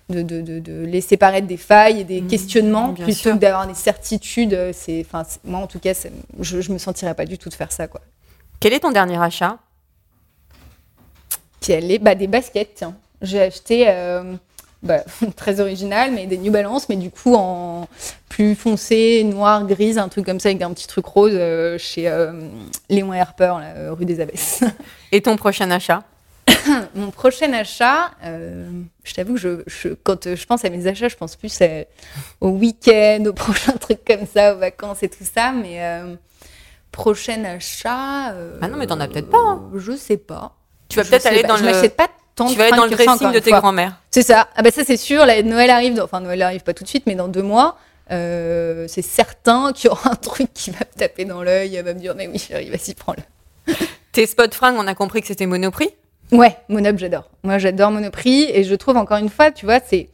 de, 0.09 0.21
de, 0.21 0.59
de, 0.59 0.85
laisser 0.85 1.17
paraître 1.17 1.47
des 1.47 1.57
failles 1.57 1.99
et 2.01 2.03
des 2.03 2.21
questionnements 2.21 2.89
bien 2.89 3.03
plutôt 3.05 3.19
sûr. 3.19 3.33
que 3.33 3.37
d'avoir 3.39 3.67
des 3.67 3.73
certitudes. 3.73 4.53
euh, 4.53 4.71
C'est, 4.73 5.05
enfin, 5.05 5.23
moi 5.43 5.59
en 5.59 5.67
tout 5.67 5.79
cas, 5.79 5.93
je, 6.39 6.61
je 6.61 6.71
me 6.71 6.77
sentirais 6.77 7.13
pas 7.13 7.25
du 7.25 7.37
tout 7.37 7.49
de 7.49 7.53
faire 7.53 7.71
ça 7.71 7.87
quoi. 7.87 8.01
Quel 8.59 8.73
est 8.73 8.79
ton 8.79 8.91
dernier 8.91 9.21
achat? 9.21 9.57
Qui 11.59 11.73
elle 11.73 11.91
est, 11.91 11.99
bah, 11.99 12.15
des 12.15 12.27
baskets. 12.27 12.71
Tiens, 12.75 12.95
j'ai 13.21 13.41
acheté. 13.41 13.85
euh, 13.89 14.35
bah, 14.83 15.03
très 15.35 15.59
original, 15.59 16.11
mais 16.13 16.27
des 16.27 16.37
New 16.37 16.51
Balance, 16.51 16.87
mais 16.87 16.95
du 16.97 17.09
coup 17.09 17.33
en 17.35 17.87
plus 18.29 18.55
foncé, 18.55 19.23
noir, 19.23 19.65
grise, 19.65 19.97
un 19.97 20.07
truc 20.07 20.25
comme 20.25 20.39
ça 20.39 20.49
avec 20.49 20.61
un 20.61 20.71
petit 20.71 20.87
truc 20.87 21.05
rose 21.05 21.31
euh, 21.33 21.77
chez 21.79 22.07
euh, 22.07 22.31
Léon 22.89 23.11
et 23.13 23.19
Harper, 23.19 23.55
là, 23.59 23.91
rue 23.93 24.05
des 24.05 24.19
Abbesses. 24.21 24.63
Et 25.11 25.21
ton 25.21 25.35
prochain 25.35 25.71
achat? 25.71 26.03
Mon 26.95 27.12
prochain 27.12 27.51
achat, 27.53 28.12
euh, 28.23 28.69
je 29.03 29.13
t'avoue 29.13 29.36
que 29.36 29.39
je, 29.39 29.49
je- 29.67 29.89
quand 30.03 30.27
euh, 30.27 30.36
je 30.36 30.45
pense 30.45 30.63
à 30.65 30.69
mes 30.69 30.88
achats, 30.88 31.08
je 31.10 31.15
pense 31.15 31.36
plus 31.36 31.62
à- 31.62 31.86
au 32.41 32.49
week-end, 32.49 33.23
aux 33.27 33.34
prochains 33.45 33.73
trucs 33.73 34.03
comme 34.06 34.25
ça, 34.32 34.53
aux 34.56 34.58
vacances 34.60 35.03
et 35.03 35.10
tout 35.10 35.23
ça, 35.23 35.51
mais 35.51 35.84
euh, 35.84 36.15
prochain 36.91 37.43
achat. 37.45 38.34
Ah 38.62 38.67
non, 38.67 38.77
mais 38.77 38.88
t'en 38.88 38.99
as 38.99 39.08
peut-être 39.08 39.30
pas, 39.30 39.38
hein. 39.38 39.62
Je 39.75 39.95
sais 39.95 40.17
pas. 40.17 40.53
Tu 40.89 40.97
vas 40.97 41.03
peut-être 41.06 41.25
aller 41.25 41.41
pas. 41.41 41.49
dans 41.49 41.58
je 41.58 41.63
le. 41.65 41.71
m'achète 41.71 41.95
pas 41.95 42.08
tant 42.36 42.47
Tu 42.47 42.53
de 42.53 42.58
vas 42.60 42.65
aller 42.67 42.77
dans 42.77 42.86
le 42.86 42.91
dressing 42.91 43.32
de 43.32 43.39
tes 43.39 43.51
grands-mères. 43.51 43.99
C'est 44.12 44.21
ça. 44.23 44.47
Ah 44.56 44.62
bah 44.62 44.71
ça 44.71 44.84
c'est 44.86 44.97
sûr. 44.97 45.25
Noël 45.43 45.69
arrive. 45.69 45.95
dans- 45.95 46.03
Enfin 46.06 46.21
Noël 46.21 46.41
arrive 46.41 46.62
pas 46.63 46.73
tout 46.73 46.84
de 46.84 46.89
suite, 46.89 47.03
mais 47.08 47.15
dans 47.15 47.27
deux 47.27 47.41
mois, 47.43 47.77
c'est 48.10 49.01
certain 49.01 49.73
qu'il 49.73 49.89
y 49.89 49.91
aura 49.91 50.12
un 50.12 50.15
truc 50.21 50.53
qui 50.53 50.71
va 50.71 50.80
me 50.80 50.99
taper 50.99 51.25
dans 51.25 51.43
l'œil. 51.43 51.75
Elle 51.75 51.84
va 51.86 51.93
me 51.93 51.99
dire 51.99 52.15
mais 52.15 52.27
oui 52.27 52.39
chérie, 52.39 52.69
vas-y 52.69 52.93
prends-le. 52.93 53.73
Tes 54.13 54.25
spots 54.25 54.51
fringues, 54.53 54.77
on 54.80 54.88
a 54.88 54.95
compris 54.95 55.21
que 55.21 55.27
c'était 55.27 55.45
Monoprix? 55.45 55.89
Ouais, 56.31 56.57
Monop 56.69 56.97
j'adore. 56.97 57.29
Moi 57.43 57.57
j'adore 57.57 57.91
Monoprix 57.91 58.47
et 58.53 58.63
je 58.63 58.75
trouve 58.75 58.97
encore 58.97 59.17
une 59.17 59.29
fois, 59.29 59.51
tu 59.51 59.65
vois, 59.65 59.79
c'est 59.79 60.09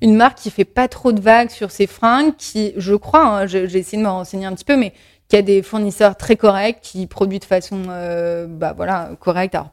une 0.00 0.14
marque 0.14 0.38
qui 0.38 0.50
fait 0.50 0.64
pas 0.64 0.86
trop 0.88 1.12
de 1.12 1.20
vagues 1.20 1.50
sur 1.50 1.70
ses 1.70 1.86
fringues, 1.86 2.36
qui, 2.36 2.72
je 2.76 2.94
crois, 2.94 3.26
hein, 3.26 3.46
j'ai 3.46 3.64
essayé 3.64 3.98
de 3.98 4.06
me 4.06 4.10
renseigner 4.10 4.46
un 4.46 4.54
petit 4.54 4.64
peu, 4.64 4.76
mais 4.76 4.92
qui 5.28 5.36
a 5.36 5.42
des 5.42 5.62
fournisseurs 5.62 6.16
très 6.16 6.36
corrects, 6.36 6.78
qui 6.80 7.06
produit 7.06 7.40
de 7.40 7.44
façon, 7.44 7.82
euh, 7.88 8.46
bah 8.48 8.72
voilà, 8.76 9.10
correcte. 9.20 9.56
Alors, 9.56 9.70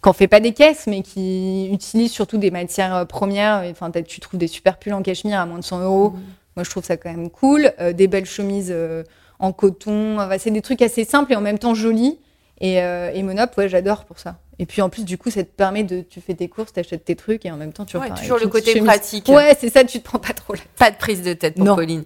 qu'en 0.00 0.12
fait 0.12 0.28
pas 0.28 0.40
des 0.40 0.52
caisses, 0.52 0.86
mais 0.86 1.02
qui 1.02 1.70
utilise 1.72 2.10
surtout 2.10 2.38
des 2.38 2.50
matières 2.50 2.94
euh, 2.94 3.04
premières. 3.04 3.64
Enfin, 3.70 3.90
tu 3.90 4.20
trouves 4.20 4.38
des 4.38 4.46
super 4.46 4.78
pulls 4.78 4.94
en 4.94 5.02
cachemire 5.02 5.40
à 5.40 5.46
moins 5.46 5.58
de 5.58 5.64
100 5.64 5.80
euros. 5.80 6.14
Moi, 6.56 6.64
je 6.64 6.70
trouve 6.70 6.84
ça 6.84 6.96
quand 6.96 7.10
même 7.10 7.30
cool. 7.30 7.72
Euh, 7.80 7.92
des 7.92 8.08
belles 8.08 8.26
chemises 8.26 8.72
euh, 8.74 9.04
en 9.38 9.52
coton. 9.52 10.18
Enfin, 10.18 10.36
c'est 10.38 10.50
des 10.50 10.62
trucs 10.62 10.82
assez 10.82 11.04
simples 11.04 11.32
et 11.32 11.36
en 11.36 11.40
même 11.40 11.58
temps 11.58 11.74
jolis. 11.74 12.18
Et, 12.62 12.74
et 12.74 13.22
Monop, 13.22 13.56
ouais, 13.56 13.70
j'adore 13.70 14.04
pour 14.04 14.18
ça. 14.18 14.36
Et 14.60 14.66
puis 14.66 14.82
en 14.82 14.90
plus, 14.90 15.04
du 15.06 15.16
coup, 15.16 15.30
ça 15.30 15.42
te 15.42 15.48
permet 15.48 15.84
de. 15.84 16.02
Tu 16.02 16.20
fais 16.20 16.34
tes 16.34 16.48
courses, 16.48 16.72
t'achètes 16.72 17.04
tes 17.04 17.16
trucs 17.16 17.46
et 17.46 17.50
en 17.50 17.56
même 17.56 17.72
temps, 17.72 17.86
tu 17.86 17.96
Ouais, 17.96 18.04
repars 18.04 18.20
toujours 18.20 18.38
le 18.38 18.46
côté 18.46 18.72
chemise. 18.72 18.84
pratique. 18.86 19.26
Ouais, 19.28 19.56
c'est 19.58 19.70
ça, 19.70 19.82
tu 19.84 19.98
te 20.00 20.04
prends 20.04 20.18
pas 20.18 20.34
trop 20.34 20.52
la 20.52 20.60
Pas 20.78 20.90
de 20.90 20.96
prise 20.96 21.22
de 21.22 21.32
tête 21.32 21.54
pour 21.56 21.64
Non. 21.64 21.74
Pauline. 21.74 22.04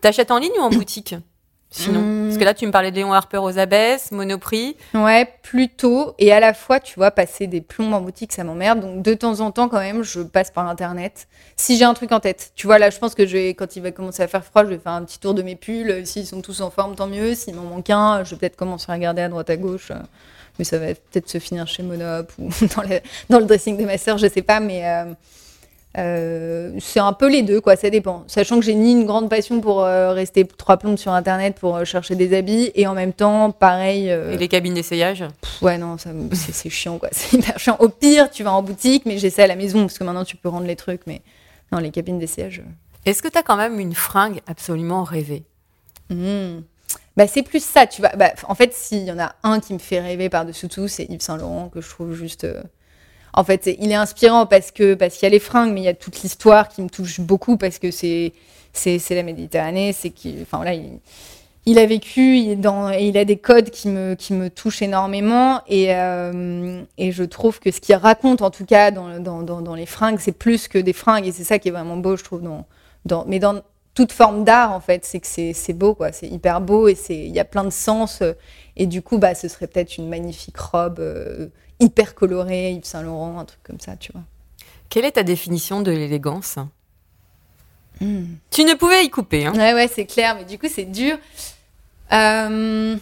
T'achètes 0.00 0.32
en 0.32 0.38
ligne 0.38 0.52
ou 0.58 0.62
en 0.62 0.70
boutique 0.70 1.14
Sinon, 1.74 2.00
Hmm. 2.00 2.26
parce 2.26 2.36
que 2.38 2.44
là, 2.44 2.52
tu 2.52 2.66
me 2.66 2.70
parlais 2.70 2.90
de 2.90 2.96
Léon 2.96 3.14
Harper 3.14 3.38
aux 3.38 3.56
Abbesses, 3.58 4.12
Monoprix. 4.12 4.76
Ouais, 4.92 5.26
plutôt. 5.42 6.12
Et 6.18 6.30
à 6.30 6.38
la 6.38 6.52
fois, 6.52 6.80
tu 6.80 6.96
vois, 6.96 7.10
passer 7.12 7.46
des 7.46 7.62
plombs 7.62 7.92
en 7.94 8.00
boutique, 8.02 8.32
ça 8.34 8.44
m'emmerde. 8.44 8.80
Donc, 8.80 9.00
de 9.02 9.14
temps 9.14 9.40
en 9.40 9.52
temps, 9.52 9.70
quand 9.70 9.78
même, 9.80 10.02
je 10.02 10.20
passe 10.20 10.50
par 10.50 10.68
Internet. 10.68 11.28
Si 11.56 11.78
j'ai 11.78 11.84
un 11.86 11.94
truc 11.94 12.12
en 12.12 12.20
tête. 12.20 12.52
Tu 12.56 12.66
vois, 12.66 12.78
là, 12.78 12.90
je 12.90 12.98
pense 12.98 13.14
que 13.14 13.24
je 13.26 13.32
vais, 13.38 13.54
quand 13.54 13.74
il 13.76 13.80
va 13.82 13.90
commencer 13.90 14.22
à 14.22 14.28
faire 14.28 14.44
froid, 14.44 14.64
je 14.64 14.68
vais 14.70 14.78
faire 14.78 14.92
un 14.92 15.02
petit 15.04 15.18
tour 15.18 15.32
de 15.32 15.40
mes 15.40 15.56
pulls. 15.56 16.04
S'ils 16.06 16.26
sont 16.26 16.42
tous 16.42 16.60
en 16.60 16.68
forme, 16.70 16.94
tant 16.94 17.06
mieux. 17.06 17.34
S'il 17.34 17.54
m'en 17.54 17.62
manque 17.62 17.88
un, 17.88 18.22
je 18.24 18.32
vais 18.32 18.36
peut-être 18.40 18.56
commencer 18.56 18.90
à 18.90 18.94
regarder 18.94 19.22
à 19.22 19.28
droite, 19.30 19.48
à 19.48 19.56
gauche. 19.56 19.92
Mais 20.58 20.64
ça 20.64 20.78
va 20.78 20.86
peut-être 20.88 21.28
se 21.30 21.38
finir 21.38 21.66
chez 21.66 21.82
Monop 21.82 22.30
ou 22.38 22.48
dans, 22.76 22.82
le- 22.82 23.00
dans 23.30 23.38
le 23.38 23.46
dressing 23.46 23.76
de 23.78 23.84
ma 23.84 23.98
sœur, 23.98 24.18
je 24.18 24.28
sais 24.28 24.42
pas. 24.42 24.60
Mais 24.60 24.86
euh, 24.86 25.04
euh, 25.98 26.72
c'est 26.80 27.00
un 27.00 27.12
peu 27.12 27.30
les 27.30 27.42
deux, 27.42 27.60
quoi. 27.60 27.76
Ça 27.76 27.90
dépend. 27.90 28.24
Sachant 28.26 28.58
que 28.58 28.64
j'ai 28.64 28.74
ni 28.74 28.92
une 28.92 29.04
grande 29.06 29.28
passion 29.28 29.60
pour 29.60 29.82
euh, 29.84 30.12
rester 30.12 30.46
trois 30.46 30.76
plombes 30.78 30.96
sur 30.96 31.12
Internet 31.12 31.56
pour 31.58 31.76
euh, 31.76 31.84
chercher 31.84 32.14
des 32.14 32.34
habits. 32.36 32.70
Et 32.74 32.86
en 32.86 32.94
même 32.94 33.12
temps, 33.12 33.50
pareil. 33.50 34.08
Et 34.08 34.36
les 34.36 34.48
cabines 34.48 34.74
d'essayage? 34.74 35.24
Ouais, 35.60 35.76
non, 35.78 35.96
c'est 36.32 36.70
chiant, 36.70 36.98
quoi. 36.98 37.08
C'est 37.12 37.36
hyper 37.36 37.58
chiant. 37.58 37.76
Au 37.78 37.88
pire, 37.88 38.30
tu 38.30 38.42
vas 38.42 38.52
en 38.52 38.62
boutique, 38.62 39.04
mais 39.06 39.18
j'essaie 39.18 39.42
à 39.42 39.46
la 39.46 39.56
maison, 39.56 39.80
parce 39.80 39.98
que 39.98 40.04
maintenant, 40.04 40.24
tu 40.24 40.36
peux 40.36 40.48
rendre 40.48 40.66
les 40.66 40.76
trucs, 40.76 41.02
mais 41.06 41.20
non, 41.72 41.78
les 41.78 41.90
cabines 41.90 42.18
d'essayage. 42.18 42.62
Est-ce 43.04 43.22
que 43.22 43.28
t'as 43.28 43.42
quand 43.42 43.56
même 43.56 43.80
une 43.80 43.94
fringue 43.94 44.40
absolument 44.46 45.02
rêvée? 45.04 45.44
Hmm. 46.10 46.60
Bah, 47.16 47.26
c'est 47.26 47.42
plus 47.42 47.62
ça, 47.64 47.86
tu 47.86 48.00
vois. 48.00 48.10
Bah, 48.16 48.32
en 48.48 48.54
fait, 48.54 48.72
s'il 48.72 49.04
y 49.04 49.12
en 49.12 49.18
a 49.18 49.34
un 49.42 49.60
qui 49.60 49.74
me 49.74 49.78
fait 49.78 50.00
rêver 50.00 50.28
par-dessus 50.30 50.68
tout, 50.68 50.88
c'est 50.88 51.04
Yves 51.10 51.20
Saint 51.20 51.36
Laurent, 51.36 51.68
que 51.68 51.80
je 51.80 51.88
trouve 51.90 52.14
juste. 52.14 52.44
euh, 52.44 52.62
En 53.34 53.44
fait, 53.44 53.68
il 53.80 53.90
est 53.92 53.96
inspirant 53.96 54.46
parce 54.46 54.72
que 54.72 54.94
parce 54.94 55.14
qu'il 55.16 55.24
y 55.24 55.28
a 55.28 55.30
les 55.30 55.40
fringues, 55.40 55.72
mais 55.74 55.82
il 55.82 55.84
y 55.84 55.88
a 55.88 55.94
toute 55.94 56.22
l'histoire 56.22 56.68
qui 56.68 56.82
me 56.82 56.88
touche 56.90 57.20
beaucoup 57.20 57.56
parce 57.58 57.78
que 57.78 57.90
c'est 57.92 58.32
la 59.10 59.22
Méditerranée, 59.24 59.92
c'est 59.94 60.12
enfin 60.42 60.58
voilà, 60.58 60.74
il, 61.66 61.78
a 61.78 61.86
vécu, 61.86 62.56
dans, 62.56 62.90
et 62.92 63.06
il 63.08 63.16
a 63.18 63.24
des 63.24 63.36
codes 63.38 63.70
qui 63.70 63.88
me 63.88 64.14
qui 64.16 64.32
me 64.34 64.50
touchent 64.50 64.82
énormément 64.82 65.62
et 65.68 65.94
euh, 65.94 66.82
et 66.98 67.12
je 67.12 67.24
trouve 67.24 67.60
que 67.60 67.70
ce 67.70 67.80
qu'il 67.80 67.94
raconte 67.96 68.42
en 68.42 68.50
tout 68.50 68.64
cas 68.66 68.90
dans 68.90 69.20
dans 69.20 69.42
dans, 69.42 69.60
dans 69.62 69.74
les 69.74 69.86
fringues, 69.86 70.18
c'est 70.20 70.32
plus 70.32 70.68
que 70.68 70.78
des 70.78 70.92
fringues 70.92 71.26
et 71.26 71.32
c'est 71.32 71.44
ça 71.44 71.58
qui 71.58 71.68
est 71.68 71.72
vraiment 71.72 71.96
beau, 71.96 72.16
je 72.16 72.24
trouve 72.24 72.42
dans 72.42 72.66
dans 73.06 73.24
mais 73.26 73.38
dans 73.38 73.62
toute 73.94 74.12
forme 74.12 74.44
d'art 74.44 74.72
en 74.72 74.80
fait, 74.80 75.04
c'est 75.04 75.20
que 75.20 75.26
c'est 75.26 75.72
beau 75.72 75.94
quoi, 75.94 76.12
c'est 76.12 76.28
hyper 76.28 76.60
beau 76.60 76.88
et 76.88 76.94
c'est 76.94 77.16
il 77.16 77.32
y 77.32 77.40
a 77.40 77.44
plein 77.44 77.64
de 77.64 77.70
sens 77.70 78.22
euh, 78.22 78.32
et 78.76 78.86
du 78.86 79.02
coup 79.02 79.18
bah 79.18 79.34
ce 79.34 79.48
serait 79.48 79.66
peut-être 79.66 79.98
une 79.98 80.08
magnifique 80.08 80.56
robe 80.56 80.98
euh, 81.00 81.48
hyper 81.80 82.14
colorée 82.14 82.72
Yves 82.72 82.84
Saint 82.84 83.02
Laurent, 83.02 83.38
un 83.38 83.44
truc 83.44 83.62
comme 83.62 83.80
ça, 83.80 83.96
tu 83.96 84.12
vois. 84.12 84.22
Quelle 84.88 85.04
est 85.04 85.12
ta 85.12 85.22
définition 85.22 85.80
de 85.80 85.90
l'élégance? 85.90 86.58
Hmm. 88.00 88.24
Tu 88.50 88.64
ne 88.64 88.74
pouvais 88.74 89.04
y 89.04 89.10
couper. 89.10 89.46
Hein. 89.46 89.54
Ouais, 89.54 89.74
ouais, 89.74 89.88
c'est 89.88 90.06
clair, 90.06 90.36
mais 90.36 90.44
du 90.44 90.58
coup, 90.58 90.68
c'est 90.68 90.84
dur. 90.84 91.18
Euh, 92.12 92.96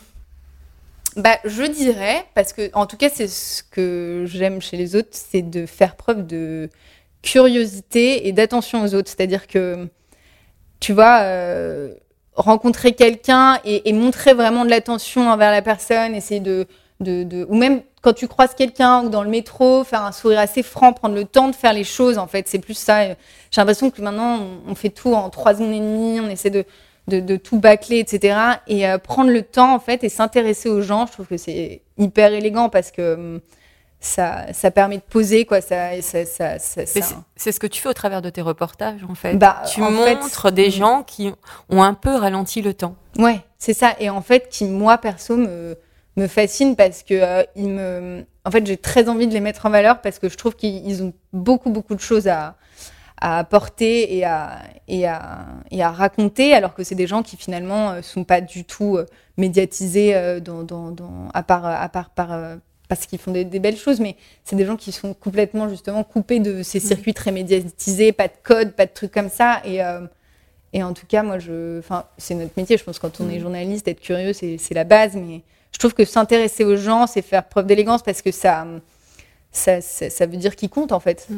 Bah, 1.16 1.38
je 1.44 1.64
dirais, 1.64 2.24
parce 2.34 2.52
que, 2.52 2.70
en 2.72 2.86
tout 2.86 2.96
cas, 2.96 3.10
c'est 3.10 3.26
ce 3.26 3.64
que 3.64 4.24
j'aime 4.26 4.62
chez 4.62 4.76
les 4.76 4.94
autres, 4.94 5.08
c'est 5.10 5.42
de 5.42 5.66
faire 5.66 5.96
preuve 5.96 6.24
de 6.26 6.70
curiosité 7.22 8.28
et 8.28 8.32
d'attention 8.32 8.82
aux 8.84 8.94
autres. 8.94 9.10
C'est-à-dire 9.10 9.48
que, 9.48 9.88
tu 10.80 10.92
vois, 10.92 11.20
euh, 11.20 11.94
rencontrer 12.34 12.92
quelqu'un 12.92 13.58
et, 13.64 13.92
montrer 13.92 14.34
vraiment 14.34 14.64
de 14.64 14.70
l'attention 14.70 15.30
envers 15.30 15.50
la 15.50 15.62
personne, 15.62 16.14
essayer 16.14 16.40
de, 16.40 16.66
de, 17.00 17.46
ou 17.48 17.56
même 17.56 17.82
quand 18.02 18.14
tu 18.14 18.28
croises 18.28 18.54
quelqu'un 18.54 19.04
ou 19.04 19.10
dans 19.10 19.22
le 19.22 19.28
métro, 19.28 19.84
faire 19.84 20.04
un 20.04 20.12
sourire 20.12 20.38
assez 20.38 20.62
franc, 20.62 20.92
prendre 20.92 21.14
le 21.14 21.24
temps 21.24 21.48
de 21.48 21.54
faire 21.54 21.74
les 21.74 21.84
choses, 21.84 22.16
en 22.16 22.26
fait, 22.26 22.48
c'est 22.48 22.58
plus 22.58 22.74
ça. 22.74 23.04
J'ai 23.04 23.16
l'impression 23.58 23.90
que 23.90 24.00
maintenant, 24.00 24.38
on, 24.66 24.72
on 24.72 24.74
fait 24.74 24.88
tout 24.88 25.12
en 25.14 25.28
trois 25.28 25.54
secondes 25.54 25.72
et 25.72 25.80
demie, 25.80 26.18
on 26.20 26.28
essaie 26.28 26.50
de, 26.50 26.64
de, 27.08 27.20
de 27.20 27.36
tout 27.36 27.58
bâcler, 27.58 27.98
etc. 27.98 28.38
Et 28.66 28.88
euh, 28.88 28.96
prendre 28.96 29.30
le 29.30 29.42
temps, 29.42 29.74
en 29.74 29.80
fait, 29.80 30.02
et 30.02 30.08
s'intéresser 30.08 30.70
aux 30.70 30.80
gens, 30.80 31.06
je 31.06 31.12
trouve 31.12 31.26
que 31.26 31.36
c'est 31.36 31.82
hyper 31.98 32.32
élégant 32.32 32.70
parce 32.70 32.90
que 32.90 33.14
hum, 33.14 33.40
ça, 34.00 34.46
ça 34.54 34.70
permet 34.70 34.96
de 34.96 35.02
poser, 35.02 35.44
quoi. 35.44 35.60
Ça, 35.60 36.00
ça, 36.00 36.24
c'est- 36.58 37.52
ce 37.52 37.60
que 37.60 37.66
tu 37.66 37.82
fais 37.82 37.88
au 37.88 37.92
travers 37.92 38.22
de 38.22 38.30
tes 38.30 38.40
reportages, 38.40 39.04
en 39.08 39.14
fait. 39.14 39.34
Bah, 39.36 39.62
tu 39.70 39.82
en 39.82 39.90
fait, 39.90 40.16
montres 40.16 40.50
des 40.50 40.68
mm. 40.68 40.72
gens 40.72 41.02
qui 41.02 41.32
ont 41.68 41.82
un 41.82 41.92
peu 41.94 42.14
ralenti 42.16 42.62
le 42.62 42.72
temps. 42.72 42.96
Ouais, 43.18 43.40
c'est 43.58 43.74
ça. 43.74 43.94
Et 44.00 44.08
en 44.08 44.22
fait, 44.22 44.48
qui, 44.48 44.64
moi, 44.64 44.96
perso, 44.96 45.36
me, 45.36 45.76
me 46.16 46.26
fascine 46.28 46.76
parce 46.76 47.02
que 47.02 47.14
euh, 47.14 47.42
ils 47.56 47.68
me... 47.68 48.24
En 48.46 48.50
fait, 48.50 48.66
j'ai 48.66 48.78
très 48.78 49.10
envie 49.10 49.28
de 49.28 49.34
les 49.34 49.40
mettre 49.40 49.66
en 49.66 49.70
valeur 49.70 50.00
parce 50.00 50.18
que 50.18 50.30
je 50.30 50.36
trouve 50.38 50.56
qu'ils 50.56 50.86
ils 50.88 51.02
ont 51.02 51.12
beaucoup, 51.34 51.68
beaucoup 51.68 51.94
de 51.94 52.00
choses 52.00 52.26
à, 52.26 52.56
à 53.20 53.38
apporter 53.38 54.16
et 54.16 54.24
à, 54.24 54.60
et, 54.88 55.06
à, 55.06 55.40
et 55.70 55.82
à 55.82 55.90
raconter, 55.90 56.54
alors 56.54 56.72
que 56.72 56.84
c'est 56.84 56.94
des 56.94 57.06
gens 57.06 57.22
qui, 57.22 57.36
finalement, 57.36 57.90
euh, 57.90 58.02
sont 58.02 58.24
pas 58.24 58.40
du 58.40 58.64
tout 58.64 58.96
euh, 58.96 59.04
médiatisés 59.36 60.40
dans, 60.40 60.62
dans, 60.62 60.90
dans, 60.90 61.28
à 61.34 61.42
part, 61.42 61.66
à 61.66 61.88
part 61.90 62.08
par... 62.08 62.30
parce 62.90 63.06
qu'ils 63.06 63.20
font 63.20 63.30
des, 63.30 63.44
des 63.44 63.60
belles 63.60 63.76
choses, 63.76 64.00
mais 64.00 64.16
c'est 64.44 64.56
des 64.56 64.66
gens 64.66 64.76
qui 64.76 64.90
sont 64.90 65.14
complètement 65.14 65.68
justement 65.68 66.02
coupés 66.02 66.40
de 66.40 66.64
ces 66.64 66.80
circuits 66.80 67.14
très 67.14 67.30
médiatisés, 67.30 68.10
pas 68.10 68.26
de 68.26 68.32
code, 68.42 68.72
pas 68.72 68.84
de 68.84 68.90
trucs 68.92 69.12
comme 69.12 69.28
ça. 69.30 69.62
Et, 69.64 69.80
euh, 69.82 70.00
et 70.72 70.82
en 70.82 70.92
tout 70.92 71.06
cas, 71.06 71.22
moi, 71.22 71.38
je, 71.38 71.78
enfin, 71.78 72.04
c'est 72.18 72.34
notre 72.34 72.52
métier. 72.56 72.76
Je 72.76 72.82
pense 72.82 72.98
que 72.98 73.06
quand 73.06 73.20
on 73.20 73.30
est 73.30 73.38
journaliste, 73.38 73.86
être 73.86 74.00
curieux, 74.00 74.32
c'est, 74.32 74.58
la 74.72 74.82
base. 74.82 75.14
Mais 75.14 75.42
je 75.70 75.78
trouve 75.78 75.94
que 75.94 76.04
s'intéresser 76.04 76.64
aux 76.64 76.76
gens, 76.76 77.06
c'est 77.06 77.22
faire 77.22 77.44
preuve 77.44 77.66
d'élégance 77.66 78.02
parce 78.02 78.22
que 78.22 78.32
ça, 78.32 78.66
ça, 79.52 79.80
ça, 79.80 80.10
ça 80.10 80.26
veut 80.26 80.36
dire 80.36 80.56
qu'ils 80.56 80.68
comptent 80.68 80.92
en 80.92 81.00
fait. 81.00 81.28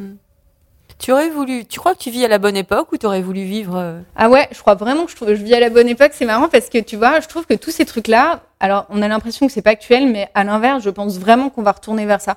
Tu 1.02 1.10
aurais 1.10 1.30
voulu, 1.30 1.64
tu 1.66 1.80
crois 1.80 1.94
que 1.96 1.98
tu 1.98 2.10
vis 2.10 2.24
à 2.24 2.28
la 2.28 2.38
bonne 2.38 2.56
époque 2.56 2.92
ou 2.92 2.96
tu 2.96 3.06
aurais 3.06 3.22
voulu 3.22 3.42
vivre 3.42 3.74
euh, 3.76 3.98
Ah 4.14 4.30
ouais, 4.30 4.46
je 4.52 4.60
crois 4.60 4.76
vraiment 4.76 5.04
que 5.06 5.10
je, 5.10 5.42
vis 5.42 5.52
à 5.52 5.58
la 5.58 5.68
bonne 5.68 5.88
époque. 5.88 6.12
C'est 6.14 6.24
marrant 6.24 6.48
parce 6.48 6.68
que 6.68 6.78
tu 6.78 6.94
vois, 6.96 7.18
je 7.18 7.26
trouve 7.26 7.44
que 7.44 7.54
tous 7.54 7.72
ces 7.72 7.84
trucs-là, 7.84 8.44
alors 8.60 8.86
on 8.88 9.02
a 9.02 9.08
l'impression 9.08 9.48
que 9.48 9.52
c'est 9.52 9.62
pas 9.62 9.70
actuel, 9.70 10.06
mais 10.12 10.28
à 10.34 10.44
l'inverse, 10.44 10.84
je 10.84 10.90
pense 10.90 11.18
vraiment 11.18 11.50
qu'on 11.50 11.62
va 11.62 11.72
retourner 11.72 12.06
vers 12.06 12.20
ça. 12.20 12.36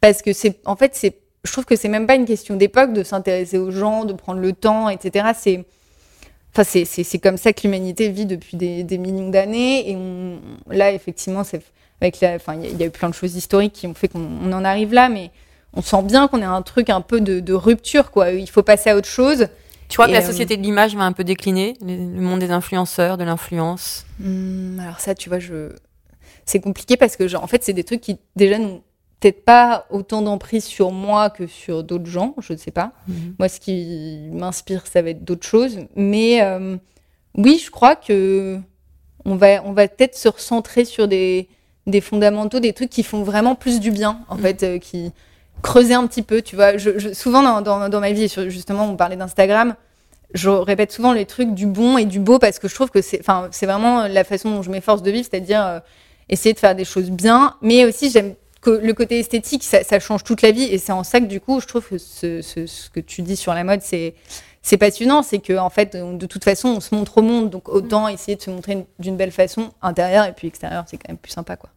Parce 0.00 0.22
que 0.22 0.32
c'est, 0.32 0.58
en 0.66 0.74
fait, 0.74 0.96
c'est, 0.96 1.18
je 1.44 1.52
trouve 1.52 1.64
que 1.64 1.76
c'est 1.76 1.88
même 1.88 2.08
pas 2.08 2.16
une 2.16 2.24
question 2.24 2.56
d'époque 2.56 2.92
de 2.92 3.04
s'intéresser 3.04 3.58
aux 3.58 3.70
gens, 3.70 4.04
de 4.04 4.12
prendre 4.12 4.40
le 4.40 4.52
temps, 4.54 4.88
etc. 4.88 5.28
C'est, 5.38 5.64
Enfin, 6.52 6.64
c'est- 6.64 6.84
comme 7.20 7.36
ça 7.36 7.52
que 7.52 7.60
l'humanité 7.62 8.08
vit 8.08 8.26
depuis 8.26 8.56
des, 8.56 8.82
des 8.82 8.98
millions 8.98 9.28
d'années. 9.30 9.88
Et 9.88 9.94
on- 9.94 10.40
là, 10.68 10.90
effectivement, 10.90 11.44
la, 12.22 12.34
enfin, 12.34 12.54
il 12.56 12.62
y, 12.62 12.66
a- 12.66 12.70
il 12.70 12.76
y 12.80 12.82
a 12.82 12.86
eu 12.86 12.90
plein 12.90 13.08
de 13.08 13.14
choses 13.14 13.36
historiques 13.36 13.72
qui 13.72 13.86
ont 13.86 13.94
fait 13.94 14.08
qu'on 14.08 14.26
on 14.44 14.52
en 14.52 14.64
arrive 14.64 14.92
là, 14.92 15.08
mais 15.08 15.30
on 15.74 15.82
sent 15.82 16.02
bien 16.02 16.28
qu'on 16.28 16.40
est 16.40 16.44
un 16.44 16.62
truc 16.62 16.90
un 16.90 17.00
peu 17.00 17.20
de, 17.20 17.40
de 17.40 17.52
rupture, 17.52 18.10
quoi. 18.10 18.30
Il 18.30 18.48
faut 18.48 18.62
passer 18.62 18.90
à 18.90 18.96
autre 18.96 19.08
chose. 19.08 19.48
Tu 19.88 19.96
crois 19.96 20.06
que 20.06 20.12
la 20.12 20.22
euh, 20.22 20.26
société 20.26 20.56
de 20.56 20.62
l'image 20.62 20.94
va 20.94 21.02
un 21.02 21.12
peu 21.12 21.24
décliner, 21.24 21.76
le 21.80 22.20
monde 22.20 22.40
des 22.40 22.50
influenceurs, 22.50 23.18
de 23.18 23.24
l'influence? 23.24 24.06
Hum, 24.24 24.78
alors 24.80 25.00
ça, 25.00 25.14
tu 25.14 25.28
vois, 25.28 25.40
je... 25.40 25.72
c'est 26.44 26.60
compliqué 26.60 26.96
parce 26.96 27.16
que, 27.16 27.26
genre, 27.26 27.42
en 27.42 27.48
fait, 27.48 27.64
c'est 27.64 27.72
des 27.72 27.84
trucs 27.84 28.00
qui, 28.00 28.18
déjà, 28.36 28.58
n'ont 28.58 28.82
peut-être 29.20 29.44
pas 29.44 29.86
autant 29.90 30.22
d'emprise 30.22 30.64
sur 30.64 30.92
moi 30.92 31.28
que 31.28 31.46
sur 31.46 31.84
d'autres 31.84 32.06
gens, 32.06 32.34
je 32.38 32.52
ne 32.52 32.58
sais 32.58 32.70
pas. 32.70 32.92
Moi, 33.38 33.48
ce 33.48 33.60
qui 33.60 34.28
m'inspire, 34.32 34.86
ça 34.86 35.02
va 35.02 35.10
être 35.10 35.24
d'autres 35.24 35.46
choses. 35.46 35.78
Mais 35.94 36.42
euh, 36.42 36.76
oui, 37.36 37.60
je 37.62 37.70
crois 37.70 37.96
que 37.96 38.58
on 39.24 39.36
va, 39.36 39.62
on 39.64 39.72
va 39.72 39.86
peut-être 39.88 40.16
se 40.16 40.28
recentrer 40.28 40.86
sur 40.86 41.06
des, 41.06 41.48
des 41.86 42.00
fondamentaux, 42.00 42.60
des 42.60 42.72
trucs 42.72 42.88
qui 42.88 43.02
font 43.02 43.22
vraiment 43.22 43.54
plus 43.54 43.78
du 43.80 43.90
bien, 43.90 44.20
en 44.28 44.36
fait, 44.38 44.62
euh, 44.62 44.78
qui 44.78 45.12
creuser 45.62 45.94
un 45.94 46.06
petit 46.06 46.22
peu, 46.22 46.42
tu 46.42 46.56
vois. 46.56 46.76
Je, 46.76 46.98
je- 46.98 47.12
souvent, 47.12 47.42
dans, 47.42 47.60
dans, 47.60 47.88
dans 47.88 48.00
ma 48.00 48.12
vie, 48.12 48.28
justement, 48.48 48.84
on 48.86 48.96
parlait 48.96 49.16
d'Instagram, 49.16 49.74
je 50.34 50.48
répète 50.48 50.92
souvent 50.92 51.12
les 51.12 51.26
trucs 51.26 51.54
du 51.54 51.66
bon 51.66 51.98
et 51.98 52.04
du 52.04 52.20
beau 52.20 52.38
parce 52.38 52.58
que 52.58 52.68
je 52.68 52.74
trouve 52.74 52.90
que 52.90 53.02
c'est, 53.02 53.20
enfin, 53.20 53.48
c'est 53.50 53.66
vraiment 53.66 54.06
la 54.06 54.24
façon 54.24 54.50
dont 54.50 54.62
je 54.62 54.70
m'efforce 54.70 55.02
de 55.02 55.10
vivre, 55.10 55.26
c'est-à-dire 55.30 55.64
euh, 55.66 55.80
essayer 56.28 56.52
de 56.52 56.58
faire 56.58 56.74
des 56.76 56.84
choses 56.84 57.10
bien, 57.10 57.56
mais 57.62 57.84
aussi 57.84 58.10
j'aime 58.10 58.34
que 58.60 58.70
le 58.70 58.92
côté 58.94 59.18
esthétique, 59.18 59.64
ça, 59.64 59.82
ça 59.82 59.98
change 59.98 60.22
toute 60.22 60.42
la 60.42 60.50
vie 60.52 60.64
et 60.64 60.78
c'est 60.78 60.92
en 60.92 61.02
ça 61.02 61.18
que 61.20 61.24
du 61.24 61.40
coup, 61.40 61.60
je 61.60 61.66
trouve 61.66 61.84
que 61.88 61.98
ce, 61.98 62.42
ce, 62.42 62.66
ce 62.66 62.90
que 62.90 63.00
tu 63.00 63.22
dis 63.22 63.36
sur 63.36 63.54
la 63.54 63.64
mode, 63.64 63.80
c'est 63.82 64.14
c'est 64.62 64.76
passionnant, 64.76 65.22
c'est 65.22 65.38
que 65.38 65.56
en 65.56 65.70
fait, 65.70 65.96
de 65.96 66.26
toute 66.26 66.44
façon, 66.44 66.68
on 66.68 66.80
se 66.80 66.94
montre 66.94 67.16
au 67.18 67.22
monde, 67.22 67.48
donc 67.48 67.70
autant 67.70 68.06
essayer 68.08 68.36
de 68.36 68.42
se 68.42 68.50
montrer 68.50 68.72
une- 68.74 68.84
d'une 68.98 69.16
belle 69.16 69.30
façon, 69.32 69.70
intérieure 69.80 70.26
et 70.26 70.32
puis 70.34 70.46
extérieure, 70.48 70.84
c'est 70.86 70.98
quand 70.98 71.08
même 71.08 71.16
plus 71.16 71.32
sympa, 71.32 71.56
quoi. 71.56 71.70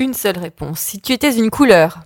Une 0.00 0.12
seule 0.12 0.36
réponse. 0.38 0.80
Si 0.80 1.00
tu 1.00 1.12
étais 1.12 1.32
une 1.36 1.48
couleur. 1.50 2.00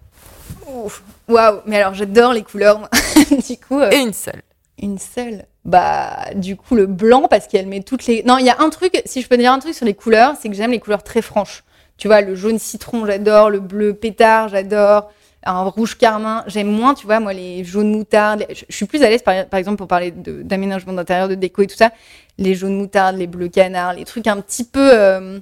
Waouh, 1.29 1.61
mais 1.67 1.79
alors 1.81 1.95
j'adore 1.95 2.33
les 2.33 2.43
couleurs. 2.43 2.79
moi. 2.79 2.89
du 3.49 3.57
coup, 3.59 3.81
euh, 3.81 3.91
et 3.91 3.97
une 3.99 4.13
seule. 4.13 4.43
une 4.81 4.99
seule. 4.99 5.45
Bah, 5.65 6.17
du 6.35 6.55
coup, 6.57 6.75
le 6.77 6.87
blanc 6.87 7.27
parce 7.29 7.47
qu'elle 7.49 7.67
met 7.67 7.81
toutes 7.81 8.07
les. 8.07 8.23
Non, 8.23 8.39
il 8.39 8.47
y 8.47 8.51
a 8.51 8.57
un 8.61 8.71
truc. 8.71 9.03
Si 9.05 9.21
je 9.23 9.29
peux 9.29 9.37
dire 9.37 9.53
un 9.53 9.59
truc 9.59 9.75
sur 9.75 9.85
les 9.87 9.95
couleurs, 9.95 10.35
c'est 10.41 10.49
que 10.49 10.55
j'aime 10.55 10.71
les 10.71 10.79
couleurs 10.81 11.03
très 11.03 11.23
franches. 11.23 11.65
Tu 11.97 12.07
vois, 12.09 12.21
le 12.21 12.35
jaune 12.37 12.59
citron, 12.59 13.07
j'adore. 13.07 13.51
Le 13.51 13.59
bleu 13.61 13.95
pétard, 13.95 14.49
j'adore. 14.49 15.11
Un 15.49 15.63
rouge 15.63 15.97
carmin, 15.97 16.45
j'aime 16.47 16.69
moins. 16.71 16.95
Tu 16.95 17.07
vois, 17.07 17.19
moi, 17.21 17.33
les 17.33 17.65
jaunes 17.65 17.91
moutardes. 17.91 18.47
Je, 18.51 18.65
je 18.69 18.75
suis 18.77 18.87
plus 18.87 19.03
à 19.03 19.09
l'aise, 19.09 19.23
par, 19.23 19.47
par 19.47 19.59
exemple, 19.59 19.77
pour 19.79 19.89
parler 19.89 20.11
de- 20.11 20.43
d'aménagement 20.43 20.93
d'intérieur, 20.93 21.29
de 21.29 21.35
déco 21.37 21.63
et 21.63 21.67
tout 21.67 21.77
ça. 21.77 21.91
Les 22.39 22.55
jaunes 22.55 22.77
moutardes, 22.77 23.17
les 23.17 23.27
bleus 23.27 23.49
canards, 23.49 23.95
les 23.95 24.05
trucs 24.05 24.27
un 24.27 24.41
petit 24.41 24.65
peu. 24.65 24.91
euh, 24.93 25.39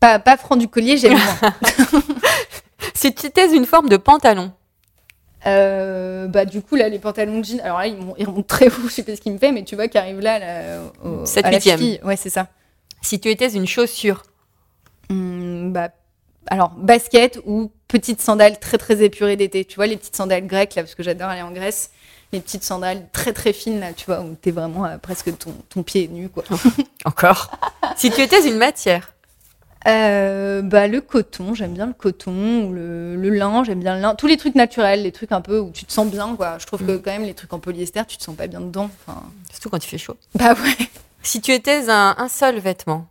pas, 0.00 0.18
pas 0.18 0.36
franc 0.36 0.56
du 0.56 0.66
collier, 0.68 0.96
j'aime 0.96 1.12
moins. 1.18 1.52
Si 3.00 3.14
tu 3.14 3.26
étais 3.26 3.54
une 3.56 3.64
forme 3.64 3.88
de 3.88 3.96
pantalon, 3.96 4.52
Euh, 5.46 6.26
bah 6.26 6.44
du 6.44 6.60
coup 6.60 6.76
là 6.76 6.90
les 6.90 6.98
pantalons 6.98 7.38
de 7.38 7.44
jean 7.46 7.60
alors 7.62 7.78
là 7.78 7.86
ils, 7.86 7.96
ils 8.18 8.26
remontent 8.26 8.42
très 8.46 8.66
haut 8.74 8.88
je 8.88 8.92
sais 8.92 9.02
pas 9.02 9.16
ce 9.16 9.22
qu'il 9.22 9.32
me 9.32 9.38
fait 9.38 9.52
mais 9.52 9.64
tu 9.64 9.74
vois 9.74 9.88
qui 9.88 9.96
arrive 9.96 10.20
là, 10.20 10.38
là 10.38 10.82
au, 11.02 11.24
Sept 11.24 11.46
à 11.46 11.50
la 11.50 11.58
cheville. 11.60 11.98
ouais 12.04 12.16
c'est 12.16 12.28
ça. 12.28 12.48
Si 13.00 13.18
tu 13.20 13.30
étais 13.30 13.48
une 13.50 13.66
chaussure, 13.66 14.22
Hum, 15.08 15.72
bah 15.72 15.88
alors 16.48 16.68
basket 16.76 17.40
ou 17.46 17.70
petites 17.88 18.20
sandales 18.20 18.60
très 18.60 18.76
très 18.76 19.02
épurées 19.02 19.36
d'été. 19.36 19.64
Tu 19.64 19.76
vois 19.76 19.86
les 19.86 19.96
petites 19.96 20.14
sandales 20.16 20.46
grecques 20.46 20.74
là 20.74 20.82
parce 20.82 20.94
que 20.94 21.02
j'adore 21.02 21.30
aller 21.30 21.40
en 21.42 21.52
Grèce. 21.52 21.90
Les 22.32 22.40
petites 22.40 22.62
sandales 22.62 23.08
très 23.12 23.32
très 23.32 23.54
fines 23.54 23.80
là 23.80 23.94
tu 23.94 24.04
vois 24.04 24.20
où 24.20 24.34
t'es 24.40 24.50
vraiment 24.50 24.84
euh, 24.84 24.98
presque 24.98 25.36
ton, 25.38 25.54
ton 25.70 25.82
pied 25.82 26.06
nu 26.08 26.28
quoi. 26.28 26.44
Encore. 27.06 27.50
si 27.96 28.10
tu 28.10 28.20
étais 28.20 28.46
une 28.46 28.58
matière, 28.58 29.14
Euh, 29.86 30.60
bah 30.60 30.88
le 30.88 31.00
coton 31.00 31.54
j'aime 31.54 31.72
bien 31.72 31.86
le 31.86 31.94
coton 31.94 32.64
ou 32.66 32.72
le, 32.74 33.16
le 33.16 33.30
lin 33.30 33.64
j'aime 33.64 33.80
bien 33.80 33.94
le 33.94 34.02
lin 34.02 34.14
tous 34.14 34.26
les 34.26 34.36
trucs 34.36 34.54
naturels 34.54 35.02
les 35.02 35.10
trucs 35.10 35.32
un 35.32 35.40
peu 35.40 35.58
où 35.58 35.70
tu 35.70 35.86
te 35.86 35.92
sens 35.92 36.06
bien 36.06 36.36
quoi 36.36 36.58
je 36.58 36.66
trouve 36.66 36.84
que 36.84 36.96
quand 36.98 37.10
même 37.10 37.22
les 37.24 37.32
trucs 37.32 37.50
en 37.54 37.60
polyester 37.60 38.02
tu 38.06 38.18
te 38.18 38.22
sens 38.22 38.36
pas 38.36 38.46
bien 38.46 38.60
dedans 38.60 38.90
surtout 39.50 39.70
quand 39.70 39.82
il 39.82 39.88
fait 39.88 39.96
chaud. 39.96 40.16
bah 40.34 40.52
ouais 40.52 40.86
Si 41.22 41.40
tu 41.40 41.52
étais 41.52 41.88
un, 41.88 42.14
un 42.18 42.28
seul 42.28 42.58
vêtement, 42.58 43.06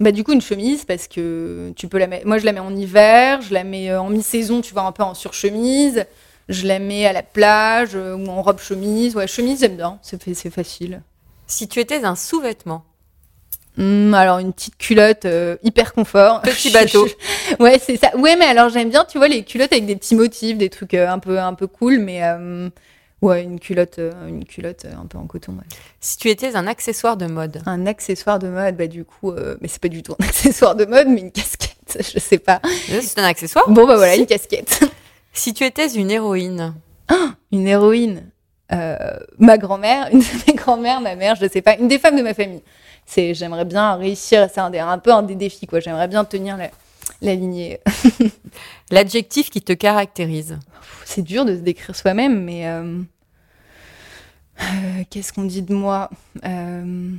Bah 0.00 0.12
du 0.12 0.22
coup 0.24 0.32
une 0.32 0.40
chemise 0.40 0.84
parce 0.84 1.08
que 1.08 1.72
tu 1.76 1.88
peux 1.88 1.98
la 1.98 2.06
mettre. 2.06 2.26
Moi 2.26 2.38
je 2.38 2.44
la 2.44 2.52
mets 2.52 2.60
en 2.60 2.74
hiver, 2.74 3.40
je 3.42 3.52
la 3.52 3.64
mets 3.64 3.90
euh, 3.90 4.00
en 4.00 4.10
mi-saison, 4.10 4.60
tu 4.60 4.72
vois 4.72 4.82
un 4.84 4.92
peu 4.92 5.02
en 5.02 5.14
surchemise. 5.14 6.06
Je 6.48 6.66
la 6.66 6.78
mets 6.78 7.04
à 7.04 7.12
la 7.12 7.22
plage 7.22 7.90
euh, 7.94 8.14
ou 8.16 8.26
en 8.28 8.40
robe 8.42 8.60
chemise. 8.60 9.16
Ouais 9.16 9.26
chemise 9.26 9.60
j'aime 9.60 9.76
bien, 9.76 9.98
c'est 10.02 10.50
facile. 10.50 11.02
si 11.46 11.68
tu 11.68 11.80
étais 11.80 12.04
un 12.04 12.14
sous-vêtement, 12.16 12.84
Hum, 13.78 14.12
alors 14.14 14.38
une 14.38 14.52
petite 14.52 14.76
culotte 14.76 15.24
euh, 15.24 15.56
hyper 15.62 15.92
confort. 15.94 16.40
Petit 16.42 16.70
bateau. 16.72 17.06
ouais 17.60 17.78
c'est 17.78 17.96
ça. 17.96 18.16
Ouais 18.16 18.36
mais 18.36 18.46
alors 18.46 18.68
j'aime 18.70 18.90
bien 18.90 19.04
tu 19.04 19.18
vois 19.18 19.28
les 19.28 19.44
culottes 19.44 19.72
avec 19.72 19.86
des 19.86 19.96
petits 19.96 20.14
motifs, 20.16 20.58
des 20.58 20.68
trucs 20.70 20.94
euh, 20.94 21.08
un 21.08 21.18
peu 21.20 21.38
un 21.38 21.54
peu 21.54 21.66
cool, 21.66 21.98
mais 21.98 22.24
euh, 22.24 22.68
ouais 23.22 23.42
une 23.44 23.60
culotte 23.60 24.00
une 24.26 24.44
culotte 24.44 24.84
un 24.86 25.06
peu 25.06 25.16
en 25.18 25.26
coton. 25.26 25.52
ouais. 25.52 25.64
si 26.00 26.16
tu 26.16 26.28
étais 26.28 26.56
un 26.56 26.66
accessoire 26.66 27.16
de 27.16 27.26
mode, 27.26 27.62
Un 27.66 27.86
accessoire 27.86 28.38
de 28.40 28.48
mode, 28.48 28.76
bah 28.76 28.86
du 28.88 29.04
coup, 29.04 29.32
mais 29.60 29.68
c'est 29.68 29.80
pas 29.80 29.88
du 29.88 30.02
tout 30.02 30.14
un 30.20 30.24
accessoire 30.28 30.74
de 30.74 30.84
mode, 30.84 31.06
mais 31.08 31.20
une 31.20 31.30
casquette, 31.32 31.98
je 32.14 32.18
sais 32.18 32.38
pas. 32.38 32.60
c'est 32.88 33.18
un 33.20 33.24
accessoire. 33.24 33.68
Bon 33.70 33.86
bah 33.86 33.96
voilà 33.96 34.14
Si- 34.14 34.20
une 34.20 34.26
casquette. 34.26 34.80
Si 35.32 35.54
tu 35.54 35.62
étais 35.64 35.86
une 35.92 36.10
héroïne, 36.10 36.74
une 37.52 37.68
héroïne, 37.68 38.28
ma 39.38 39.56
grand-mère, 39.58 40.08
une 40.12 40.18
de 40.18 40.24
mes 40.48 40.54
grand-mères, 40.54 41.00
ma 41.00 41.14
mère, 41.14 41.36
je 41.36 41.46
sais 41.48 41.62
pas, 41.62 41.76
une 41.76 41.86
des 41.88 41.98
femmes 42.00 42.16
de 42.16 42.22
ma 42.22 42.34
famille. 42.34 42.62
C'est, 43.10 43.32
j'aimerais 43.32 43.64
bien 43.64 43.94
réussir, 43.94 44.48
c'est 44.52 44.60
un, 44.60 44.68
des- 44.68 44.78
un 44.80 44.98
peu 44.98 45.12
un 45.14 45.22
des 45.22 45.34
défis, 45.34 45.66
quoi. 45.66 45.80
J'aimerais 45.80 46.08
bien 46.08 46.26
tenir 46.26 46.58
la, 46.58 46.70
la 47.22 47.34
lignée. 47.34 47.80
l'adjectif 48.90 49.48
qui 49.48 49.62
te 49.62 49.72
caractérise, 49.72 50.58
C'est 51.06 51.22
dur 51.22 51.46
de 51.46 51.56
se 51.56 51.60
décrire 51.62 51.96
soi-même, 51.96 52.44
mais 52.44 52.68
euh, 52.68 53.00
euh, 54.60 55.04
qu'est-ce 55.10 55.32
qu'on 55.32 55.44
dit 55.44 55.62
de 55.62 55.74
moi? 55.74 56.10
Euh, 56.44 57.10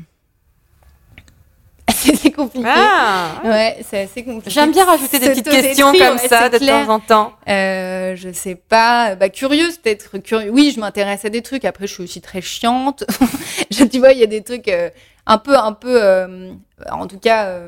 C'est 1.96 2.32
compliqué. 2.32 2.68
Ah 2.68 3.42
Ouais, 3.44 3.78
c'est 3.88 4.02
assez 4.02 4.24
compliqué. 4.24 4.50
J'aime 4.50 4.72
bien 4.72 4.86
rajouter 4.86 5.20
des 5.20 5.30
petites 5.30 5.50
questions 5.50 5.92
comme 5.92 6.18
ouais, 6.18 6.28
ça 6.28 6.50
de 6.50 6.58
clair. 6.58 6.86
temps 6.86 6.94
en 6.94 7.00
temps. 7.00 7.34
Euh, 7.48 8.16
je 8.16 8.32
sais 8.32 8.56
pas, 8.56 9.16
bah 9.16 9.30
curieuse 9.30 9.78
peut-être, 9.78 10.18
curieux. 10.20 10.50
Oui, 10.52 10.72
je 10.74 10.80
m'intéresse 10.80 11.26
à 11.26 11.30
des 11.30 11.42
trucs. 11.42 11.66
Après, 11.66 11.88
je 11.88 11.94
suis 11.94 12.04
aussi 12.04 12.22
très 12.22 12.42
chiante. 12.42 13.04
je, 13.72 13.84
tu 13.84 14.00
vois, 14.00 14.12
il 14.12 14.20
y 14.20 14.24
a 14.24 14.28
des 14.28 14.44
trucs 14.44 14.68
euh, 14.68 14.90
un 15.26 15.38
peu, 15.38 15.58
un 15.58 15.74
peu, 15.74 16.02
euh, 16.02 16.52
en 16.92 17.08
tout 17.08 17.20
cas, 17.20 17.60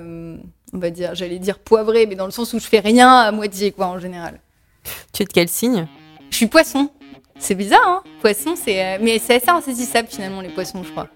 on 0.73 0.77
va 0.77 0.89
dire, 0.89 1.15
j'allais 1.15 1.39
dire 1.39 1.59
poivré, 1.59 2.05
mais 2.05 2.15
dans 2.15 2.25
le 2.25 2.31
sens 2.31 2.53
où 2.53 2.59
je 2.59 2.67
fais 2.67 2.79
rien 2.79 3.09
à 3.09 3.31
moitié, 3.31 3.71
quoi, 3.71 3.87
en 3.87 3.99
général. 3.99 4.39
Tu 5.13 5.23
es 5.23 5.25
de 5.25 5.31
quel 5.31 5.47
signe? 5.49 5.87
Je 6.29 6.37
suis 6.37 6.47
poisson. 6.47 6.89
C'est 7.41 7.55
bizarre, 7.55 7.81
hein 7.87 8.03
Poisson, 8.21 8.53
c'est, 8.55 8.85
euh, 8.85 8.97
mais 9.01 9.17
c'est 9.17 9.37
assez 9.37 9.49
insaisissable 9.49 10.07
finalement 10.07 10.41
les 10.41 10.49
poissons, 10.49 10.83
je 10.83 10.91
crois. 10.91 11.07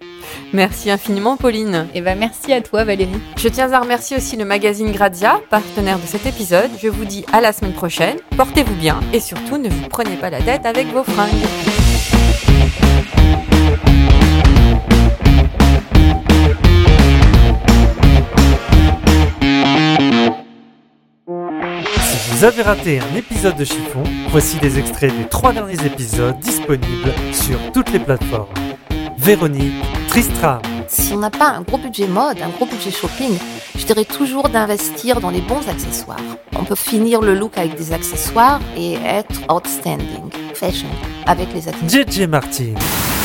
Merci 0.53 0.89
infiniment, 0.89 1.37
Pauline. 1.37 1.87
Et 1.93 2.01
bah 2.01 2.15
merci 2.15 2.51
à 2.51 2.61
toi, 2.61 2.83
Valérie. 2.83 3.21
Je 3.37 3.47
tiens 3.47 3.71
à 3.71 3.79
remercier 3.79 4.17
aussi 4.17 4.35
le 4.35 4.43
magazine 4.43 4.91
Grazia, 4.91 5.39
partenaire 5.51 5.99
de 5.99 6.07
cet 6.07 6.25
épisode. 6.25 6.71
Je 6.81 6.87
vous 6.87 7.05
dis 7.05 7.25
à 7.31 7.41
la 7.41 7.53
semaine 7.53 7.73
prochaine. 7.73 8.17
Portez-vous 8.37 8.75
bien 8.75 8.99
et 9.13 9.19
surtout 9.19 9.57
ne 9.57 9.69
vous 9.69 9.87
prenez 9.87 10.15
pas 10.15 10.31
la 10.31 10.41
tête 10.41 10.65
avec 10.65 10.87
vos 10.87 11.03
fringues. 11.03 11.84
Vous 22.45 22.51
avez 22.51 22.61
raté 22.61 22.99
un 22.99 23.15
épisode 23.15 23.55
de 23.55 23.65
Chiffon, 23.65 24.03
voici 24.29 24.57
des 24.57 24.77
extraits 24.77 25.11
des 25.17 25.27
trois 25.27 25.51
derniers 25.51 25.83
épisodes 25.83 26.37
disponibles 26.37 27.11
sur 27.31 27.57
toutes 27.73 27.91
les 27.91 27.97
plateformes. 27.97 28.53
Véronique, 29.17 29.73
Tristram, 30.09 30.61
Si 30.87 31.13
on 31.13 31.17
n'a 31.17 31.31
pas 31.31 31.49
un 31.49 31.61
gros 31.63 31.79
budget 31.79 32.05
mode, 32.05 32.39
un 32.43 32.49
gros 32.49 32.67
budget 32.67 32.91
shopping, 32.91 33.35
je 33.75 33.83
dirais 33.83 34.05
toujours 34.05 34.49
d'investir 34.49 35.21
dans 35.21 35.31
les 35.31 35.41
bons 35.41 35.67
accessoires. 35.67 36.19
On 36.55 36.65
peut 36.65 36.75
finir 36.75 37.21
le 37.21 37.33
look 37.33 37.57
avec 37.57 37.73
des 37.77 37.93
accessoires 37.93 38.61
et 38.77 38.93
être 38.93 39.41
outstanding, 39.51 40.29
fashion, 40.53 40.89
avec 41.25 41.51
les 41.51 41.67
accessoires. 41.67 42.05
JJ 42.07 42.27
Martin, 42.27 42.75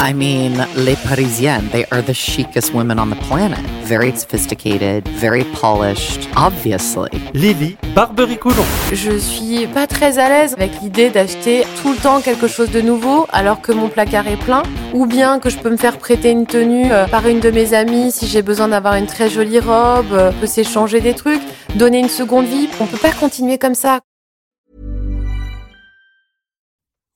I 0.02 0.14
mean, 0.14 0.66
les 0.76 0.96
Parisiennes, 0.96 1.68
they 1.72 1.84
are 1.90 2.00
the 2.00 2.14
chicest 2.14 2.72
women 2.72 2.98
on 2.98 3.10
the 3.10 3.16
planet. 3.28 3.60
Very 3.84 4.16
sophisticated, 4.16 5.06
very 5.06 5.44
polished, 5.60 6.26
obviously. 6.36 7.10
Lily, 7.34 7.76
Barbery-Coulon, 7.94 8.64
Je 8.94 9.18
suis 9.18 9.66
pas 9.66 9.86
très 9.86 10.18
à 10.18 10.30
l'aise 10.30 10.54
avec 10.54 10.70
l'idée 10.80 11.10
d'acheter 11.10 11.64
tout 11.82 11.92
le 11.92 11.98
temps 11.98 12.22
quelque 12.22 12.48
chose 12.48 12.70
de 12.70 12.80
nouveau 12.80 13.26
alors 13.30 13.60
que 13.60 13.72
mon 13.72 13.88
placard 13.88 14.26
est 14.26 14.38
plein, 14.38 14.62
ou 14.94 15.04
bien 15.04 15.38
que 15.38 15.50
je 15.50 15.58
peux 15.58 15.68
me 15.68 15.76
faire 15.76 15.98
prêter 15.98 16.30
une 16.30 16.46
tenue 16.46 16.90
euh, 16.90 17.06
par 17.06 17.26
une 17.28 17.40
de 17.40 17.50
mes 17.50 17.74
amies 17.74 18.10
si 18.10 18.26
j'ai 18.26 18.40
besoin 18.40 18.68
d'avoir 18.68 18.94
une 18.94 19.06
très 19.06 19.28
jolie 19.28 19.60
robe, 19.60 20.12
euh, 20.12 20.30
on 20.30 20.40
peut 20.40 20.46
s'échanger 20.46 21.02
des 21.02 21.12
trucs, 21.12 21.42
donner 21.74 21.98
une 21.98 22.08
seconde 22.08 22.46
vie. 22.46 22.70
On 22.80 22.86
peut 22.86 22.96
pas 22.96 23.12
continuer 23.12 23.58
comme 23.58 23.74
ça. 23.74 24.00